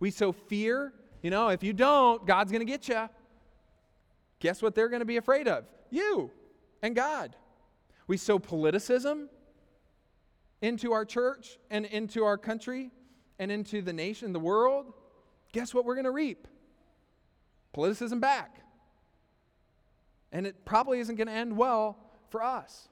We 0.00 0.10
sow 0.10 0.32
fear. 0.32 0.92
You 1.22 1.30
know, 1.30 1.48
if 1.48 1.62
you 1.62 1.72
don't, 1.72 2.26
God's 2.26 2.50
going 2.50 2.66
to 2.66 2.70
get 2.70 2.88
you. 2.88 3.08
Guess 4.40 4.60
what 4.60 4.74
they're 4.74 4.88
going 4.88 5.00
to 5.00 5.06
be 5.06 5.16
afraid 5.16 5.46
of? 5.46 5.64
You 5.90 6.30
and 6.82 6.96
God. 6.96 7.36
We 8.08 8.16
sow 8.16 8.40
politicism 8.40 9.28
into 10.62 10.92
our 10.92 11.04
church 11.04 11.58
and 11.70 11.84
into 11.84 12.24
our 12.24 12.38
country 12.38 12.90
and 13.38 13.50
into 13.50 13.82
the 13.82 13.92
nation, 13.92 14.32
the 14.32 14.40
world. 14.40 14.92
Guess 15.52 15.74
what 15.74 15.84
we're 15.84 15.96
going 15.96 16.04
to 16.04 16.10
reap? 16.12 16.48
Politicism 17.76 18.20
back. 18.20 18.60
And 20.30 20.46
it 20.46 20.64
probably 20.64 21.00
isn't 21.00 21.16
going 21.16 21.26
to 21.26 21.32
end 21.34 21.56
well 21.56 21.98
for 22.30 22.42
us. 22.42 22.88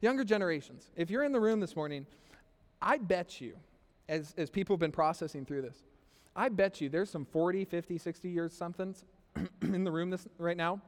Younger 0.00 0.24
generations, 0.24 0.90
if 0.96 1.10
you're 1.10 1.24
in 1.24 1.32
the 1.32 1.40
room 1.40 1.58
this 1.58 1.74
morning, 1.74 2.06
I 2.80 2.98
bet 2.98 3.40
you, 3.40 3.56
as, 4.08 4.32
as 4.38 4.48
people 4.48 4.74
have 4.74 4.80
been 4.80 4.92
processing 4.92 5.44
through 5.44 5.62
this, 5.62 5.82
I 6.36 6.48
bet 6.48 6.80
you 6.80 6.88
there's 6.88 7.10
some 7.10 7.24
40, 7.24 7.64
50, 7.64 7.98
60 7.98 8.28
years 8.28 8.54
somethings 8.54 9.04
in 9.62 9.82
the 9.82 9.90
room 9.90 10.10
this, 10.10 10.28
right 10.38 10.56
now 10.56 10.80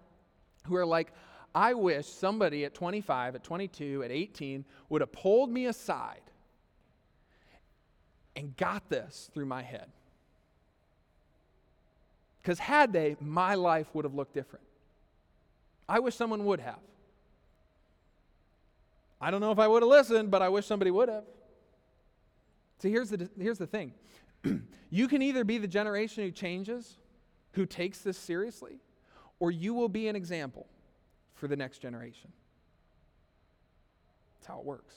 who 0.66 0.76
are 0.76 0.86
like, 0.86 1.12
I 1.54 1.74
wish 1.74 2.06
somebody 2.06 2.64
at 2.64 2.74
25, 2.74 3.34
at 3.34 3.44
22, 3.44 4.02
at 4.04 4.10
18 4.10 4.64
would 4.88 5.00
have 5.00 5.12
pulled 5.12 5.50
me 5.50 5.66
aside 5.66 6.20
and 8.36 8.56
got 8.56 8.88
this 8.88 9.30
through 9.34 9.46
my 9.46 9.62
head. 9.62 9.86
Because 12.40 12.58
had 12.58 12.92
they, 12.92 13.16
my 13.20 13.54
life 13.54 13.88
would 13.94 14.04
have 14.04 14.14
looked 14.14 14.32
different. 14.32 14.64
I 15.88 15.98
wish 15.98 16.14
someone 16.14 16.44
would 16.44 16.60
have. 16.60 16.78
I 19.20 19.30
don't 19.30 19.40
know 19.40 19.50
if 19.50 19.58
I 19.58 19.68
would 19.68 19.82
have 19.82 19.90
listened, 19.90 20.30
but 20.30 20.40
I 20.40 20.48
wish 20.48 20.66
somebody 20.66 20.90
would 20.90 21.08
have. 21.08 21.24
See, 22.78 22.90
here's 22.90 23.10
the, 23.10 23.28
here's 23.38 23.58
the 23.58 23.66
thing 23.66 23.92
you 24.90 25.08
can 25.08 25.20
either 25.20 25.44
be 25.44 25.58
the 25.58 25.68
generation 25.68 26.24
who 26.24 26.30
changes, 26.30 26.96
who 27.52 27.66
takes 27.66 27.98
this 27.98 28.16
seriously, 28.16 28.78
or 29.40 29.50
you 29.50 29.74
will 29.74 29.88
be 29.88 30.08
an 30.08 30.16
example 30.16 30.66
for 31.40 31.48
the 31.48 31.56
next 31.56 31.78
generation. 31.78 32.30
That's 34.38 34.46
how 34.46 34.60
it 34.60 34.64
works. 34.64 34.94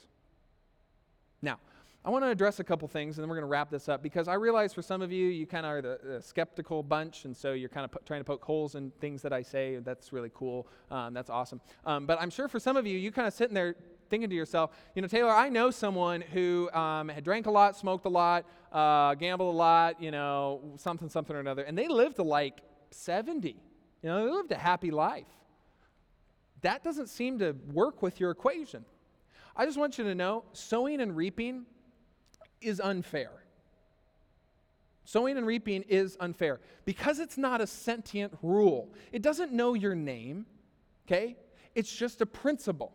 Now, 1.42 1.58
I 2.04 2.10
want 2.10 2.22
to 2.22 2.28
address 2.28 2.60
a 2.60 2.64
couple 2.64 2.86
things, 2.86 3.16
and 3.16 3.22
then 3.22 3.30
we're 3.30 3.36
going 3.36 3.44
to 3.44 3.50
wrap 3.50 3.70
this 3.70 3.88
up 3.88 4.02
because 4.02 4.28
I 4.28 4.34
realize 4.34 4.74
for 4.74 4.82
some 4.82 5.00
of 5.00 5.10
you, 5.10 5.26
you 5.26 5.46
kind 5.46 5.64
of 5.64 5.72
are 5.72 5.80
the, 5.80 5.98
the, 6.04 6.22
skeptical 6.22 6.82
bunch, 6.82 7.24
and 7.24 7.34
so 7.34 7.54
you're 7.54 7.70
kind 7.70 7.90
of 7.90 8.04
trying 8.04 8.20
to 8.20 8.24
poke 8.24 8.44
holes 8.44 8.74
in 8.74 8.90
things 9.00 9.22
that 9.22 9.32
I 9.32 9.40
say. 9.40 9.76
That's 9.76 10.12
really 10.12 10.30
cool. 10.34 10.68
Um, 10.90 11.14
that's 11.14 11.30
awesome. 11.30 11.62
Um, 11.86 12.04
but 12.04 12.20
I'm 12.20 12.28
sure 12.28 12.46
for 12.46 12.60
some 12.60 12.76
of 12.76 12.86
you, 12.86 12.98
you 12.98 13.10
kind 13.10 13.26
of 13.26 13.32
sitting 13.32 13.54
there 13.54 13.74
thinking 14.10 14.28
to 14.28 14.36
yourself, 14.36 14.72
you 14.94 15.00
know, 15.00 15.08
Taylor, 15.08 15.30
I 15.30 15.48
know 15.48 15.70
someone 15.70 16.20
who 16.20 16.70
um, 16.72 17.08
had 17.08 17.24
drank 17.24 17.46
a 17.46 17.50
lot, 17.50 17.74
smoked 17.74 18.04
a 18.04 18.10
lot, 18.10 18.44
uh, 18.70 19.14
gambled 19.14 19.54
a 19.54 19.56
lot, 19.56 20.02
you 20.02 20.10
know, 20.10 20.60
something, 20.76 21.08
something 21.08 21.34
or 21.34 21.40
another, 21.40 21.62
and 21.62 21.76
they 21.76 21.88
lived 21.88 22.16
to 22.16 22.22
like 22.22 22.60
70. 22.90 23.48
You 23.48 23.56
know, 24.10 24.26
they 24.26 24.30
lived 24.30 24.52
a 24.52 24.58
happy 24.58 24.90
life. 24.90 25.24
That 26.64 26.82
doesn't 26.82 27.10
seem 27.10 27.40
to 27.40 27.54
work 27.74 28.00
with 28.00 28.18
your 28.18 28.30
equation. 28.30 28.86
I 29.54 29.66
just 29.66 29.76
want 29.76 29.98
you 29.98 30.04
to 30.04 30.14
know 30.14 30.44
sowing 30.54 31.02
and 31.02 31.14
reaping 31.14 31.66
is 32.62 32.80
unfair. 32.80 33.30
Sowing 35.04 35.36
and 35.36 35.46
reaping 35.46 35.82
is 35.82 36.16
unfair 36.20 36.60
because 36.86 37.18
it's 37.18 37.36
not 37.36 37.60
a 37.60 37.66
sentient 37.66 38.32
rule. 38.40 38.88
It 39.12 39.20
doesn't 39.20 39.52
know 39.52 39.74
your 39.74 39.94
name, 39.94 40.46
okay? 41.06 41.36
It's 41.74 41.94
just 41.94 42.22
a 42.22 42.26
principle. 42.26 42.94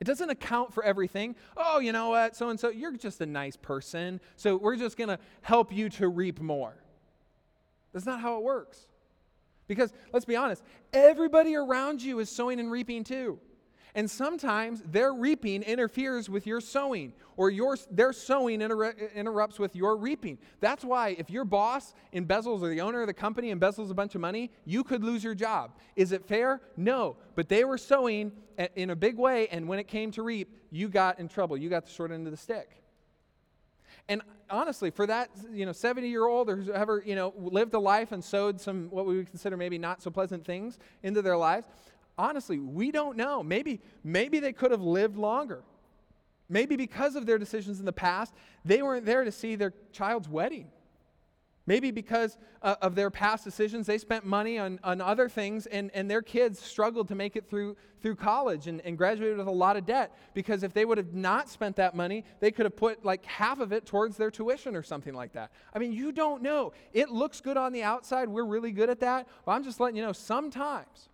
It 0.00 0.04
doesn't 0.04 0.30
account 0.30 0.72
for 0.72 0.82
everything. 0.82 1.36
Oh, 1.58 1.80
you 1.80 1.92
know 1.92 2.08
what? 2.08 2.34
So 2.34 2.48
and 2.48 2.58
so, 2.58 2.70
you're 2.70 2.96
just 2.96 3.20
a 3.20 3.26
nice 3.26 3.56
person. 3.56 4.22
So 4.36 4.56
we're 4.56 4.76
just 4.76 4.96
going 4.96 5.08
to 5.08 5.18
help 5.42 5.70
you 5.70 5.90
to 5.90 6.08
reap 6.08 6.40
more. 6.40 6.76
That's 7.92 8.06
not 8.06 8.20
how 8.20 8.38
it 8.38 8.42
works. 8.42 8.86
Because 9.70 9.92
let's 10.12 10.24
be 10.24 10.34
honest, 10.34 10.64
everybody 10.92 11.54
around 11.54 12.02
you 12.02 12.18
is 12.18 12.28
sowing 12.28 12.58
and 12.58 12.72
reaping 12.72 13.04
too. 13.04 13.38
And 13.94 14.10
sometimes 14.10 14.82
their 14.84 15.12
reaping 15.14 15.62
interferes 15.62 16.28
with 16.28 16.44
your 16.44 16.60
sowing, 16.60 17.12
or 17.36 17.50
your, 17.50 17.78
their 17.88 18.12
sowing 18.12 18.62
inter- 18.62 18.90
interrupts 19.14 19.60
with 19.60 19.76
your 19.76 19.96
reaping. 19.96 20.38
That's 20.58 20.84
why 20.84 21.10
if 21.10 21.30
your 21.30 21.44
boss 21.44 21.94
embezzles, 22.12 22.62
or 22.62 22.68
the 22.68 22.80
owner 22.80 23.02
of 23.02 23.06
the 23.06 23.14
company 23.14 23.54
embezzles 23.54 23.92
a 23.92 23.94
bunch 23.94 24.16
of 24.16 24.20
money, 24.20 24.50
you 24.64 24.82
could 24.82 25.04
lose 25.04 25.22
your 25.22 25.36
job. 25.36 25.76
Is 25.94 26.10
it 26.10 26.26
fair? 26.26 26.60
No. 26.76 27.16
But 27.36 27.48
they 27.48 27.62
were 27.62 27.78
sowing 27.78 28.32
in 28.74 28.90
a 28.90 28.96
big 28.96 29.18
way, 29.18 29.46
and 29.52 29.68
when 29.68 29.78
it 29.78 29.86
came 29.86 30.10
to 30.12 30.22
reap, 30.24 30.52
you 30.72 30.88
got 30.88 31.20
in 31.20 31.28
trouble. 31.28 31.56
You 31.56 31.70
got 31.70 31.84
the 31.84 31.92
short 31.92 32.10
end 32.10 32.26
of 32.26 32.32
the 32.32 32.36
stick. 32.36 32.82
And 34.08 34.20
honestly, 34.50 34.90
for 34.90 35.06
that 35.06 35.30
you 35.52 35.64
know 35.66 35.72
70 35.72 36.08
year 36.08 36.26
old 36.26 36.50
or 36.50 36.56
whoever 36.56 37.02
you 37.04 37.14
know 37.14 37.32
lived 37.36 37.74
a 37.74 37.78
life 37.78 38.12
and 38.12 38.22
sowed 38.22 38.60
some 38.60 38.88
what 38.90 39.06
we 39.06 39.16
would 39.16 39.28
consider 39.28 39.56
maybe 39.56 39.78
not 39.78 40.02
so 40.02 40.10
pleasant 40.10 40.44
things 40.44 40.78
into 41.02 41.22
their 41.22 41.36
lives, 41.36 41.66
honestly, 42.20 42.58
we 42.58 42.90
don't 42.90 43.16
know. 43.16 43.42
Maybe, 43.42 43.80
maybe 44.04 44.38
they 44.40 44.52
could 44.52 44.70
have 44.70 44.82
lived 44.82 45.16
longer. 45.16 45.62
Maybe 46.48 46.76
because 46.76 47.16
of 47.16 47.26
their 47.26 47.38
decisions 47.38 47.78
in 47.78 47.86
the 47.86 47.92
past, 47.92 48.34
they 48.64 48.82
weren't 48.82 49.06
there 49.06 49.24
to 49.24 49.32
see 49.32 49.54
their 49.54 49.72
child's 49.92 50.28
wedding. 50.28 50.68
Maybe 51.70 51.92
because 51.92 52.36
uh, 52.62 52.74
of 52.82 52.96
their 52.96 53.10
past 53.10 53.44
decisions, 53.44 53.86
they 53.86 53.96
spent 53.96 54.26
money 54.26 54.58
on, 54.58 54.80
on 54.82 55.00
other 55.00 55.28
things 55.28 55.66
and, 55.66 55.88
and 55.94 56.10
their 56.10 56.20
kids 56.20 56.58
struggled 56.58 57.06
to 57.06 57.14
make 57.14 57.36
it 57.36 57.48
through, 57.48 57.76
through 58.02 58.16
college 58.16 58.66
and, 58.66 58.80
and 58.80 58.98
graduated 58.98 59.38
with 59.38 59.46
a 59.46 59.52
lot 59.52 59.76
of 59.76 59.86
debt. 59.86 60.12
Because 60.34 60.64
if 60.64 60.72
they 60.72 60.84
would 60.84 60.98
have 60.98 61.14
not 61.14 61.48
spent 61.48 61.76
that 61.76 61.94
money, 61.94 62.24
they 62.40 62.50
could 62.50 62.66
have 62.66 62.74
put 62.74 63.04
like 63.04 63.24
half 63.24 63.60
of 63.60 63.70
it 63.70 63.86
towards 63.86 64.16
their 64.16 64.32
tuition 64.32 64.74
or 64.74 64.82
something 64.82 65.14
like 65.14 65.34
that. 65.34 65.52
I 65.72 65.78
mean, 65.78 65.92
you 65.92 66.10
don't 66.10 66.42
know. 66.42 66.72
It 66.92 67.10
looks 67.10 67.40
good 67.40 67.56
on 67.56 67.72
the 67.72 67.84
outside. 67.84 68.28
We're 68.28 68.42
really 68.42 68.72
good 68.72 68.90
at 68.90 68.98
that. 68.98 69.28
But 69.46 69.52
I'm 69.52 69.62
just 69.62 69.78
letting 69.78 69.94
you 69.94 70.02
know 70.02 70.12
sometimes 70.12 71.08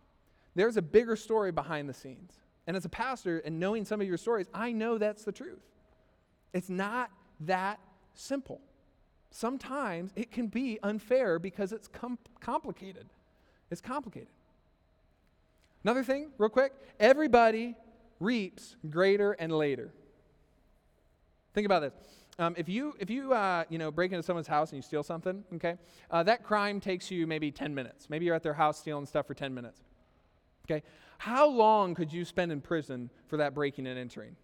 there's 0.55 0.79
a 0.79 0.83
bigger 0.83 1.17
story 1.17 1.53
behind 1.53 1.87
the 1.87 1.93
scenes. 1.93 2.33
And 2.67 2.79
as 2.79 2.87
a 2.87 2.89
pastor 2.89 3.43
and 3.45 3.61
knowing 3.61 3.85
some 3.85 4.01
of 4.01 4.09
your 4.09 4.17
stories, 4.17 4.47
I 4.55 4.73
know 4.73 4.97
that's 4.97 5.23
the 5.23 5.33
truth. 5.33 5.67
It's 6.55 6.71
not 6.71 7.11
that 7.41 7.79
simple. 8.15 8.63
Sometimes 9.37 10.13
it 10.17 10.31
can 10.31 10.47
be 10.47 10.79
unfair 10.83 11.39
because 11.39 11.71
it's 11.71 11.89
com- 11.89 12.17
complicated. 12.41 13.05
It's 13.71 13.83
complicated. 13.83 14.31
Another 15.85 16.03
thing, 16.03 16.31
real 16.39 16.49
quick 16.49 16.73
everybody 16.99 17.75
reaps 18.19 18.77
greater 18.89 19.33
and 19.33 19.53
later. 19.53 19.91
Think 21.53 21.67
about 21.67 21.81
this. 21.81 21.93
Um, 22.39 22.55
if 22.57 22.67
you 22.67 22.95
if 22.99 23.11
you 23.11 23.35
uh, 23.35 23.65
you 23.69 23.77
know 23.77 23.91
break 23.91 24.11
into 24.11 24.23
someone's 24.23 24.47
house 24.47 24.71
and 24.71 24.79
you 24.79 24.83
steal 24.83 25.03
something, 25.03 25.45
okay, 25.57 25.75
uh, 26.11 26.23
that 26.23 26.43
crime 26.43 26.81
takes 26.81 27.11
you 27.11 27.27
maybe 27.27 27.51
10 27.51 27.75
minutes. 27.75 28.09
Maybe 28.09 28.25
you're 28.25 28.35
at 28.35 28.43
their 28.43 28.55
house 28.55 28.79
stealing 28.79 29.05
stuff 29.05 29.27
for 29.27 29.35
10 29.35 29.53
minutes. 29.53 29.83
Okay? 30.65 30.83
How 31.19 31.47
long 31.47 31.95
could 31.95 32.11
you 32.11 32.25
spend 32.25 32.53
in 32.53 32.63
prison 32.63 33.11
for 33.29 33.37
that 33.37 33.53
breaking 33.53 33.87
and 33.87 33.99
entering? 33.99 34.35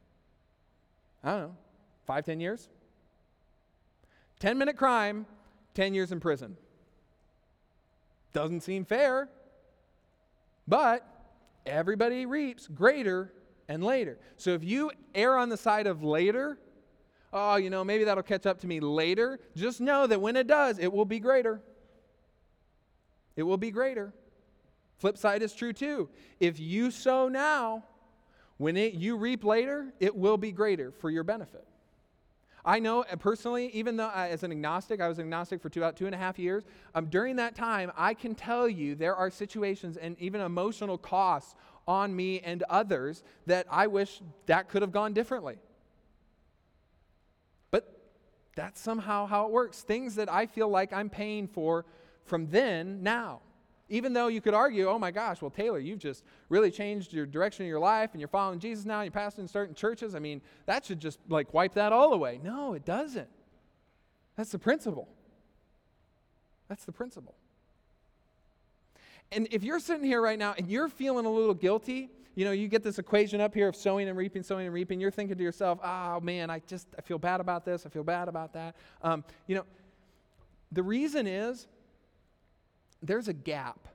I 1.24 1.30
don't 1.30 1.40
know, 1.40 1.56
five, 2.04 2.26
ten 2.26 2.40
years? 2.40 2.68
10 4.42 4.58
minute 4.58 4.76
crime, 4.76 5.24
10 5.74 5.94
years 5.94 6.10
in 6.10 6.18
prison. 6.18 6.56
Doesn't 8.32 8.62
seem 8.62 8.84
fair, 8.84 9.28
but 10.66 11.06
everybody 11.64 12.26
reaps 12.26 12.66
greater 12.66 13.32
and 13.68 13.84
later. 13.84 14.18
So 14.38 14.50
if 14.50 14.64
you 14.64 14.90
err 15.14 15.36
on 15.36 15.48
the 15.48 15.56
side 15.56 15.86
of 15.86 16.02
later, 16.02 16.58
oh, 17.32 17.54
you 17.54 17.70
know, 17.70 17.84
maybe 17.84 18.02
that'll 18.02 18.24
catch 18.24 18.44
up 18.44 18.58
to 18.62 18.66
me 18.66 18.80
later, 18.80 19.38
just 19.54 19.80
know 19.80 20.08
that 20.08 20.20
when 20.20 20.34
it 20.34 20.48
does, 20.48 20.80
it 20.80 20.92
will 20.92 21.04
be 21.04 21.20
greater. 21.20 21.60
It 23.36 23.44
will 23.44 23.58
be 23.58 23.70
greater. 23.70 24.12
Flip 24.98 25.16
side 25.16 25.42
is 25.42 25.54
true 25.54 25.72
too. 25.72 26.08
If 26.40 26.58
you 26.58 26.90
sow 26.90 27.28
now, 27.28 27.84
when 28.56 28.76
it, 28.76 28.94
you 28.94 29.18
reap 29.18 29.44
later, 29.44 29.92
it 30.00 30.16
will 30.16 30.36
be 30.36 30.50
greater 30.50 30.90
for 30.90 31.10
your 31.10 31.22
benefit. 31.22 31.64
I 32.64 32.78
know 32.78 33.02
uh, 33.02 33.16
personally, 33.16 33.70
even 33.72 33.96
though 33.96 34.08
I, 34.08 34.28
as 34.28 34.42
an 34.42 34.52
agnostic, 34.52 35.00
I 35.00 35.08
was 35.08 35.18
agnostic 35.18 35.60
for 35.60 35.68
two, 35.68 35.80
about 35.80 35.96
two 35.96 36.06
and 36.06 36.14
a 36.14 36.18
half 36.18 36.38
years, 36.38 36.64
um, 36.94 37.06
during 37.06 37.36
that 37.36 37.56
time, 37.56 37.90
I 37.96 38.14
can 38.14 38.34
tell 38.34 38.68
you 38.68 38.94
there 38.94 39.16
are 39.16 39.30
situations 39.30 39.96
and 39.96 40.16
even 40.20 40.40
emotional 40.40 40.96
costs 40.96 41.56
on 41.88 42.14
me 42.14 42.40
and 42.40 42.62
others 42.64 43.24
that 43.46 43.66
I 43.68 43.88
wish 43.88 44.20
that 44.46 44.68
could 44.68 44.82
have 44.82 44.92
gone 44.92 45.12
differently. 45.12 45.56
But 47.72 48.00
that's 48.54 48.80
somehow 48.80 49.26
how 49.26 49.46
it 49.46 49.50
works. 49.50 49.82
Things 49.82 50.14
that 50.14 50.30
I 50.32 50.46
feel 50.46 50.68
like 50.68 50.92
I'm 50.92 51.10
paying 51.10 51.48
for 51.48 51.84
from 52.24 52.48
then, 52.50 53.02
now. 53.02 53.40
Even 53.92 54.14
though 54.14 54.28
you 54.28 54.40
could 54.40 54.54
argue, 54.54 54.88
oh 54.88 54.98
my 54.98 55.10
gosh, 55.10 55.42
well, 55.42 55.50
Taylor, 55.50 55.78
you've 55.78 55.98
just 55.98 56.24
really 56.48 56.70
changed 56.70 57.12
your 57.12 57.26
direction 57.26 57.66
of 57.66 57.68
your 57.68 57.78
life 57.78 58.12
and 58.12 58.22
you're 58.22 58.28
following 58.28 58.58
Jesus 58.58 58.86
now, 58.86 59.02
and 59.02 59.12
you're 59.12 59.22
pastoring 59.22 59.50
certain 59.50 59.74
churches. 59.74 60.14
I 60.14 60.18
mean, 60.18 60.40
that 60.64 60.86
should 60.86 60.98
just 60.98 61.18
like 61.28 61.52
wipe 61.52 61.74
that 61.74 61.92
all 61.92 62.14
away. 62.14 62.40
No, 62.42 62.72
it 62.72 62.86
doesn't. 62.86 63.28
That's 64.34 64.50
the 64.50 64.58
principle. 64.58 65.08
That's 66.68 66.86
the 66.86 66.92
principle. 66.92 67.34
And 69.30 69.46
if 69.50 69.62
you're 69.62 69.78
sitting 69.78 70.04
here 70.04 70.22
right 70.22 70.38
now 70.38 70.54
and 70.56 70.70
you're 70.70 70.88
feeling 70.88 71.26
a 71.26 71.30
little 71.30 71.52
guilty, 71.52 72.08
you 72.34 72.46
know, 72.46 72.52
you 72.52 72.68
get 72.68 72.82
this 72.82 72.98
equation 72.98 73.42
up 73.42 73.52
here 73.52 73.68
of 73.68 73.76
sowing 73.76 74.08
and 74.08 74.16
reaping, 74.16 74.42
sowing 74.42 74.64
and 74.64 74.72
reaping. 74.72 75.00
You're 75.00 75.10
thinking 75.10 75.36
to 75.36 75.42
yourself, 75.42 75.78
oh 75.84 76.18
man, 76.20 76.48
I 76.48 76.62
just, 76.66 76.86
I 76.98 77.02
feel 77.02 77.18
bad 77.18 77.40
about 77.42 77.66
this. 77.66 77.84
I 77.84 77.90
feel 77.90 78.04
bad 78.04 78.28
about 78.28 78.54
that. 78.54 78.74
Um, 79.02 79.22
you 79.46 79.54
know, 79.54 79.64
the 80.70 80.82
reason 80.82 81.26
is 81.26 81.66
there's 83.02 83.28
a 83.28 83.32
gap. 83.32 83.88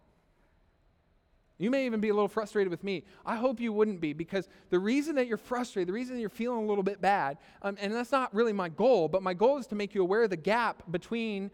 You 1.60 1.72
may 1.72 1.88
even 1.88 1.99
be 1.99 2.10
a 2.10 2.14
little 2.14 2.28
frustrated 2.28 2.70
with 2.70 2.84
me. 2.84 3.03
I 3.26 3.36
hope 3.36 3.60
you 3.60 3.74
wouldn't 3.74 3.99
be 3.99 4.14
because 4.14 4.47
the 4.70 4.78
reason 4.78 5.16
that 5.16 5.26
you're 5.26 5.38
frustrated, 5.38 5.89
the 5.89 5.93
reason 5.93 6.20
you're 6.20 6.30
feeling 6.30 6.64
a 6.64 6.68
little 6.68 6.84
bit 6.84 7.01
bad, 7.01 7.38
um, 7.64 7.78
and 7.80 7.93
that's 7.93 8.12
not 8.12 8.34
really 8.34 8.53
my 8.53 8.70
goal, 8.70 9.08
but 9.08 9.24
my 9.24 9.34
goal 9.34 9.58
is 9.58 9.66
to 9.68 9.76
make 9.76 9.95
you 9.95 10.01
aware 10.03 10.24
of 10.24 10.30
the 10.30 10.38
gap 10.38 10.84
between 10.91 11.49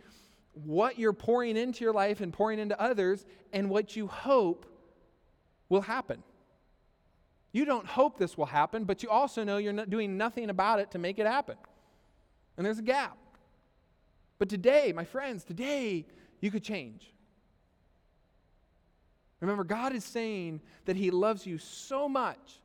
what 0.53 0.99
you're 0.99 1.13
pouring 1.13 1.55
into 1.55 1.83
your 1.85 1.93
life 1.93 2.19
and 2.19 2.33
pouring 2.33 2.59
into 2.59 2.79
others 2.79 3.25
and 3.53 3.69
what 3.69 3.95
you 3.95 4.07
hope 4.07 4.65
will 5.69 5.81
happen. 5.81 6.21
You 7.53 7.65
don't 7.65 7.85
hope 7.85 8.17
this 8.17 8.37
will 8.37 8.47
happen, 8.47 8.83
but 8.83 9.03
you 9.03 9.09
also 9.09 9.43
know 9.43 9.57
you're 9.57 9.73
not 9.73 9.89
doing 9.89 10.17
nothing 10.17 10.49
about 10.49 10.79
it 10.79 10.91
to 10.91 10.99
make 10.99 11.17
it 11.17 11.25
happen. 11.25 11.55
And 12.57 12.65
there's 12.65 12.79
a 12.79 12.83
gap. 12.83 13.17
But 14.37 14.49
today, 14.49 14.91
my 14.93 15.05
friends, 15.05 15.43
today 15.43 16.05
you 16.41 16.51
could 16.51 16.63
change. 16.63 17.13
Remember, 19.43 19.65
God 19.65 19.93
is 19.93 20.05
saying 20.05 20.61
that 20.85 20.95
He 20.95 21.11
loves 21.11 21.45
you 21.45 21.57
so 21.57 22.07
much, 22.07 22.61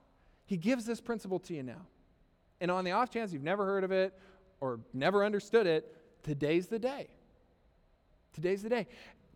He 0.46 0.56
gives 0.56 0.86
this 0.86 1.00
principle 1.00 1.40
to 1.40 1.54
you 1.54 1.64
now. 1.64 1.86
And 2.60 2.70
on 2.70 2.84
the 2.84 2.92
off 2.92 3.10
chance 3.10 3.32
you've 3.32 3.42
never 3.42 3.64
heard 3.64 3.82
of 3.82 3.90
it 3.90 4.16
or 4.60 4.78
never 4.92 5.24
understood 5.24 5.66
it, 5.66 5.92
today's 6.22 6.68
the 6.68 6.78
day. 6.78 7.08
Today's 8.32 8.62
the 8.62 8.68
day 8.68 8.86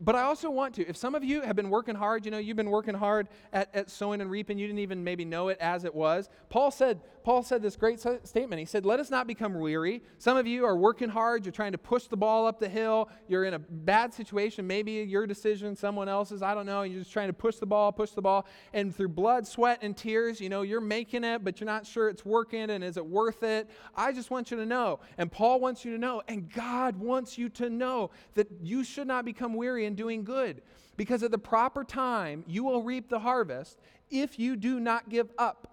but 0.04 0.16
I 0.16 0.22
also 0.22 0.50
want 0.50 0.74
to, 0.74 0.88
if 0.88 0.96
some 0.96 1.14
of 1.14 1.22
you 1.22 1.42
have 1.42 1.54
been 1.54 1.70
working 1.70 1.94
hard, 1.94 2.24
you 2.24 2.30
know, 2.30 2.38
you've 2.38 2.56
been 2.56 2.70
working 2.70 2.94
hard 2.94 3.28
at, 3.52 3.72
at 3.72 3.88
sowing 3.88 4.20
and 4.20 4.30
reaping, 4.30 4.58
you 4.58 4.66
didn't 4.66 4.80
even 4.80 5.04
maybe 5.04 5.24
know 5.24 5.48
it 5.48 5.58
as 5.60 5.84
it 5.84 5.94
was. 5.94 6.28
Paul 6.48 6.72
said, 6.72 7.00
Paul 7.22 7.44
said 7.44 7.62
this 7.62 7.76
great 7.76 8.00
statement. 8.00 8.58
He 8.58 8.64
said, 8.64 8.84
Let 8.84 8.98
us 8.98 9.10
not 9.10 9.28
become 9.28 9.54
weary. 9.54 10.02
Some 10.18 10.36
of 10.36 10.46
you 10.46 10.64
are 10.64 10.76
working 10.76 11.08
hard, 11.08 11.44
you're 11.44 11.52
trying 11.52 11.72
to 11.72 11.78
push 11.78 12.06
the 12.06 12.16
ball 12.16 12.46
up 12.46 12.58
the 12.58 12.68
hill, 12.68 13.08
you're 13.28 13.44
in 13.44 13.54
a 13.54 13.60
bad 13.60 14.12
situation, 14.12 14.66
maybe 14.66 14.92
your 14.92 15.26
decision, 15.26 15.76
someone 15.76 16.08
else's, 16.08 16.42
I 16.42 16.54
don't 16.54 16.66
know, 16.66 16.82
you're 16.82 17.00
just 17.00 17.12
trying 17.12 17.28
to 17.28 17.32
push 17.32 17.56
the 17.56 17.66
ball, 17.66 17.92
push 17.92 18.10
the 18.10 18.22
ball, 18.22 18.46
and 18.72 18.94
through 18.94 19.10
blood, 19.10 19.46
sweat, 19.46 19.78
and 19.82 19.96
tears, 19.96 20.40
you 20.40 20.48
know, 20.48 20.62
you're 20.62 20.80
making 20.80 21.22
it, 21.22 21.44
but 21.44 21.60
you're 21.60 21.66
not 21.66 21.86
sure 21.86 22.08
it's 22.08 22.24
working, 22.24 22.70
and 22.70 22.82
is 22.82 22.96
it 22.96 23.06
worth 23.06 23.44
it? 23.44 23.70
I 23.94 24.12
just 24.12 24.30
want 24.30 24.50
you 24.50 24.56
to 24.56 24.66
know, 24.66 24.98
and 25.16 25.30
Paul 25.30 25.60
wants 25.60 25.84
you 25.84 25.92
to 25.92 25.98
know, 25.98 26.22
and 26.26 26.52
God 26.52 26.96
wants 26.96 27.38
you 27.38 27.48
to 27.50 27.70
know 27.70 28.10
that 28.34 28.48
you 28.60 28.82
should 28.82 29.06
not 29.06 29.24
become 29.24 29.54
weary 29.54 29.86
and 29.92 29.96
doing 29.98 30.24
good, 30.24 30.62
because 30.96 31.22
at 31.22 31.30
the 31.30 31.38
proper 31.38 31.84
time 31.84 32.44
you 32.46 32.64
will 32.64 32.82
reap 32.82 33.10
the 33.10 33.20
harvest 33.20 33.78
if 34.10 34.38
you 34.38 34.56
do 34.56 34.80
not 34.80 35.10
give 35.10 35.30
up. 35.36 35.68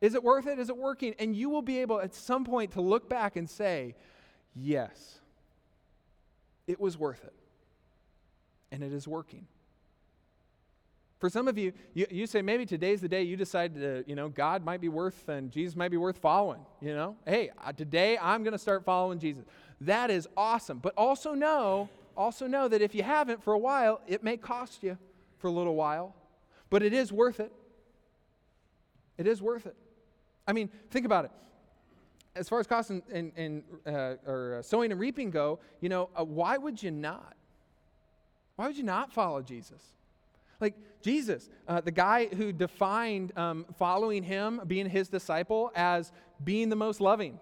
Is 0.00 0.14
it 0.14 0.24
worth 0.24 0.46
it? 0.46 0.58
Is 0.58 0.70
it 0.70 0.76
working? 0.76 1.14
And 1.18 1.36
you 1.36 1.50
will 1.50 1.62
be 1.62 1.78
able 1.80 2.00
at 2.00 2.14
some 2.14 2.44
point 2.44 2.72
to 2.72 2.80
look 2.80 3.06
back 3.06 3.36
and 3.36 3.50
say, 3.50 3.96
yes, 4.54 5.18
it 6.66 6.80
was 6.80 6.96
worth 6.96 7.22
it. 7.22 7.34
And 8.72 8.82
it 8.82 8.92
is 8.92 9.06
working. 9.06 9.46
For 11.18 11.28
some 11.28 11.48
of 11.48 11.58
you, 11.58 11.72
you, 11.94 12.06
you, 12.10 12.26
say 12.26 12.42
maybe 12.42 12.64
today's 12.64 13.00
the 13.00 13.08
day 13.08 13.24
you 13.24 13.36
decide 13.36 13.74
to, 13.74 14.04
you 14.06 14.14
know, 14.14 14.28
God 14.28 14.64
might 14.64 14.80
be 14.80 14.88
worth 14.88 15.28
and 15.28 15.50
Jesus 15.50 15.76
might 15.76 15.90
be 15.90 15.96
worth 15.96 16.16
following, 16.18 16.60
you 16.80 16.94
know? 16.94 17.16
Hey, 17.26 17.50
today 17.76 18.16
I'm 18.22 18.44
going 18.44 18.52
to 18.52 18.58
start 18.58 18.84
following 18.84 19.18
Jesus. 19.18 19.44
That 19.80 20.10
is 20.10 20.28
awesome. 20.36 20.78
But 20.78 20.94
also 20.96 21.34
know 21.34 21.90
also 22.18 22.48
know 22.48 22.66
that 22.68 22.82
if 22.82 22.94
you 22.94 23.04
haven't 23.04 23.42
for 23.42 23.52
a 23.54 23.58
while, 23.58 24.00
it 24.06 24.22
may 24.24 24.36
cost 24.36 24.82
you 24.82 24.98
for 25.38 25.46
a 25.46 25.50
little 25.50 25.76
while, 25.76 26.14
but 26.68 26.82
it 26.82 26.92
is 26.92 27.12
worth 27.12 27.38
it. 27.38 27.52
It 29.16 29.26
is 29.26 29.40
worth 29.40 29.66
it. 29.66 29.76
I 30.46 30.52
mean, 30.52 30.68
think 30.90 31.06
about 31.06 31.24
it. 31.26 31.30
As 32.34 32.48
far 32.48 32.60
as 32.60 32.66
cost 32.66 32.90
and, 32.90 33.02
and, 33.10 33.32
and 33.36 33.62
uh, 33.86 34.16
or 34.26 34.56
uh, 34.58 34.62
sowing 34.62 34.90
and 34.90 35.00
reaping 35.00 35.30
go, 35.30 35.60
you 35.80 35.88
know, 35.88 36.10
uh, 36.14 36.24
why 36.24 36.58
would 36.58 36.82
you 36.82 36.90
not? 36.90 37.36
Why 38.56 38.66
would 38.66 38.76
you 38.76 38.84
not 38.84 39.12
follow 39.12 39.40
Jesus? 39.40 39.82
Like 40.60 40.74
Jesus, 41.02 41.48
uh, 41.68 41.80
the 41.80 41.92
guy 41.92 42.26
who 42.26 42.52
defined 42.52 43.36
um, 43.38 43.64
following 43.78 44.24
him, 44.24 44.60
being 44.66 44.88
his 44.88 45.08
disciple, 45.08 45.70
as 45.76 46.12
being 46.42 46.68
the 46.68 46.76
most 46.76 47.00
loving, 47.00 47.38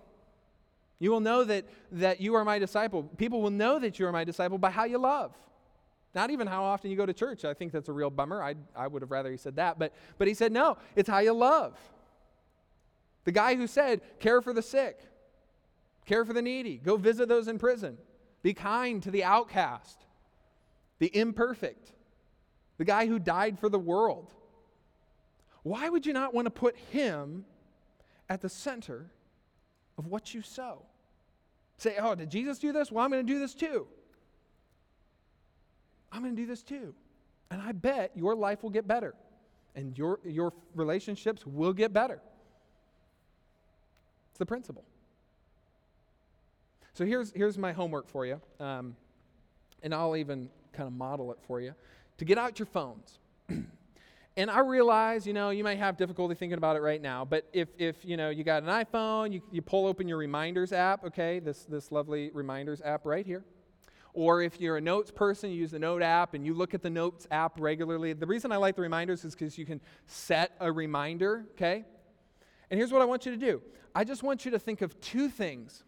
you 0.99 1.11
will 1.11 1.21
know 1.21 1.45
that, 1.45 1.65
that 1.93 2.21
you 2.21 2.35
are 2.35 2.45
my 2.45 2.59
disciple. 2.59 3.03
People 3.03 3.43
will 3.43 3.51
know 3.51 3.79
that 3.79 3.99
you 3.99 4.07
are 4.07 4.13
my 4.13 4.25
disciple 4.25 4.59
by 4.59 4.71
how 4.71 4.85
you 4.85 4.99
love. 4.99 5.35
Not 6.15 6.31
even 6.31 6.47
how 6.47 6.65
often 6.65 6.91
you 6.91 6.97
go 6.97 7.05
to 7.05 7.13
church. 7.13 7.45
I 7.45 7.53
think 7.53 7.73
that's 7.73 7.91
a 7.91 7.93
real 7.93 8.09
bummer. 8.09 8.43
I, 8.43 8.55
I 8.75 8.87
would 8.87 9.03
have 9.03 9.11
rather 9.11 9.31
he 9.31 9.37
said 9.37 9.57
that. 9.57 9.79
But, 9.79 9.93
but 10.17 10.27
he 10.27 10.33
said, 10.33 10.51
no, 10.51 10.79
it's 10.95 11.09
how 11.09 11.19
you 11.19 11.35
love. 11.35 11.79
The 13.25 13.33
guy 13.33 13.57
who 13.57 13.67
said, 13.67 14.01
care 14.21 14.41
for 14.41 14.55
the 14.55 14.63
sick, 14.63 15.01
care 16.07 16.25
for 16.25 16.33
the 16.33 16.41
needy, 16.41 16.79
go 16.79 16.97
visit 16.97 17.29
those 17.29 17.49
in 17.49 17.59
prison, 17.59 17.99
be 18.43 18.55
kind 18.55 19.03
to 19.03 19.11
the 19.11 19.25
outcast, 19.25 20.07
the 21.01 21.15
imperfect, 21.15 21.93
the 22.79 22.85
guy 22.85 23.07
who 23.07 23.19
died 23.19 23.59
for 23.59 23.69
the 23.69 23.79
world. 23.79 24.33
Why 25.65 25.89
would 25.89 26.07
you 26.07 26.13
not 26.13 26.33
want 26.33 26.47
to 26.47 26.51
put 26.51 26.77
him 26.77 27.45
at 28.29 28.41
the 28.41 28.49
center 28.49 29.11
of 29.99 30.07
what 30.07 30.35
you 30.35 30.43
sow. 30.43 30.83
Say, 31.79 31.97
oh, 32.01 32.15
did 32.15 32.31
Jesus 32.31 32.59
do 32.59 32.73
this? 32.73 32.91
Well, 32.91 33.05
I'm 33.05 33.11
going 33.11 33.27
to 33.27 33.33
do 33.33 33.39
this 33.39 33.55
too. 33.55 33.87
I'm 36.13 36.23
going 36.23 36.35
to 36.35 36.41
do 36.41 36.47
this 36.47 36.63
too. 36.63 36.95
And 37.51 37.61
I 37.61 37.73
bet 37.73 38.13
your 38.15 38.35
life 38.35 38.63
will 38.63 38.71
get 38.71 38.89
better 38.89 39.15
and 39.77 39.97
your, 39.97 40.19
your 40.25 40.53
relationships 40.75 41.47
will 41.47 41.75
get 41.75 41.93
better. 41.93 42.19
It's 44.31 44.39
the 44.39 44.47
principle. 44.47 44.85
So 46.95 47.05
here's, 47.05 47.31
here's 47.33 47.59
my 47.59 47.73
homework 47.73 48.09
for 48.09 48.25
you, 48.25 48.41
um, 48.59 48.97
and 49.83 49.95
I'll 49.95 50.17
even 50.17 50.49
kind 50.73 50.87
of 50.87 50.95
model 50.95 51.31
it 51.31 51.39
for 51.47 51.61
you. 51.61 51.75
To 52.19 52.25
get 52.25 52.39
out 52.39 52.59
your 52.59 52.67
phones. 52.67 53.19
And 54.39 54.51
I 54.51 54.61
realize, 54.61 55.27
you 55.27 55.33
know, 55.33 55.49
you 55.49 55.65
might 55.65 55.79
have 55.79 55.97
difficulty 55.97 56.35
thinking 56.35 56.59
about 56.59 56.77
it 56.77 56.81
right 56.81 57.01
now, 57.01 57.25
but 57.25 57.49
if, 57.55 57.69
if 57.79 58.05
you 58.05 58.19
know, 58.19 58.29
you 58.29 58.45
got 58.45 58.63
an 58.63 58.69
iPhone, 58.69 59.33
you, 59.33 59.41
you 59.51 59.63
pull 59.63 59.87
open 59.87 60.07
your 60.07 60.19
reminders 60.19 60.73
app, 60.73 61.05
okay, 61.05 61.39
this, 61.39 61.65
this 61.65 61.91
lovely 61.91 62.31
reminders 62.35 62.83
app 62.83 63.07
right 63.07 63.25
here. 63.25 63.45
Or 64.13 64.43
if 64.43 64.61
you're 64.61 64.77
a 64.77 64.81
notes 64.81 65.11
person, 65.11 65.51
you 65.51 65.57
use 65.57 65.71
the 65.71 65.79
note 65.79 66.03
app 66.03 66.35
and 66.35 66.45
you 66.45 66.53
look 66.53 66.75
at 66.75 66.83
the 66.83 66.91
notes 66.91 67.27
app 67.31 67.59
regularly. 67.59 68.13
The 68.13 68.27
reason 68.27 68.53
I 68.53 68.57
like 68.57 68.77
the 68.77 68.83
reminders 68.83 69.25
is 69.25 69.35
because 69.35 69.57
you 69.57 69.65
can 69.65 69.81
set 70.07 70.53
a 70.61 70.71
reminder, 70.71 71.47
okay? 71.53 71.85
And 72.71 72.79
here's 72.79 72.93
what 72.93 73.01
I 73.01 73.07
want 73.07 73.25
you 73.25 73.33
to 73.33 73.39
do 73.39 73.63
I 73.95 74.05
just 74.05 74.23
want 74.23 74.45
you 74.45 74.51
to 74.51 74.59
think 74.59 74.83
of 74.83 75.01
two 75.01 75.31
things, 75.31 75.83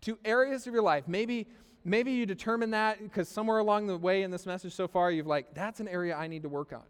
two 0.00 0.18
areas 0.24 0.66
of 0.66 0.72
your 0.72 0.82
life. 0.82 1.04
Maybe 1.08 1.48
maybe 1.84 2.12
you 2.12 2.24
determine 2.24 2.70
that 2.70 3.02
because 3.02 3.28
somewhere 3.28 3.58
along 3.58 3.86
the 3.86 3.98
way 3.98 4.22
in 4.22 4.30
this 4.30 4.46
message 4.46 4.72
so 4.72 4.88
far, 4.88 5.10
you've 5.10 5.26
like, 5.26 5.54
that's 5.54 5.80
an 5.80 5.88
area 5.88 6.16
I 6.16 6.26
need 6.26 6.42
to 6.42 6.48
work 6.48 6.72
on. 6.72 6.84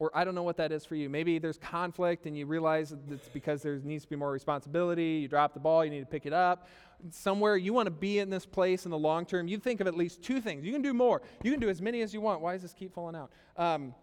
Or 0.00 0.12
I 0.14 0.22
don't 0.22 0.34
know 0.36 0.44
what 0.44 0.56
that 0.58 0.70
is 0.70 0.84
for 0.84 0.94
you. 0.94 1.08
Maybe 1.08 1.38
there's 1.38 1.58
conflict 1.58 2.26
and 2.26 2.36
you 2.36 2.46
realize 2.46 2.94
it's 3.10 3.28
because 3.28 3.62
there 3.62 3.80
needs 3.82 4.04
to 4.04 4.10
be 4.10 4.16
more 4.16 4.30
responsibility. 4.30 5.18
You 5.22 5.28
drop 5.28 5.54
the 5.54 5.60
ball, 5.60 5.84
you 5.84 5.90
need 5.90 6.00
to 6.00 6.06
pick 6.06 6.24
it 6.24 6.32
up. 6.32 6.68
Somewhere 7.10 7.56
you 7.56 7.72
want 7.72 7.86
to 7.86 7.90
be 7.90 8.20
in 8.20 8.30
this 8.30 8.46
place 8.46 8.84
in 8.84 8.92
the 8.92 8.98
long 8.98 9.26
term, 9.26 9.48
you 9.48 9.58
think 9.58 9.80
of 9.80 9.86
at 9.88 9.96
least 9.96 10.22
two 10.22 10.40
things. 10.40 10.64
You 10.64 10.72
can 10.72 10.82
do 10.82 10.94
more. 10.94 11.22
You 11.42 11.50
can 11.50 11.60
do 11.60 11.68
as 11.68 11.82
many 11.82 12.00
as 12.02 12.14
you 12.14 12.20
want. 12.20 12.40
Why 12.40 12.52
does 12.52 12.62
this 12.62 12.74
keep 12.74 12.94
falling 12.94 13.16
out? 13.16 13.30
Um, 13.56 13.94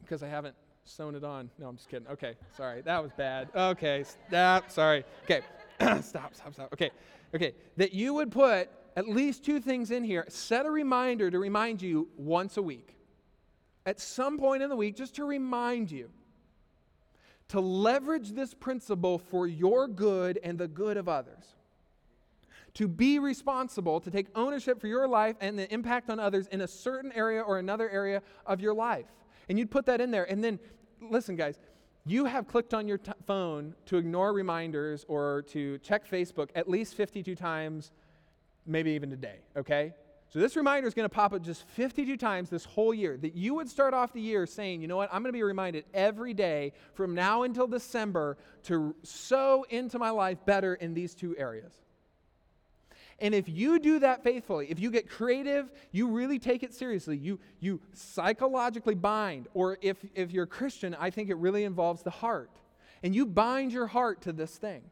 because 0.00 0.22
I 0.22 0.28
haven't 0.28 0.54
sewn 0.84 1.14
it 1.14 1.24
on. 1.24 1.50
No, 1.58 1.68
I'm 1.68 1.76
just 1.76 1.88
kidding. 1.88 2.08
Okay, 2.08 2.34
sorry. 2.56 2.80
That 2.82 3.02
was 3.02 3.12
bad. 3.16 3.48
Okay, 3.54 4.04
stop. 4.28 4.70
Sorry. 4.70 5.04
Okay, 5.24 5.42
stop, 6.02 6.34
stop, 6.34 6.54
stop. 6.54 6.72
Okay, 6.72 6.90
okay. 7.34 7.52
That 7.76 7.92
you 7.92 8.14
would 8.14 8.30
put 8.30 8.70
at 8.96 9.08
least 9.08 9.44
two 9.44 9.60
things 9.60 9.90
in 9.90 10.04
here. 10.04 10.24
Set 10.28 10.64
a 10.64 10.70
reminder 10.70 11.30
to 11.30 11.38
remind 11.38 11.82
you 11.82 12.08
once 12.16 12.56
a 12.56 12.62
week 12.62 12.95
at 13.86 14.00
some 14.00 14.36
point 14.36 14.62
in 14.62 14.68
the 14.68 14.76
week 14.76 14.96
just 14.96 15.14
to 15.14 15.24
remind 15.24 15.90
you 15.90 16.10
to 17.48 17.60
leverage 17.60 18.32
this 18.32 18.52
principle 18.52 19.18
for 19.18 19.46
your 19.46 19.86
good 19.86 20.38
and 20.42 20.58
the 20.58 20.66
good 20.66 20.96
of 20.96 21.08
others. 21.08 21.44
To 22.74 22.88
be 22.88 23.18
responsible, 23.18 24.00
to 24.00 24.10
take 24.10 24.26
ownership 24.34 24.80
for 24.80 24.88
your 24.88 25.08
life 25.08 25.36
and 25.40 25.58
the 25.58 25.72
impact 25.72 26.10
on 26.10 26.18
others 26.18 26.48
in 26.48 26.60
a 26.60 26.68
certain 26.68 27.12
area 27.12 27.40
or 27.40 27.58
another 27.58 27.88
area 27.88 28.20
of 28.44 28.60
your 28.60 28.74
life. 28.74 29.06
And 29.48 29.58
you'd 29.58 29.70
put 29.70 29.86
that 29.86 30.00
in 30.00 30.10
there. 30.10 30.24
And 30.24 30.42
then, 30.42 30.58
listen, 31.00 31.36
guys, 31.36 31.58
you 32.04 32.24
have 32.26 32.46
clicked 32.46 32.74
on 32.74 32.86
your 32.86 32.98
t- 32.98 33.12
phone 33.26 33.74
to 33.86 33.96
ignore 33.96 34.32
reminders 34.32 35.04
or 35.08 35.42
to 35.48 35.78
check 35.78 36.08
Facebook 36.10 36.50
at 36.54 36.68
least 36.68 36.94
52 36.94 37.34
times, 37.34 37.92
maybe 38.66 38.90
even 38.90 39.08
today, 39.08 39.38
okay? 39.56 39.94
So 40.28 40.40
this 40.40 40.56
reminder 40.56 40.88
is 40.88 40.94
going 40.94 41.08
to 41.08 41.14
pop 41.14 41.32
up 41.32 41.42
just 41.42 41.66
52 41.68 42.16
times 42.16 42.50
this 42.50 42.64
whole 42.64 42.92
year. 42.92 43.16
That 43.16 43.36
you 43.36 43.54
would 43.54 43.68
start 43.68 43.94
off 43.94 44.12
the 44.12 44.20
year 44.20 44.46
saying, 44.46 44.82
you 44.82 44.88
know 44.88 44.96
what, 44.96 45.08
I'm 45.12 45.22
going 45.22 45.32
to 45.32 45.36
be 45.36 45.42
reminded 45.42 45.84
every 45.94 46.34
day 46.34 46.72
from 46.94 47.14
now 47.14 47.42
until 47.42 47.66
December 47.66 48.36
to 48.64 48.94
sow 49.02 49.64
into 49.70 49.98
my 49.98 50.10
life 50.10 50.38
better 50.44 50.74
in 50.74 50.94
these 50.94 51.14
two 51.14 51.36
areas. 51.36 51.72
And 53.18 53.34
if 53.34 53.48
you 53.48 53.78
do 53.78 54.00
that 54.00 54.22
faithfully, 54.22 54.66
if 54.70 54.78
you 54.78 54.90
get 54.90 55.08
creative, 55.08 55.70
you 55.90 56.08
really 56.08 56.38
take 56.38 56.62
it 56.62 56.74
seriously, 56.74 57.16
you, 57.16 57.38
you 57.60 57.80
psychologically 57.94 58.94
bind, 58.94 59.48
or 59.54 59.78
if, 59.80 59.96
if 60.14 60.32
you're 60.32 60.44
a 60.44 60.48
Christian, 60.48 60.94
I 60.98 61.08
think 61.10 61.30
it 61.30 61.36
really 61.36 61.64
involves 61.64 62.02
the 62.02 62.10
heart. 62.10 62.50
And 63.02 63.14
you 63.14 63.24
bind 63.24 63.72
your 63.72 63.86
heart 63.86 64.22
to 64.22 64.32
this 64.32 64.56
thing, 64.56 64.82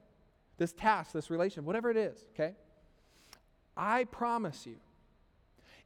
this 0.57 0.73
task, 0.73 1.13
this 1.13 1.29
relation, 1.29 1.67
whatever 1.67 1.91
it 1.91 1.99
is, 1.99 2.25
okay? 2.35 2.55
I 3.77 4.05
promise 4.05 4.67
you, 4.67 4.77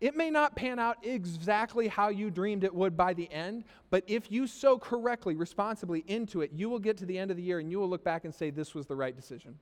it 0.01 0.17
may 0.17 0.31
not 0.31 0.55
pan 0.55 0.79
out 0.79 0.99
exactly 1.03 1.89
how 1.89 2.09
you 2.09 2.31
dreamed 2.31 2.63
it 2.63 2.73
would 2.73 2.97
by 2.97 3.15
the 3.15 3.31
end, 3.33 3.65
but 3.91 4.05
if 4.07 4.31
you 4.31 4.47
sow 4.47 4.79
correctly, 4.79 5.35
responsibly 5.35 6.05
into 6.07 6.41
it, 6.41 6.53
you 6.55 6.69
will 6.69 6.79
get 6.79 6.99
to 6.99 7.07
the 7.07 7.19
end 7.19 7.33
of 7.33 7.37
the 7.37 7.43
year 7.43 7.59
and 7.59 7.69
you 7.71 7.81
will 7.81 7.89
look 7.89 8.05
back 8.05 8.25
and 8.25 8.33
say, 8.33 8.51
This 8.51 8.75
was 8.75 8.87
the 8.87 8.95
right 8.95 9.15
decision. 9.15 9.59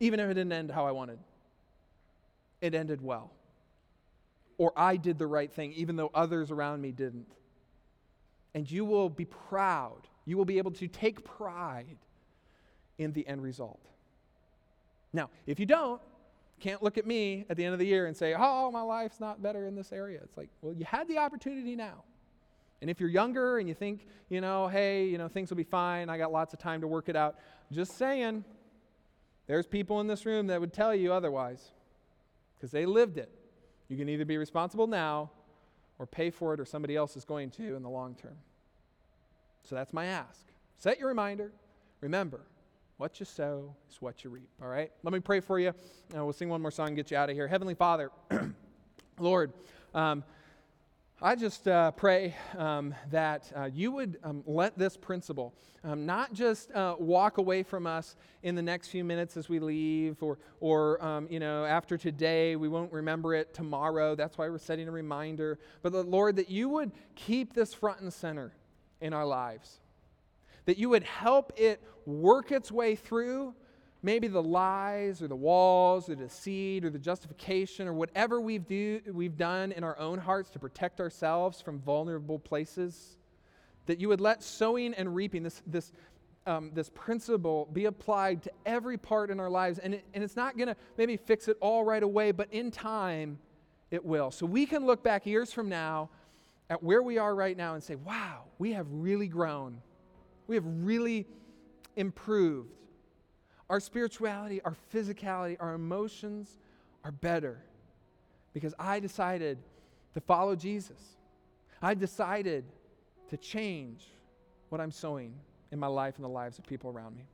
Even 0.00 0.18
if 0.18 0.30
it 0.30 0.34
didn't 0.34 0.52
end 0.52 0.70
how 0.70 0.86
I 0.86 0.92
wanted, 0.92 1.18
it 2.62 2.74
ended 2.74 3.02
well. 3.02 3.32
Or 4.56 4.72
I 4.76 4.96
did 4.96 5.18
the 5.18 5.26
right 5.26 5.52
thing, 5.52 5.72
even 5.74 5.96
though 5.96 6.10
others 6.14 6.50
around 6.50 6.80
me 6.80 6.90
didn't. 6.90 7.28
And 8.54 8.70
you 8.70 8.84
will 8.84 9.10
be 9.10 9.24
proud. 9.24 10.06
You 10.24 10.38
will 10.38 10.44
be 10.44 10.58
able 10.58 10.70
to 10.72 10.88
take 10.88 11.24
pride 11.24 11.98
in 12.98 13.12
the 13.12 13.26
end 13.26 13.42
result. 13.42 13.80
Now, 15.12 15.28
if 15.46 15.60
you 15.60 15.66
don't, 15.66 16.00
can't 16.60 16.82
look 16.82 16.98
at 16.98 17.06
me 17.06 17.44
at 17.50 17.56
the 17.56 17.64
end 17.64 17.72
of 17.72 17.78
the 17.78 17.86
year 17.86 18.06
and 18.06 18.16
say, 18.16 18.34
oh, 18.36 18.70
my 18.70 18.80
life's 18.80 19.20
not 19.20 19.42
better 19.42 19.66
in 19.66 19.74
this 19.74 19.92
area. 19.92 20.20
It's 20.22 20.36
like, 20.36 20.48
well, 20.62 20.72
you 20.72 20.84
had 20.84 21.08
the 21.08 21.18
opportunity 21.18 21.76
now. 21.76 22.04
And 22.80 22.90
if 22.90 23.00
you're 23.00 23.10
younger 23.10 23.58
and 23.58 23.68
you 23.68 23.74
think, 23.74 24.06
you 24.28 24.40
know, 24.40 24.68
hey, 24.68 25.06
you 25.06 25.18
know, 25.18 25.28
things 25.28 25.50
will 25.50 25.56
be 25.56 25.64
fine, 25.64 26.08
I 26.08 26.18
got 26.18 26.32
lots 26.32 26.52
of 26.52 26.58
time 26.58 26.80
to 26.80 26.86
work 26.86 27.08
it 27.08 27.16
out, 27.16 27.36
just 27.72 27.96
saying, 27.96 28.44
there's 29.46 29.66
people 29.66 30.00
in 30.00 30.06
this 30.06 30.24
room 30.24 30.46
that 30.46 30.60
would 30.60 30.72
tell 30.72 30.94
you 30.94 31.12
otherwise 31.12 31.70
because 32.56 32.70
they 32.70 32.86
lived 32.86 33.18
it. 33.18 33.30
You 33.88 33.96
can 33.96 34.08
either 34.08 34.24
be 34.24 34.38
responsible 34.38 34.86
now 34.86 35.30
or 35.98 36.06
pay 36.06 36.30
for 36.30 36.52
it, 36.54 36.60
or 36.60 36.64
somebody 36.64 36.96
else 36.96 37.16
is 37.16 37.24
going 37.24 37.50
to 37.50 37.76
in 37.76 37.82
the 37.82 37.88
long 37.88 38.16
term. 38.16 38.36
So 39.62 39.74
that's 39.76 39.92
my 39.92 40.06
ask. 40.06 40.40
Set 40.78 40.98
your 40.98 41.08
reminder. 41.08 41.52
Remember, 42.00 42.40
what 42.96 43.18
you 43.18 43.26
sow 43.26 43.74
is 43.90 44.00
what 44.00 44.24
you 44.24 44.30
reap. 44.30 44.48
All 44.62 44.68
right? 44.68 44.90
Let 45.02 45.12
me 45.12 45.20
pray 45.20 45.40
for 45.40 45.58
you. 45.58 45.70
Uh, 46.16 46.24
we'll 46.24 46.32
sing 46.32 46.48
one 46.48 46.62
more 46.62 46.70
song 46.70 46.88
and 46.88 46.96
get 46.96 47.10
you 47.10 47.16
out 47.16 47.28
of 47.28 47.36
here. 47.36 47.48
Heavenly 47.48 47.74
Father, 47.74 48.10
Lord, 49.18 49.52
um, 49.94 50.22
I 51.22 51.36
just 51.36 51.66
uh, 51.66 51.90
pray 51.92 52.34
um, 52.56 52.94
that 53.10 53.50
uh, 53.54 53.68
you 53.72 53.92
would 53.92 54.18
um, 54.22 54.42
let 54.46 54.76
this 54.76 54.96
principle 54.96 55.54
um, 55.82 56.06
not 56.06 56.32
just 56.32 56.70
uh, 56.72 56.96
walk 56.98 57.38
away 57.38 57.62
from 57.62 57.86
us 57.86 58.16
in 58.42 58.54
the 58.54 58.62
next 58.62 58.88
few 58.88 59.04
minutes 59.04 59.36
as 59.36 59.48
we 59.48 59.58
leave, 59.58 60.22
or, 60.22 60.38
or 60.60 61.02
um, 61.04 61.26
you 61.30 61.38
know, 61.38 61.64
after 61.64 61.98
today, 61.98 62.56
we 62.56 62.68
won't 62.68 62.92
remember 62.92 63.34
it 63.34 63.54
tomorrow. 63.54 64.14
That's 64.14 64.38
why 64.38 64.48
we're 64.48 64.58
setting 64.58 64.88
a 64.88 64.90
reminder. 64.90 65.58
But 65.82 65.92
Lord, 65.92 66.36
that 66.36 66.50
you 66.50 66.68
would 66.70 66.92
keep 67.14 67.54
this 67.54 67.74
front 67.74 68.00
and 68.00 68.12
center 68.12 68.52
in 69.00 69.12
our 69.12 69.26
lives 69.26 69.80
that 70.66 70.78
you 70.78 70.88
would 70.90 71.04
help 71.04 71.52
it 71.56 71.82
work 72.06 72.52
its 72.52 72.70
way 72.70 72.96
through 72.96 73.54
maybe 74.04 74.28
the 74.28 74.42
lies 74.42 75.22
or 75.22 75.28
the 75.28 75.34
walls 75.34 76.10
or 76.10 76.14
the 76.14 76.24
deceit 76.24 76.84
or 76.84 76.90
the 76.90 76.98
justification 76.98 77.88
or 77.88 77.94
whatever 77.94 78.38
we've, 78.38 78.66
do, 78.66 79.00
we've 79.10 79.36
done 79.36 79.72
in 79.72 79.82
our 79.82 79.98
own 79.98 80.18
hearts 80.18 80.50
to 80.50 80.58
protect 80.58 81.00
ourselves 81.00 81.62
from 81.62 81.80
vulnerable 81.80 82.38
places. 82.38 83.16
That 83.86 84.00
you 84.00 84.08
would 84.08 84.20
let 84.20 84.42
sowing 84.42 84.92
and 84.92 85.14
reaping, 85.14 85.42
this, 85.42 85.62
this, 85.66 85.90
um, 86.46 86.70
this 86.74 86.90
principle, 86.90 87.66
be 87.72 87.86
applied 87.86 88.42
to 88.42 88.52
every 88.66 88.98
part 88.98 89.30
in 89.30 89.40
our 89.40 89.48
lives. 89.48 89.78
And, 89.78 89.94
it, 89.94 90.04
and 90.12 90.22
it's 90.22 90.36
not 90.36 90.58
going 90.58 90.68
to 90.68 90.76
maybe 90.98 91.16
fix 91.16 91.48
it 91.48 91.56
all 91.60 91.82
right 91.82 92.02
away, 92.02 92.30
but 92.30 92.52
in 92.52 92.70
time, 92.70 93.38
it 93.90 94.04
will. 94.04 94.30
So 94.30 94.44
we 94.44 94.66
can 94.66 94.84
look 94.84 95.02
back 95.02 95.24
years 95.24 95.50
from 95.50 95.70
now 95.70 96.10
at 96.68 96.82
where 96.82 97.02
we 97.02 97.16
are 97.16 97.34
right 97.34 97.56
now 97.56 97.72
and 97.72 97.82
say, 97.82 97.94
wow, 97.94 98.42
we 98.58 98.72
have 98.72 98.86
really 98.90 99.28
grown 99.28 99.80
we 100.46 100.56
have 100.56 100.64
really 100.66 101.26
improved. 101.96 102.70
Our 103.70 103.80
spirituality, 103.80 104.60
our 104.62 104.76
physicality, 104.92 105.56
our 105.58 105.74
emotions 105.74 106.58
are 107.02 107.12
better 107.12 107.62
because 108.52 108.74
I 108.78 109.00
decided 109.00 109.58
to 110.12 110.20
follow 110.20 110.54
Jesus. 110.54 110.98
I 111.80 111.94
decided 111.94 112.64
to 113.30 113.36
change 113.36 114.04
what 114.68 114.80
I'm 114.80 114.90
sowing 114.90 115.34
in 115.72 115.78
my 115.78 115.86
life 115.86 116.16
and 116.16 116.24
the 116.24 116.28
lives 116.28 116.58
of 116.58 116.66
people 116.66 116.90
around 116.90 117.16
me. 117.16 117.26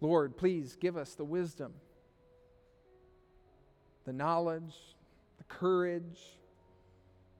Lord, 0.00 0.36
please 0.36 0.76
give 0.76 0.96
us 0.96 1.14
the 1.14 1.24
wisdom, 1.24 1.72
the 4.04 4.12
knowledge, 4.12 4.74
the 5.38 5.44
courage, 5.44 6.18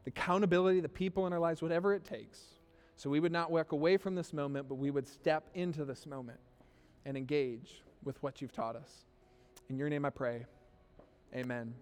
the 0.04 0.10
accountability, 0.10 0.80
the 0.80 0.88
people 0.88 1.26
in 1.26 1.32
our 1.32 1.40
lives, 1.40 1.60
whatever 1.60 1.92
it 1.92 2.04
takes 2.04 2.38
so 3.02 3.10
we 3.10 3.18
would 3.18 3.32
not 3.32 3.50
walk 3.50 3.72
away 3.72 3.96
from 3.96 4.14
this 4.14 4.32
moment, 4.32 4.68
but 4.68 4.76
we 4.76 4.92
would 4.92 5.08
step 5.08 5.50
into 5.54 5.84
this 5.84 6.06
moment 6.06 6.38
and 7.04 7.16
engage 7.16 7.82
with 8.04 8.22
what 8.22 8.40
you've 8.40 8.52
taught 8.52 8.76
us. 8.76 9.06
In 9.68 9.76
your 9.76 9.88
name 9.88 10.04
I 10.04 10.10
pray. 10.10 10.46
Amen. 11.34 11.74